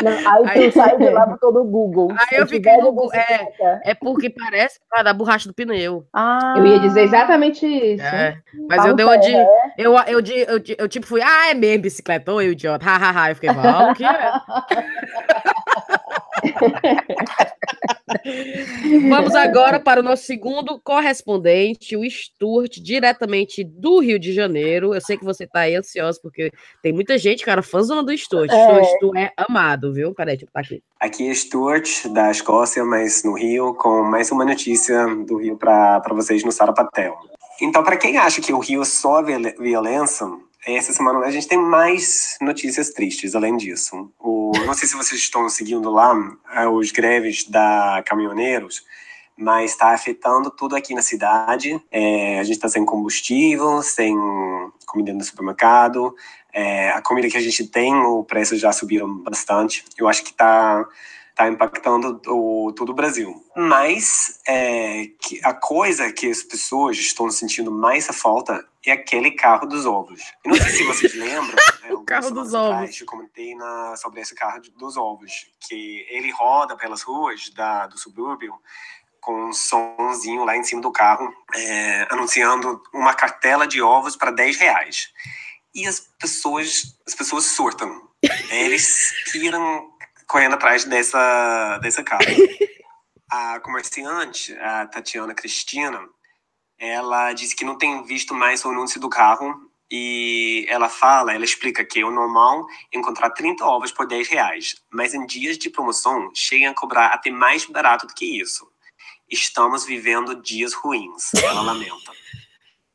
Não, 0.03 0.47
aí 0.49 0.71
tu 0.71 0.75
saiu 0.79 0.99
de 0.99 1.09
lá 1.11 1.27
botou 1.27 1.53
no 1.53 1.65
Google. 1.65 2.09
Aí 2.13 2.39
eu 2.39 2.47
tiver 2.47 2.57
fiquei 2.71 2.77
no 2.77 2.93
Google, 2.93 3.11
é. 3.15 3.91
É 3.91 3.95
porque 3.95 4.31
parece 4.31 4.79
por 4.81 4.89
causa 4.91 5.05
da 5.05 5.13
borracha 5.13 5.49
do 5.49 5.55
pneu. 5.55 6.05
Ah, 6.13 6.55
Eu 6.57 6.67
ia 6.67 6.79
dizer 6.79 7.03
exatamente 7.03 7.67
isso. 7.67 8.05
É. 8.05 8.39
Mas 8.69 8.77
Paulo 8.77 8.91
eu 8.93 8.97
dei 8.97 9.05
uma 9.07 9.17
de. 9.19 9.27
Ferrer. 9.33 9.49
Eu, 9.79 9.93
eu, 9.95 10.05
eu, 10.07 10.59
de- 10.59 10.77
eu, 10.79 10.89
tipo 10.89 11.07
fui, 11.07 11.21
ah, 11.23 11.51
é 11.51 11.55
mesmo 11.55 11.83
bicicleta, 11.83 12.33
ô, 12.33 12.41
eu 12.41 12.53
idiota, 12.53 12.85
hahaha. 12.85 13.31
Eu 13.31 13.35
fiquei, 13.35 13.51
vale, 13.53 13.95
que 13.95 14.05
é. 14.05 14.11
Vamos 19.09 19.35
agora 19.35 19.81
para 19.81 20.01
o 20.01 20.03
nosso 20.03 20.25
segundo 20.25 20.81
correspondente, 20.81 21.97
o 21.97 22.09
Stuart, 22.09 22.79
diretamente 22.79 23.65
do 23.65 23.99
Rio 23.99 24.19
de 24.19 24.33
Janeiro. 24.33 24.95
Eu 24.95 25.01
sei 25.01 25.17
que 25.17 25.25
você 25.25 25.47
tá 25.47 25.61
aí 25.61 25.75
ansioso, 25.75 26.21
porque 26.23 26.53
tem 26.83 26.93
muita 26.93 27.19
gente, 27.19 27.45
cara, 27.45 27.63
fãzona 27.63 28.03
do 28.03 28.17
Stuart. 28.17 28.51
É. 28.51 28.81
O 28.81 28.85
Stuart 28.85 29.17
é 29.17 29.33
amado, 29.37 29.93
viu? 29.93 30.15
Peraí, 30.15 30.37
deixa 30.37 30.45
eu 30.45 30.49
botar 30.49 30.61
aqui. 30.61 30.83
Aqui 31.01 31.29
é 31.29 31.35
Stuart, 31.35 32.07
da 32.09 32.31
Escócia, 32.31 32.85
mas 32.85 33.25
no 33.25 33.35
Rio, 33.35 33.75
com 33.75 34.03
mais 34.03 34.31
uma 34.31 34.45
notícia 34.45 35.07
do 35.27 35.39
Rio 35.39 35.57
para 35.57 36.01
vocês 36.11 36.45
no 36.45 36.53
Sarapatel. 36.53 37.17
Então, 37.61 37.83
para 37.83 37.97
quem 37.97 38.19
acha 38.19 38.41
que 38.41 38.53
o 38.53 38.59
Rio 38.59 38.85
só 38.85 39.23
viol- 39.23 39.55
violência, 39.59 40.27
essa 40.75 40.93
semana 40.93 41.21
a 41.21 41.31
gente 41.31 41.47
tem 41.47 41.59
mais 41.59 42.37
notícias 42.41 42.91
tristes 42.91 43.35
além 43.35 43.57
disso. 43.57 44.11
O, 44.19 44.51
não 44.67 44.75
sei 44.75 44.89
se 44.89 44.97
vocês 44.97 45.21
estão 45.21 45.49
seguindo 45.49 45.91
lá 45.91 46.13
eh, 46.55 46.67
os 46.67 46.91
greves 46.91 47.45
da 47.45 48.03
caminhoneiros, 48.05 48.85
mas 49.37 49.73
está 49.73 49.93
afetando 49.93 50.51
tudo 50.51 50.75
aqui 50.75 50.95
na 50.95 51.03
cidade. 51.03 51.81
É, 51.91 52.39
a 52.41 52.43
gente 52.43 52.57
está 52.57 52.69
sem 52.69 52.85
combustível, 52.85 53.83
sem 53.83 54.17
comida 54.87 55.13
no 55.13 55.23
supermercado. 55.23 56.15
É, 56.53 56.91
a 56.91 57.03
comida 57.03 57.29
que 57.29 57.37
a 57.37 57.41
gente 57.41 57.69
tem, 57.69 57.95
o 57.95 58.25
preço 58.25 58.57
já 58.57 58.73
subiram 58.73 59.19
bastante. 59.19 59.85
Eu 59.99 60.09
acho 60.09 60.25
que 60.25 60.31
está 60.31 60.85
tá 61.35 61.49
impactando 61.49 62.21
o, 62.29 62.73
todo 62.73 62.91
o 62.91 62.95
Brasil. 62.95 63.45
Mas 63.55 64.41
é, 64.49 65.11
a 65.45 65.53
coisa 65.53 66.11
que 66.11 66.31
as 66.31 66.43
pessoas 66.43 66.97
estão 66.97 67.31
sentindo 67.31 67.71
mais 67.71 68.09
a 68.09 68.15
falta 68.15 68.65
é 68.91 68.95
aquele 68.95 69.33
carro 69.33 69.67
dos 69.67 69.87
ovos. 69.87 70.21
Eu 70.45 70.51
não 70.51 70.57
sei 70.57 70.71
se 70.71 70.85
vocês 70.85 71.15
lembram. 71.17 71.57
é, 71.83 71.89
algumas 71.91 72.05
carro 72.07 72.31
dos 72.31 72.55
atrás, 72.55 72.83
ovos. 72.83 73.01
Eu 73.01 73.07
comentei 73.07 73.55
na, 73.55 73.97
sobre 73.97 74.21
esse 74.21 74.35
carro 74.35 74.61
dos 74.77 74.97
ovos, 74.97 75.47
que 75.61 76.07
ele 76.09 76.31
roda 76.31 76.77
pelas 76.77 77.03
ruas 77.03 77.51
da, 77.51 77.87
do 77.87 77.99
subúrbio 77.99 78.55
com 79.21 79.47
um 79.47 79.53
sonzinho 79.53 80.45
lá 80.45 80.57
em 80.57 80.63
cima 80.63 80.81
do 80.81 80.93
carro, 80.93 81.35
é, 81.53 82.07
anunciando 82.11 82.81
uma 82.95 83.13
cartela 83.13 83.67
de 83.67 83.83
ovos 83.83 84.15
para 84.15 84.31
10 84.31 84.57
reais. 84.57 85.13
E 85.75 85.85
as 85.85 85.99
pessoas, 85.99 86.97
as 87.05 87.13
pessoas 87.13 87.45
surtam. 87.47 88.09
Eles 88.51 89.13
tiram 89.33 89.91
correndo 90.29 90.55
atrás 90.55 90.85
dessa, 90.85 91.79
dessa 91.79 92.05
carro. 92.05 92.25
A 93.29 93.59
comerciante, 93.59 94.57
a 94.61 94.87
Tatiana 94.87 95.35
Cristina, 95.35 96.01
ela 96.79 97.33
disse 97.33 97.57
que 97.57 97.65
não 97.65 97.77
tem 97.77 98.03
visto 98.05 98.35
mais 98.35 98.65
o 98.65 98.71
anúncio 98.71 99.01
do 99.01 99.09
carro 99.09 99.71
e 99.91 100.67
ela 100.69 100.89
fala, 100.89 101.33
ela 101.33 101.45
explica 101.45 101.85
que 101.85 102.01
é 102.01 102.05
o 102.05 102.11
normal 102.11 102.67
encontrar 102.93 103.31
30 103.31 103.65
ovos 103.65 103.93
por 103.93 104.07
10 104.07 104.29
reais, 104.29 104.77
mas 104.91 105.15
em 105.15 105.25
dias 105.25 105.57
de 105.57 105.71
promoção 105.71 106.31
chegam 106.35 106.71
a 106.71 106.75
cobrar 106.75 107.07
até 107.09 107.31
mais 107.31 107.65
barato 107.67 108.07
do 108.07 108.15
que 108.15 108.41
isso. 108.41 108.67
Estamos 109.29 109.85
vivendo 109.85 110.41
dias 110.41 110.73
ruins, 110.73 111.33
ela 111.43 111.61
lamenta. 111.61 112.13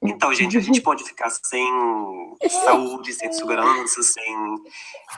Então, 0.04 0.34
gente, 0.34 0.58
a 0.58 0.60
gente 0.60 0.82
pode 0.82 1.04
ficar 1.04 1.30
sem 1.30 2.36
saúde, 2.50 3.14
sem 3.14 3.32
segurança, 3.32 4.02
sem 4.02 4.56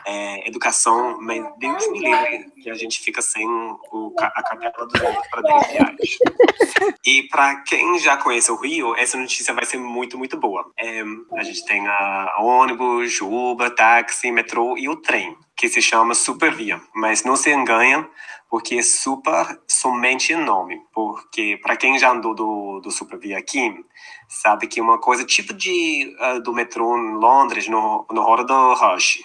é, 0.06 0.48
educação, 0.48 1.18
mas 1.22 1.42
Deus 1.58 1.90
me 1.90 2.00
livre 2.00 2.52
que 2.62 2.70
a 2.70 2.74
gente 2.74 3.00
fica 3.00 3.22
sem 3.22 3.48
o, 3.48 4.14
a 4.20 4.44
capela 4.44 4.86
dos 4.86 5.02
ovos 5.02 5.28
para 5.30 5.42
10 5.42 5.68
reais. 5.68 5.98
E 7.06 7.24
para 7.24 7.58
quem 7.64 8.00
já 8.00 8.18
conhece 8.18 8.52
o 8.52 8.56
Rio, 8.56 8.96
essa 8.96 9.18
notícia 9.18 9.54
vai 9.54 9.66
ser 9.66 9.78
muito, 9.78 10.18
muito 10.18 10.38
boa. 10.38 10.72
É, 10.78 11.04
a 11.34 11.44
gente 11.44 11.66
tem 11.66 11.86
a 11.88 12.36
ônibus, 12.40 13.20
Uber, 13.22 13.74
táxi, 13.74 14.32
metrô 14.32 14.78
e 14.78 14.88
o 14.88 14.96
trem, 14.96 15.38
que 15.56 15.68
se 15.68 15.82
chama 15.82 16.14
Supervia. 16.14 16.82
Mas 16.96 17.24
não 17.24 17.36
se 17.36 17.54
engana, 17.54 18.10
porque 18.54 18.76
é 18.76 18.84
super 18.84 19.60
somente 19.68 20.36
nome. 20.36 20.80
Porque 20.94 21.60
para 21.64 21.76
quem 21.76 21.98
já 21.98 22.12
andou 22.12 22.36
do, 22.36 22.82
do 22.82 22.92
Supervia 22.92 23.40
aqui, 23.40 23.84
sabe 24.30 24.68
que 24.68 24.80
uma 24.80 25.00
coisa 25.00 25.26
tipo 25.26 25.56
de 25.56 26.16
ah, 26.20 26.38
do 26.38 26.54
metrô 26.54 26.96
em 26.96 27.16
Londres, 27.16 27.68
no, 27.68 28.06
no 28.12 28.22
hora 28.22 28.44
do 28.44 28.76
rush. 28.76 29.24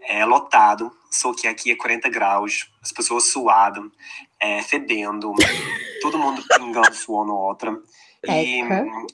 É 0.00 0.24
lotado, 0.24 0.90
só 1.10 1.34
que 1.34 1.46
aqui 1.46 1.70
é 1.70 1.76
40 1.76 2.08
graus, 2.08 2.72
as 2.80 2.90
pessoas 2.90 3.24
suadas, 3.24 3.84
é, 4.40 4.62
fedendo, 4.62 5.34
todo 6.00 6.18
mundo 6.18 6.42
pingando 6.48 6.94
suor 6.94 7.26
no 7.26 7.36
outro. 7.36 7.82
E 8.26 8.62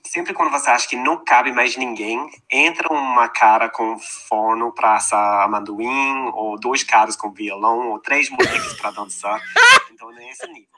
sempre 0.04 0.34
quando 0.34 0.50
você 0.50 0.68
acha 0.68 0.88
que 0.88 0.96
não 0.96 1.22
cabe 1.24 1.52
mais 1.52 1.76
ninguém, 1.76 2.28
entra 2.50 2.92
uma 2.92 3.28
cara 3.28 3.68
com 3.68 3.98
forno 3.98 4.72
para 4.72 4.96
assar 4.96 5.44
amendoim, 5.44 6.30
ou 6.34 6.58
dois 6.58 6.82
caras 6.82 7.14
com 7.14 7.30
violão, 7.30 7.90
ou 7.90 8.00
três 8.00 8.28
mulheres 8.30 8.74
para 8.74 8.90
dançar. 8.90 9.40
Então, 9.96 10.12
é 10.12 10.30
esse 10.30 10.46
nível. 10.48 10.68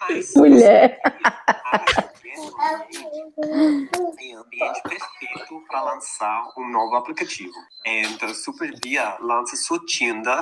Mas, 0.00 0.32
Mulher. 0.36 1.00
esse 2.24 2.54
ambiente 2.72 3.34
é 4.20 4.34
ambiente 4.36 4.82
perfeito 4.82 5.64
para 5.68 5.82
lançar 5.82 6.46
um 6.56 6.68
novo 6.70 6.94
aplicativo. 6.94 7.52
Então, 7.84 8.28
a 8.28 8.34
Supervia 8.34 9.16
lança 9.20 9.56
sua 9.56 9.84
Tinder 9.86 10.40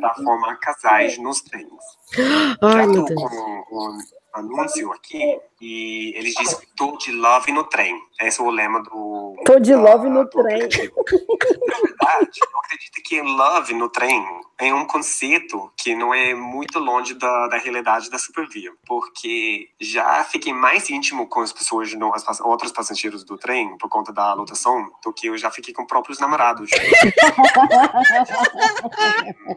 para 0.00 0.14
formar 0.14 0.56
casais 0.56 1.18
nos 1.18 1.40
trens. 1.40 1.68
Ai, 2.60 2.86
meu 2.88 3.04
tô 3.04 3.14
Deus. 3.14 3.22
com 3.22 3.90
um 3.90 3.98
anúncio 4.32 4.92
aqui 4.92 5.40
e 5.60 6.12
eles 6.16 6.34
dizem 6.34 6.58
tô 6.76 6.96
de 6.96 7.12
love 7.12 7.52
no 7.52 7.64
trem. 7.64 7.94
Esse 8.20 8.40
é 8.40 8.44
o 8.44 8.50
lema 8.50 8.82
do. 8.82 9.34
Tô 9.44 9.58
de 9.58 9.72
da- 9.72 9.80
love 9.80 10.08
no 10.08 10.28
trem. 10.28 10.60
Na 10.60 11.78
verdade, 11.78 12.40
eu 12.40 12.60
acredito 12.60 13.02
que 13.04 13.20
love 13.20 13.74
no 13.74 13.88
trem 13.88 14.24
é 14.58 14.74
um 14.74 14.86
conceito 14.86 15.72
que 15.76 15.94
não 15.94 16.12
é 16.12 16.34
muito 16.34 16.78
longe 16.78 17.14
da, 17.14 17.48
da 17.48 17.56
realidade 17.56 18.10
da 18.10 18.18
Supervia, 18.18 18.70
porque 18.86 19.70
já 19.80 20.22
fiquei 20.24 20.52
mais 20.52 20.90
íntimo 20.90 21.26
com 21.26 21.40
as 21.40 21.52
pessoas, 21.52 21.92
no, 21.94 22.14
as, 22.14 22.40
outros 22.40 22.70
passageiros 22.70 23.24
do 23.24 23.38
trem, 23.38 23.76
por 23.78 23.88
conta 23.88 24.12
da 24.12 24.34
lotação, 24.34 24.90
do 25.02 25.12
que 25.14 25.28
eu 25.28 25.38
já 25.38 25.50
fiquei 25.50 25.72
com 25.72 25.86
próprios 25.86 26.18
namorados. 26.18 26.70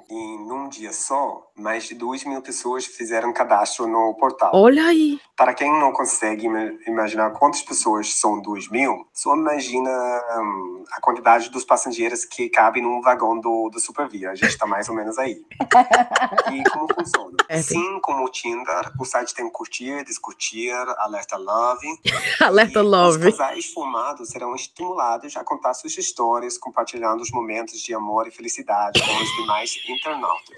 E 0.09 0.38
num 0.38 0.69
dia 0.69 0.93
só, 0.93 1.51
mais 1.55 1.86
de 1.86 1.95
2 1.95 2.23
mil 2.25 2.41
pessoas 2.41 2.86
fizeram 2.86 3.33
cadastro 3.33 3.88
no 3.88 4.13
portal. 4.15 4.51
Olha 4.63 4.86
aí. 4.86 5.19
Para 5.36 5.54
quem 5.54 5.69
não 5.78 5.91
consegue 5.91 6.45
ima- 6.45 6.71
imaginar 6.88 7.32
quantas 7.32 7.62
pessoas 7.62 8.13
são 8.15 8.41
2 8.41 8.69
mil, 8.69 9.06
só 9.13 9.36
imagina 9.36 9.89
hum, 10.38 10.86
a 10.89 11.02
quantidade 11.02 11.49
dos 11.49 11.65
passageiros 11.65 12.23
que 12.23 12.49
cabem 12.49 12.82
num 12.82 13.02
vagão 13.02 13.38
do, 13.38 13.69
do 13.69 13.78
Supervia. 13.78 14.32
A 14.32 14.36
gente 14.36 14.52
está 14.52 14.65
mais 14.65 14.88
ou 14.88 14.95
menos 14.95 15.17
aí. 15.17 15.41
E 16.54 16.63
como 16.69 16.88
funciona? 16.93 17.36
É, 17.49 17.62
Sim, 17.62 17.99
como 18.02 18.23
o 18.26 18.30
Tinder, 18.30 18.91
o 18.97 19.04
site 19.04 19.34
tem 19.34 19.49
curtir, 19.49 20.04
descurtir, 20.06 20.73
alerta 20.97 21.36
love. 21.36 21.88
Alerta 22.39 22.80
E 22.80 22.84
Love. 22.84 23.28
Os 23.28 23.38
casais 23.38 23.65
formados 23.73 24.30
serão 24.30 24.56
estimulados 24.56 25.36
a 25.36 25.43
contar 25.43 25.73
suas 25.73 25.97
histórias, 25.97 26.58
compartilhando 26.58 27.21
os 27.21 27.32
momentos 27.32 27.82
de 27.82 27.93
amor 27.93 28.28
e 28.28 28.32
felicidade 28.32 29.02
com 29.02 29.23
os 29.23 29.36
demais 29.36 29.73
internautas. 29.89 30.58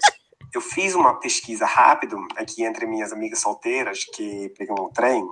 Eu 0.56 0.60
fiz 0.62 0.94
uma 0.94 1.20
pesquisa 1.20 1.66
rápida 1.66 2.16
aqui 2.34 2.64
entre 2.64 2.86
minhas 2.86 3.12
amigas 3.12 3.40
solteiras 3.40 4.04
que 4.04 4.48
pegam 4.56 4.74
o 4.74 4.88
trem 4.88 5.22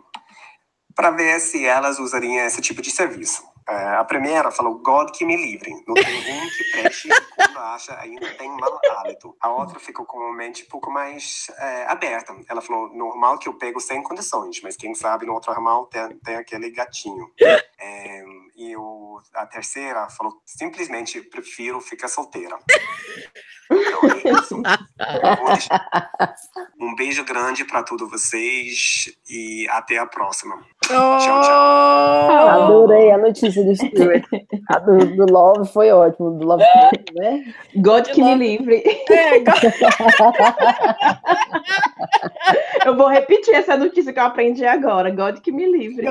para 0.94 1.10
ver 1.10 1.40
se 1.40 1.64
elas 1.64 1.98
usariam 1.98 2.44
esse 2.44 2.60
tipo 2.60 2.82
de 2.82 2.90
serviço. 2.90 3.42
É, 3.66 3.94
a 3.94 4.04
primeira 4.04 4.50
falou, 4.50 4.78
God 4.80 5.12
que 5.12 5.24
me 5.24 5.34
livre. 5.34 5.70
Não 5.88 5.94
tem 5.94 6.42
um 6.42 6.48
que 6.50 6.64
preste 6.72 7.08
quando 7.34 7.58
acha 7.58 7.98
ainda 7.98 8.34
tem 8.34 8.50
mau 8.50 8.78
hálito. 8.98 9.34
A 9.40 9.50
outra 9.50 9.80
ficou 9.80 10.04
com 10.04 10.18
uma 10.18 10.36
mente 10.36 10.64
um 10.64 10.68
pouco 10.68 10.90
mais 10.90 11.46
é, 11.56 11.86
aberta. 11.86 12.36
Ela 12.46 12.60
falou, 12.60 12.94
normal 12.94 13.38
que 13.38 13.48
eu 13.48 13.54
pego 13.54 13.80
sem 13.80 14.02
condições, 14.02 14.60
mas 14.60 14.76
quem 14.76 14.94
sabe 14.94 15.24
no 15.24 15.32
outro 15.32 15.54
ramal 15.54 15.86
tem, 15.86 16.18
tem 16.18 16.36
aquele 16.36 16.70
gatinho. 16.70 17.32
É, 17.80 18.22
e 18.56 18.76
o, 18.76 19.20
a 19.34 19.46
terceira 19.46 20.08
falou, 20.10 20.40
simplesmente 20.46 21.20
prefiro 21.20 21.80
ficar 21.80 22.08
solteira. 22.08 22.56
Então 23.70 24.10
é 24.10 24.30
isso. 24.30 24.62
Um 26.80 26.94
beijo 26.94 27.24
grande 27.24 27.64
para 27.64 27.82
todos 27.82 28.08
vocês 28.08 29.12
e 29.28 29.66
até 29.70 29.98
a 29.98 30.06
próxima. 30.06 30.56
Tchau, 30.82 31.18
tchau. 31.20 32.48
Adorei 32.48 33.10
a 33.10 33.18
notícia 33.18 33.64
do 33.64 33.74
Stuart. 33.74 34.24
A 34.68 34.78
do, 34.78 35.16
do 35.16 35.32
Love 35.32 35.72
foi 35.72 35.90
ótimo, 35.90 36.30
do 36.38 36.46
Love, 36.46 36.62
né? 37.14 37.54
God 37.76 38.06
que 38.06 38.22
me 38.22 38.34
livre. 38.34 38.84
Eu 42.84 42.96
vou 42.96 43.08
repetir 43.08 43.54
essa 43.54 43.76
notícia 43.76 44.12
que 44.12 44.18
eu 44.18 44.24
aprendi 44.24 44.66
agora. 44.66 45.10
God 45.10 45.38
que 45.38 45.50
me 45.50 45.64
livre. 45.64 46.06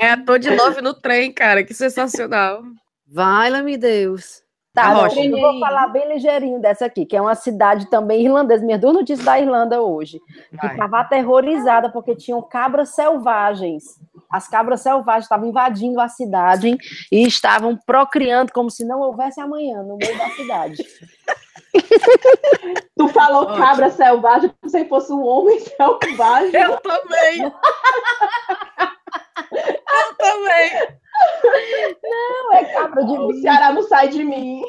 É 0.00 0.10
ator 0.10 0.37
de 0.38 0.50
Love 0.50 0.80
no 0.82 0.94
trem, 0.94 1.32
cara. 1.32 1.62
Que 1.64 1.74
sensacional. 1.74 2.62
Vai-me 3.06 3.76
Deus. 3.76 4.42
Tá, 4.74 4.90
A 4.90 4.94
não, 4.94 5.00
Rocha. 5.00 5.24
eu 5.24 5.40
vou 5.40 5.58
falar 5.58 5.88
bem 5.88 6.06
ligeirinho 6.12 6.60
dessa 6.60 6.86
aqui, 6.86 7.04
que 7.04 7.16
é 7.16 7.20
uma 7.20 7.34
cidade 7.34 7.88
também 7.90 8.24
irlandesa. 8.24 8.64
Minhas 8.64 8.80
duas 8.80 8.94
notícias 8.94 9.24
da 9.24 9.40
Irlanda 9.40 9.80
hoje. 9.82 10.20
Que 10.50 10.56
Vai. 10.56 10.70
estava 10.72 11.00
aterrorizada 11.00 11.90
porque 11.90 12.14
tinham 12.14 12.40
cabras 12.42 12.90
selvagens. 12.90 13.82
As 14.30 14.46
cabras 14.46 14.82
selvagens 14.82 15.24
estavam 15.24 15.48
invadindo 15.48 16.00
a 16.00 16.06
cidade 16.08 16.76
e 17.10 17.26
estavam 17.26 17.76
procriando 17.86 18.52
como 18.52 18.70
se 18.70 18.84
não 18.84 19.00
houvesse 19.00 19.40
amanhã 19.40 19.82
no 19.82 19.96
meio 19.96 20.16
da 20.16 20.28
cidade. 20.30 20.76
Tu 22.96 23.08
falou 23.08 23.42
Ótimo. 23.44 23.58
cabra 23.58 23.90
selvagem 23.90 24.50
como 24.60 24.70
se 24.70 24.84
fosse 24.86 25.12
um 25.12 25.24
homem 25.24 25.58
selvagem. 25.76 26.60
Eu 26.60 26.76
também. 26.78 27.52
Eu 29.52 30.14
também. 30.16 30.98
Não, 32.02 32.52
é 32.54 32.64
cabra 32.72 33.04
de 33.04 33.12
O 33.12 33.32
Ceará 33.40 33.72
não 33.72 33.82
sai 33.82 34.08
de 34.08 34.24
mim. 34.24 34.62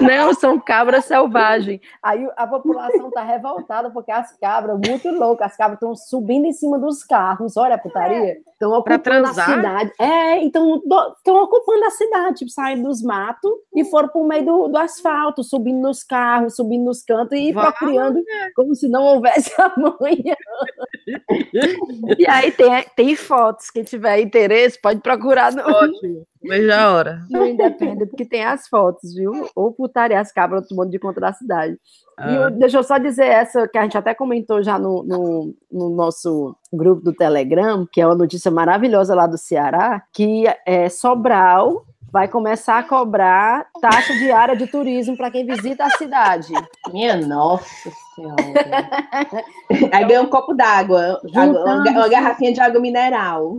Não, 0.00 0.32
são 0.34 0.58
cabras 0.58 1.04
selvagens. 1.06 1.80
Aí 2.02 2.28
a 2.36 2.46
população 2.46 3.10
tá 3.10 3.22
revoltada 3.22 3.90
porque 3.90 4.10
as 4.12 4.36
cabras, 4.38 4.78
muito 4.86 5.10
loucas, 5.10 5.50
as 5.52 5.56
cabras 5.56 5.76
estão 5.76 5.94
subindo 5.94 6.46
em 6.46 6.52
cima 6.52 6.78
dos 6.78 7.02
carros, 7.04 7.56
olha 7.56 7.74
a 7.74 7.78
putaria. 7.78 8.38
Estão 8.52 8.82
Pra 8.82 8.94
ocupando 8.96 9.26
a 9.26 9.34
cidade. 9.34 9.92
É, 10.00 10.42
então 10.42 10.76
estão 10.76 11.42
ocupando 11.42 11.84
a 11.84 11.90
cidade, 11.90 12.38
tipo, 12.38 12.50
saíram 12.50 12.84
dos 12.84 13.02
matos 13.02 13.50
e 13.74 13.84
foram 13.84 14.08
pro 14.08 14.24
meio 14.24 14.44
do, 14.44 14.68
do 14.68 14.78
asfalto, 14.78 15.42
subindo 15.42 15.80
nos 15.80 16.02
carros, 16.04 16.54
subindo 16.56 16.84
nos 16.84 17.02
cantos 17.02 17.36
e 17.38 17.52
Vale. 17.52 17.66
procriando 17.72 18.22
como 18.54 18.74
se 18.74 18.88
não 18.88 19.02
houvesse 19.02 19.52
amanhã. 19.60 20.36
e 22.18 22.26
aí 22.28 22.52
tem, 22.52 22.84
tem 22.96 23.16
fotos, 23.16 23.70
quem 23.70 23.82
tiver 23.82 24.20
interesse 24.20 24.63
pode 24.80 25.00
procurar 25.00 25.52
no, 25.52 25.62
Ótimo. 25.62 26.26
Vejo 26.42 26.72
a 26.72 26.92
hora. 26.92 27.20
no 27.30 27.46
Independent, 27.46 28.10
que 28.16 28.24
tem 28.24 28.44
as 28.44 28.68
fotos, 28.68 29.14
viu? 29.14 29.32
Ou 29.56 29.72
putaria 29.72 30.20
as 30.20 30.30
cabras 30.30 30.66
tomando 30.68 30.90
de 30.90 30.98
conta 30.98 31.20
da 31.20 31.32
cidade. 31.32 31.78
E 32.28 32.34
eu- 32.34 32.50
deixa 32.50 32.78
eu 32.78 32.82
só 32.84 32.98
dizer 32.98 33.26
essa, 33.26 33.66
que 33.66 33.78
a 33.78 33.82
gente 33.82 33.96
até 33.98 34.14
comentou 34.14 34.62
já 34.62 34.78
no, 34.78 35.02
no, 35.02 35.54
no 35.72 35.90
nosso 35.90 36.54
grupo 36.72 37.02
do 37.02 37.12
Telegram, 37.12 37.86
que 37.90 38.00
é 38.00 38.06
uma 38.06 38.14
notícia 38.14 38.50
maravilhosa 38.50 39.14
lá 39.14 39.26
do 39.26 39.38
Ceará, 39.38 40.02
que 40.12 40.44
é, 40.66 40.88
Sobral 40.88 41.84
vai 42.14 42.28
começar 42.28 42.78
a 42.78 42.82
cobrar 42.84 43.66
taxa 43.80 44.12
diária 44.12 44.54
de 44.54 44.68
turismo 44.68 45.16
para 45.16 45.32
quem 45.32 45.44
visita 45.44 45.84
a 45.84 45.90
cidade. 45.90 46.52
Minha 46.92 47.16
nossa 47.16 47.90
senhora. 48.14 48.38
Aí 49.92 50.04
ganha 50.04 50.22
um 50.22 50.26
copo 50.28 50.54
d'água, 50.54 51.20
água- 51.34 51.64
uma, 51.64 52.08
garrafinha 52.08 52.52
de 52.52 52.60
água 52.60 52.80
mineral. 52.80 53.56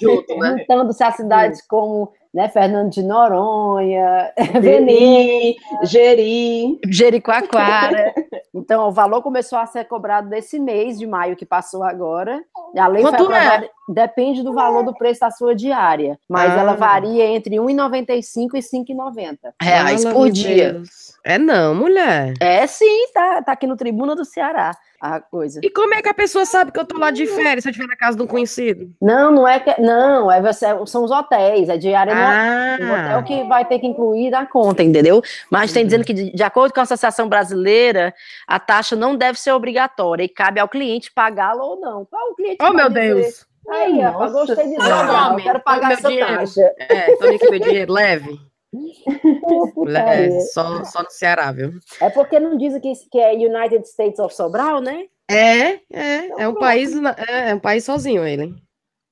Junto, 0.00 0.34
né? 0.38 0.56
Juntando-se 0.60 1.04
a 1.04 1.12
cidades 1.12 1.60
como 1.66 2.10
né, 2.32 2.48
Fernando 2.48 2.88
de 2.88 3.02
Noronha, 3.02 4.32
Veneza, 4.58 4.62
Jeri, 4.62 5.56
Jeri. 5.82 6.80
Jericoacoara. 6.88 8.14
Então, 8.54 8.86
o 8.88 8.92
valor 8.92 9.22
começou 9.22 9.58
a 9.58 9.66
ser 9.66 9.84
cobrado 9.84 10.28
desse 10.28 10.58
mês 10.58 10.98
de 10.98 11.06
maio 11.06 11.36
que 11.36 11.46
passou 11.46 11.82
agora. 11.82 12.42
E 12.74 12.78
a 12.78 12.86
lei 12.86 13.02
foi 13.02 13.10
Quanto 13.12 13.32
é? 13.32 13.38
aprovada. 13.38 13.70
Depende 13.88 14.42
do 14.42 14.52
valor 14.52 14.84
do 14.84 14.94
preço 14.94 15.20
da 15.20 15.30
sua 15.30 15.54
diária. 15.54 16.18
Mas 16.28 16.50
Ah. 16.52 16.60
ela 16.60 16.74
varia 16.74 17.24
entre 17.26 17.54
R$ 17.58 17.60
1,95 17.62 18.56
e 18.56 18.62
5,90 18.62 19.52
reais 19.60 20.02
Fala, 20.02 20.14
por 20.14 20.30
dia. 20.30 20.74
Deus. 20.74 21.12
É 21.24 21.38
não, 21.38 21.74
mulher. 21.74 22.34
É 22.40 22.66
sim, 22.66 23.06
tá, 23.14 23.42
tá 23.42 23.52
aqui 23.52 23.66
no 23.66 23.76
Tribuna 23.76 24.14
do 24.14 24.24
Ceará 24.24 24.72
a 25.00 25.18
coisa. 25.20 25.58
E 25.64 25.68
como 25.68 25.94
é 25.94 26.00
que 26.02 26.08
a 26.08 26.14
pessoa 26.14 26.44
sabe 26.46 26.70
que 26.70 26.78
eu 26.78 26.84
tô 26.84 26.96
lá 26.96 27.10
de 27.10 27.26
férias 27.26 27.64
se 27.64 27.68
eu 27.68 27.70
estiver 27.72 27.88
na 27.88 27.96
casa 27.96 28.16
de 28.16 28.22
um 28.22 28.26
conhecido? 28.26 28.88
Não, 29.00 29.32
não 29.32 29.48
é 29.48 29.58
que. 29.58 29.80
Não, 29.80 30.30
é 30.30 30.40
você, 30.40 30.66
são 30.86 31.02
os 31.02 31.10
hotéis, 31.10 31.68
é 31.68 31.76
diária 31.76 32.14
no 32.14 32.20
Ah, 32.20 32.76
O 32.80 32.92
hotel 33.00 33.22
que 33.24 33.48
vai 33.48 33.64
ter 33.64 33.80
que 33.80 33.86
incluir 33.86 34.30
na 34.30 34.46
conta, 34.46 34.80
entendeu? 34.82 35.20
Mas 35.50 35.72
tem 35.72 35.84
dizendo 35.84 36.04
que, 36.04 36.14
de, 36.14 36.32
de 36.32 36.42
acordo 36.44 36.72
com 36.72 36.78
a 36.78 36.84
Associação 36.84 37.28
Brasileira, 37.28 38.14
a 38.46 38.58
taxa 38.58 38.96
não 38.96 39.16
deve 39.16 39.38
ser 39.38 39.52
obrigatória 39.52 40.24
e 40.24 40.28
cabe 40.28 40.60
ao 40.60 40.68
cliente 40.68 41.12
pagá-la 41.12 41.64
ou 41.64 41.80
não. 41.80 42.04
Qual 42.04 42.30
o 42.30 42.34
cliente 42.34 42.58
oh 42.60 42.72
meu 42.72 42.88
dizer, 42.88 43.14
Deus. 43.14 43.46
Aí, 43.68 44.02
Nossa 44.02 44.32
gostei 44.32 44.68
de 44.68 44.76
Tome, 44.76 45.42
quero 45.42 45.60
pagar 45.60 45.88
meu 45.88 45.98
essa 45.98 46.08
dinheiro. 46.08 46.36
taxa. 46.36 46.74
É, 46.78 47.16
Tony 47.16 47.38
que 47.38 47.50
meu 47.50 47.60
dinheiro, 47.60 47.92
leve. 47.92 48.38
É, 49.94 50.40
só, 50.40 50.82
só 50.84 51.02
no 51.02 51.10
Ceará, 51.10 51.52
viu? 51.52 51.72
É 52.00 52.08
porque 52.08 52.40
não 52.40 52.56
dizem 52.56 52.80
que, 52.80 52.92
que 53.10 53.18
é 53.18 53.32
United 53.34 53.86
States 53.86 54.18
of 54.18 54.34
Sobral, 54.34 54.80
né? 54.80 55.08
É, 55.30 55.80
é, 55.92 56.42
é 56.42 56.48
um 56.48 56.54
país, 56.54 56.90
é, 57.28 57.50
é 57.50 57.54
um 57.54 57.58
país 57.58 57.84
sozinho 57.84 58.26
ele. 58.26 58.54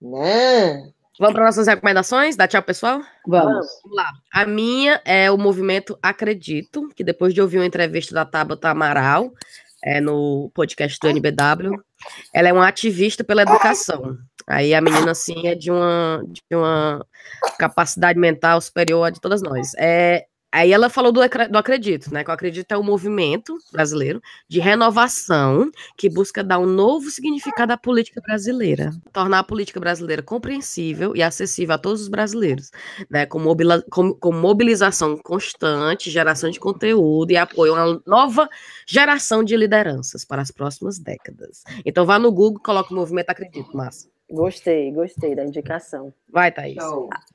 Não. 0.01 0.93
Vamos 1.20 1.35
para 1.35 1.44
nossas 1.44 1.66
recomendações? 1.66 2.35
Dá 2.35 2.48
tchau, 2.48 2.62
pessoal? 2.62 3.02
Vamos. 3.26 3.66
Vamos 3.83 3.94
lá. 3.94 4.11
A 4.33 4.46
minha 4.46 5.02
é 5.04 5.30
o 5.30 5.37
movimento 5.37 5.98
Acredito, 6.02 6.88
que 6.96 7.04
depois 7.04 7.35
de 7.35 7.42
ouvir 7.42 7.59
uma 7.59 7.66
entrevista 7.66 8.14
da 8.14 8.24
Tabata 8.24 8.70
Amaral, 8.70 9.30
é, 9.85 10.00
no 10.00 10.50
podcast 10.54 10.98
do 10.98 11.09
NBW, 11.09 11.78
ela 12.33 12.48
é 12.48 12.52
uma 12.54 12.66
ativista 12.66 13.22
pela 13.22 13.42
educação. 13.42 14.16
Aí 14.46 14.72
a 14.72 14.80
menina, 14.80 15.11
assim, 15.11 15.46
é 15.46 15.54
de 15.54 15.70
uma, 15.70 16.24
de 16.26 16.56
uma 16.56 17.06
capacidade 17.59 18.18
mental 18.18 18.59
superior 18.59 19.04
à 19.04 19.11
de 19.11 19.20
todas 19.20 19.42
nós. 19.42 19.74
É, 19.76 20.24
aí 20.52 20.72
ela 20.72 20.88
falou 20.90 21.12
do, 21.12 21.20
do 21.20 21.58
Acredito, 21.58 22.12
né? 22.12 22.24
Que 22.24 22.30
o 22.30 22.34
Acredito 22.34 22.70
é 22.72 22.78
um 22.78 22.82
movimento 22.82 23.56
brasileiro 23.72 24.20
de 24.48 24.60
renovação 24.60 25.70
que 25.96 26.08
busca 26.08 26.42
dar 26.42 26.58
um 26.58 26.66
novo 26.66 27.10
significado 27.10 27.72
à 27.72 27.76
política 27.76 28.20
brasileira. 28.20 28.90
Tornar 29.12 29.40
a 29.40 29.44
política 29.44 29.78
brasileira 29.80 30.22
compreensível 30.22 31.14
e 31.16 31.22
acessível 31.22 31.74
a 31.74 31.78
todos 31.78 32.02
os 32.02 32.08
brasileiros 32.08 32.70
né, 33.08 33.26
com, 33.26 33.38
mobila- 33.38 33.82
com- 33.90 34.14
com 34.14 34.32
mobilização 34.32 35.16
constante, 35.16 36.10
geração 36.10 36.50
de 36.50 36.58
conteúdo 36.60 37.30
e 37.30 37.36
apoio 37.36 37.74
a 37.76 37.84
uma 37.84 38.02
nova 38.06 38.48
geração 38.86 39.42
de 39.44 39.56
lideranças 39.56 40.24
para 40.24 40.42
as 40.42 40.50
próximas 40.50 40.98
décadas. 40.98 41.62
Então 41.84 42.04
vá 42.04 42.18
no 42.18 42.30
Google, 42.32 42.60
coloca 42.62 42.92
o 42.92 42.96
movimento 42.96 43.30
Acredito, 43.30 43.76
massa. 43.76 44.08
Gostei, 44.31 44.93
gostei 44.93 45.35
da 45.35 45.45
indicação. 45.45 46.12
Vai, 46.33 46.53
Thaís. 46.53 46.77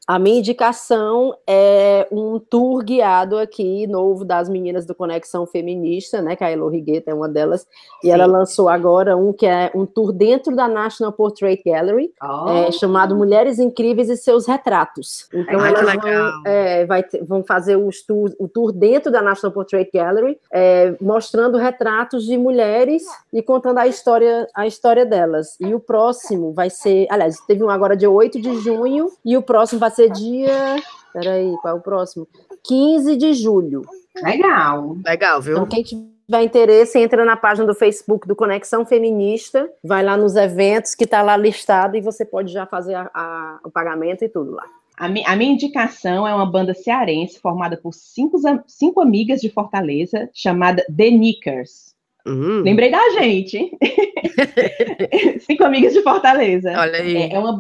A 0.08 0.18
minha 0.18 0.40
indicação 0.40 1.36
é 1.46 2.08
um 2.10 2.40
tour 2.40 2.82
guiado 2.82 3.38
aqui, 3.38 3.86
novo, 3.88 4.24
das 4.24 4.48
meninas 4.48 4.86
do 4.86 4.96
Conexão 4.96 5.46
Feminista, 5.46 6.22
né? 6.22 6.36
Que 6.38 6.46
a 6.46 6.50
Elo 6.50 6.70
Rigueta 6.70 7.12
é 7.12 7.14
uma 7.14 7.28
delas. 7.28 7.68
E 8.02 8.10
ela 8.10 8.26
lançou 8.26 8.70
agora 8.70 9.18
um 9.18 9.34
que 9.34 9.46
é 9.46 9.70
um 9.76 9.86
tour 9.86 10.14
dentro 10.14 10.56
da 10.56 10.68
National 10.70 11.12
Portrait 11.12 11.62
Gallery, 11.66 12.14
Oh. 12.24 12.48
é, 12.50 12.72
chamado 12.72 13.16
Mulheres 13.16 13.60
Incríveis 13.60 14.10
e 14.10 14.16
Seus 14.16 14.48
Retratos. 14.48 15.28
Então 15.34 15.60
Ai, 15.60 15.74
que 15.74 15.80
elas 15.80 15.96
legal. 15.96 16.32
vão, 16.32 16.42
é, 16.46 16.86
vai 16.86 17.04
vão 17.24 17.44
fazer 17.44 17.76
os 17.76 18.02
tour, 18.06 18.32
o 18.40 18.48
tour 18.48 18.72
dentro 18.72 19.12
da 19.12 19.22
National 19.22 19.52
Portrait 19.54 19.90
Gallery, 19.94 20.40
é, 20.54 20.96
mostrando 21.02 21.58
retratos 21.58 22.24
de 22.24 22.38
mulheres 22.38 23.04
e 23.34 23.42
contando 23.42 23.80
a 23.80 23.88
história, 23.88 24.48
a 24.56 24.66
história 24.66 25.06
delas. 25.06 25.58
E 25.60 25.74
o 25.74 25.80
próximo 25.82 26.54
vai 26.54 26.70
ser, 26.70 26.85
aliás, 27.10 27.40
teve 27.42 27.64
um 27.64 27.70
agora 27.70 27.96
dia 27.96 28.10
8 28.10 28.40
de 28.42 28.60
junho, 28.60 29.12
e 29.24 29.36
o 29.38 29.42
próximo 29.42 29.80
vai 29.80 29.92
ser 29.92 30.10
dia. 30.12 30.76
Peraí, 31.14 31.56
qual 31.62 31.76
é 31.76 31.78
o 31.78 31.82
próximo? 31.82 32.28
15 32.64 33.16
de 33.16 33.34
julho. 33.34 33.84
Legal. 34.22 34.98
Legal, 35.06 35.42
viu? 35.42 35.54
Então, 35.54 35.66
quem 35.68 35.84
tiver 35.84 36.44
interesse, 36.44 37.00
entra 37.00 37.24
na 37.24 37.38
página 37.38 37.66
do 37.68 37.74
Facebook 37.76 38.28
do 38.28 38.36
Conexão 38.36 38.86
Feminista, 38.86 39.70
vai 39.84 40.04
lá 40.04 40.18
nos 40.18 40.36
eventos 40.36 40.96
que 40.96 41.04
está 41.04 41.22
lá 41.22 41.38
listado 41.38 41.96
e 41.96 42.02
você 42.02 42.26
pode 42.26 42.52
já 42.52 42.66
fazer 42.66 42.96
a- 42.96 43.10
a- 43.14 43.60
o 43.64 43.70
pagamento 43.72 44.24
e 44.26 44.30
tudo 44.30 44.52
lá. 44.52 44.64
A, 44.98 45.10
mi- 45.10 45.24
a 45.26 45.36
minha 45.36 45.52
indicação 45.52 46.26
é 46.28 46.34
uma 46.34 46.46
banda 46.50 46.74
cearense 46.74 47.40
formada 47.40 47.76
por 47.78 47.94
cinco, 47.94 48.38
cinco 48.66 49.02
amigas 49.02 49.42
de 49.42 49.50
Fortaleza, 49.50 50.30
chamada 50.34 50.86
The 50.96 51.12
Nickers. 51.12 51.94
Uhum. 52.28 52.62
Lembrei 52.62 52.90
da 52.90 53.10
gente. 53.12 53.72
cinco 55.42 55.64
amigas 55.64 55.94
de 55.94 56.02
Fortaleza. 56.02 56.72
Olha 56.78 57.00
aí. 57.00 57.18
É, 57.18 57.34
é 57.34 57.40
uma, 57.40 57.60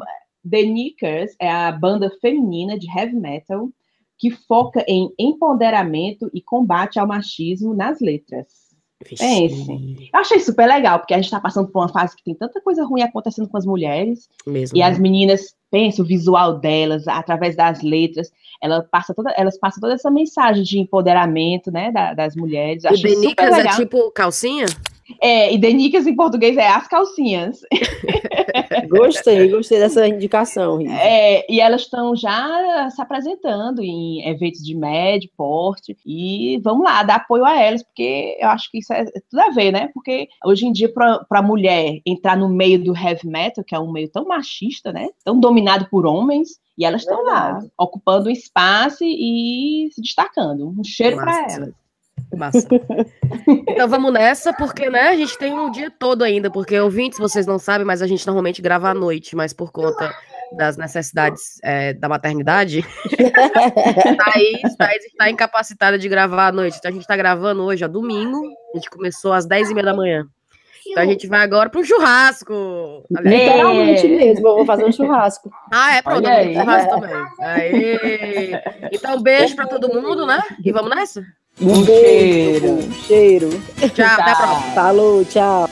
The 0.49 0.63
Nickers 0.63 1.35
é 1.39 1.49
a 1.49 1.71
banda 1.71 2.11
feminina 2.21 2.77
de 2.77 2.87
heavy 2.89 3.15
metal 3.15 3.69
que 4.17 4.31
foca 4.31 4.83
em 4.87 5.13
empoderamento 5.19 6.29
e 6.33 6.41
combate 6.41 6.99
ao 6.99 7.07
machismo 7.07 7.73
nas 7.73 7.99
letras. 7.99 8.65
Pense. 9.03 10.09
Eu 10.13 10.19
achei 10.19 10.39
super 10.39 10.67
legal, 10.67 10.99
porque 10.99 11.13
a 11.13 11.17
gente 11.17 11.25
está 11.25 11.39
passando 11.39 11.67
por 11.69 11.79
uma 11.79 11.89
fase 11.89 12.15
que 12.15 12.23
tem 12.23 12.33
tanta 12.33 12.61
coisa 12.61 12.85
ruim 12.85 13.01
acontecendo 13.01 13.47
com 13.49 13.57
as 13.57 13.65
mulheres, 13.65 14.29
Mesmo. 14.47 14.77
e 14.77 14.81
as 14.81 14.97
meninas, 14.97 15.53
pensa 15.75 16.01
o 16.01 16.05
visual 16.05 16.57
delas, 16.57 17.05
através 17.05 17.53
das 17.53 17.81
letras, 17.81 18.31
ela 18.61 18.81
passa 18.81 19.13
toda, 19.13 19.29
elas 19.35 19.57
passam 19.57 19.81
toda 19.81 19.93
essa 19.93 20.09
mensagem 20.09 20.63
de 20.63 20.79
empoderamento, 20.79 21.69
né, 21.69 21.91
da- 21.91 22.13
das 22.13 22.33
mulheres. 22.33 22.85
Eu 22.85 22.91
O 22.91 22.93
achei 22.93 23.09
super 23.13 23.21
Denicas 23.51 23.57
é 23.57 23.67
tipo 23.75 24.09
calcinha? 24.11 24.65
É, 25.21 25.53
e 25.53 25.57
Denicas 25.57 26.07
em 26.07 26.15
português 26.15 26.57
é 26.57 26.67
as 26.67 26.87
calcinhas. 26.87 27.61
Gostei, 28.89 29.49
gostei 29.49 29.79
dessa 29.79 30.07
indicação, 30.07 30.77
Rita. 30.77 30.93
É, 30.93 31.45
e 31.51 31.59
elas 31.59 31.81
estão 31.81 32.15
já 32.15 32.89
se 32.89 33.01
apresentando 33.01 33.81
em 33.81 34.27
eventos 34.27 34.61
de 34.61 34.75
médio 34.75 35.29
porte. 35.35 35.97
E 36.05 36.59
vamos 36.63 36.83
lá, 36.83 37.03
dar 37.03 37.15
apoio 37.15 37.45
a 37.45 37.59
elas, 37.59 37.83
porque 37.83 38.37
eu 38.39 38.47
acho 38.49 38.69
que 38.71 38.79
isso 38.79 38.93
é 38.93 39.05
tudo 39.29 39.39
a 39.39 39.49
ver, 39.49 39.71
né? 39.71 39.89
Porque 39.93 40.27
hoje 40.45 40.65
em 40.65 40.71
dia, 40.71 40.91
para 40.91 41.25
a 41.29 41.41
mulher 41.41 41.99
entrar 42.05 42.37
no 42.37 42.49
meio 42.49 42.83
do 42.83 42.95
heavy 42.95 43.27
metal, 43.27 43.63
que 43.63 43.75
é 43.75 43.79
um 43.79 43.91
meio 43.91 44.09
tão 44.09 44.25
machista, 44.25 44.91
né? 44.91 45.07
Tão 45.23 45.39
dominado 45.39 45.87
por 45.89 46.05
homens, 46.05 46.59
e 46.77 46.85
elas 46.85 47.01
estão 47.01 47.23
lá, 47.23 47.59
ocupando 47.77 48.27
um 48.27 48.31
espaço 48.31 49.03
e 49.03 49.89
se 49.91 50.01
destacando. 50.01 50.67
Um 50.67 50.83
cheiro 50.83 51.17
para 51.17 51.47
elas. 51.51 51.84
Massa. 52.33 52.67
então 53.67 53.87
vamos 53.87 54.11
nessa, 54.13 54.53
porque 54.53 54.89
né, 54.89 55.09
a 55.09 55.15
gente 55.15 55.37
tem 55.37 55.53
um 55.53 55.69
dia 55.71 55.91
todo 55.91 56.23
ainda, 56.23 56.49
porque 56.49 56.79
ouvintes, 56.79 57.19
vocês 57.19 57.45
não 57.45 57.59
sabem, 57.59 57.85
mas 57.85 58.01
a 58.01 58.07
gente 58.07 58.25
normalmente 58.25 58.61
grava 58.61 58.89
à 58.89 58.93
noite, 58.93 59.35
mas 59.35 59.53
por 59.53 59.71
conta 59.71 60.13
das 60.55 60.77
necessidades 60.77 61.59
é, 61.63 61.93
da 61.93 62.07
maternidade, 62.07 62.83
Thaís, 63.13 64.75
Thaís 64.77 65.05
está 65.05 65.29
incapacitada 65.29 65.97
de 65.97 66.07
gravar 66.07 66.47
à 66.47 66.51
noite. 66.51 66.77
Então 66.77 66.89
a 66.89 66.93
gente 66.93 67.01
está 67.01 67.15
gravando 67.15 67.63
hoje, 67.63 67.83
ó, 67.83 67.87
domingo. 67.87 68.41
A 68.73 68.77
gente 68.77 68.89
começou 68.89 69.33
às 69.33 69.45
10 69.45 69.71
e 69.71 69.73
meia 69.73 69.85
da 69.85 69.93
manhã. 69.93 70.25
Então 70.95 71.03
a 71.03 71.07
gente 71.07 71.27
vai 71.27 71.41
agora 71.41 71.69
para 71.69 71.81
um 71.81 71.83
churrasco. 71.83 73.03
Aliás, 73.17 73.49
Literalmente 73.49 74.07
mesmo, 74.07 74.47
eu 74.47 74.55
vou 74.55 74.65
fazer 74.65 74.85
um 74.85 74.91
churrasco. 74.93 75.51
Ah, 75.69 75.97
é 75.97 76.01
pronto, 76.01 76.25
aí. 76.25 76.53
churrasco 76.53 76.89
também. 77.01 77.25
Aê. 77.41 78.61
Então 78.93 79.21
beijo 79.21 79.57
para 79.57 79.67
todo 79.67 79.93
mundo, 79.93 80.25
né? 80.25 80.41
E 80.63 80.71
vamos 80.71 80.95
nessa? 80.95 81.21
Um 81.59 81.73
Um 81.73 81.83
beijo, 81.83 82.59
cheiro. 82.61 82.73
um 82.75 82.91
cheiro. 82.93 83.49
Tchau, 83.93 84.05
até 84.05 84.31
a 84.31 84.35
próxima. 84.35 84.71
Falou, 84.73 85.25
tchau. 85.25 85.69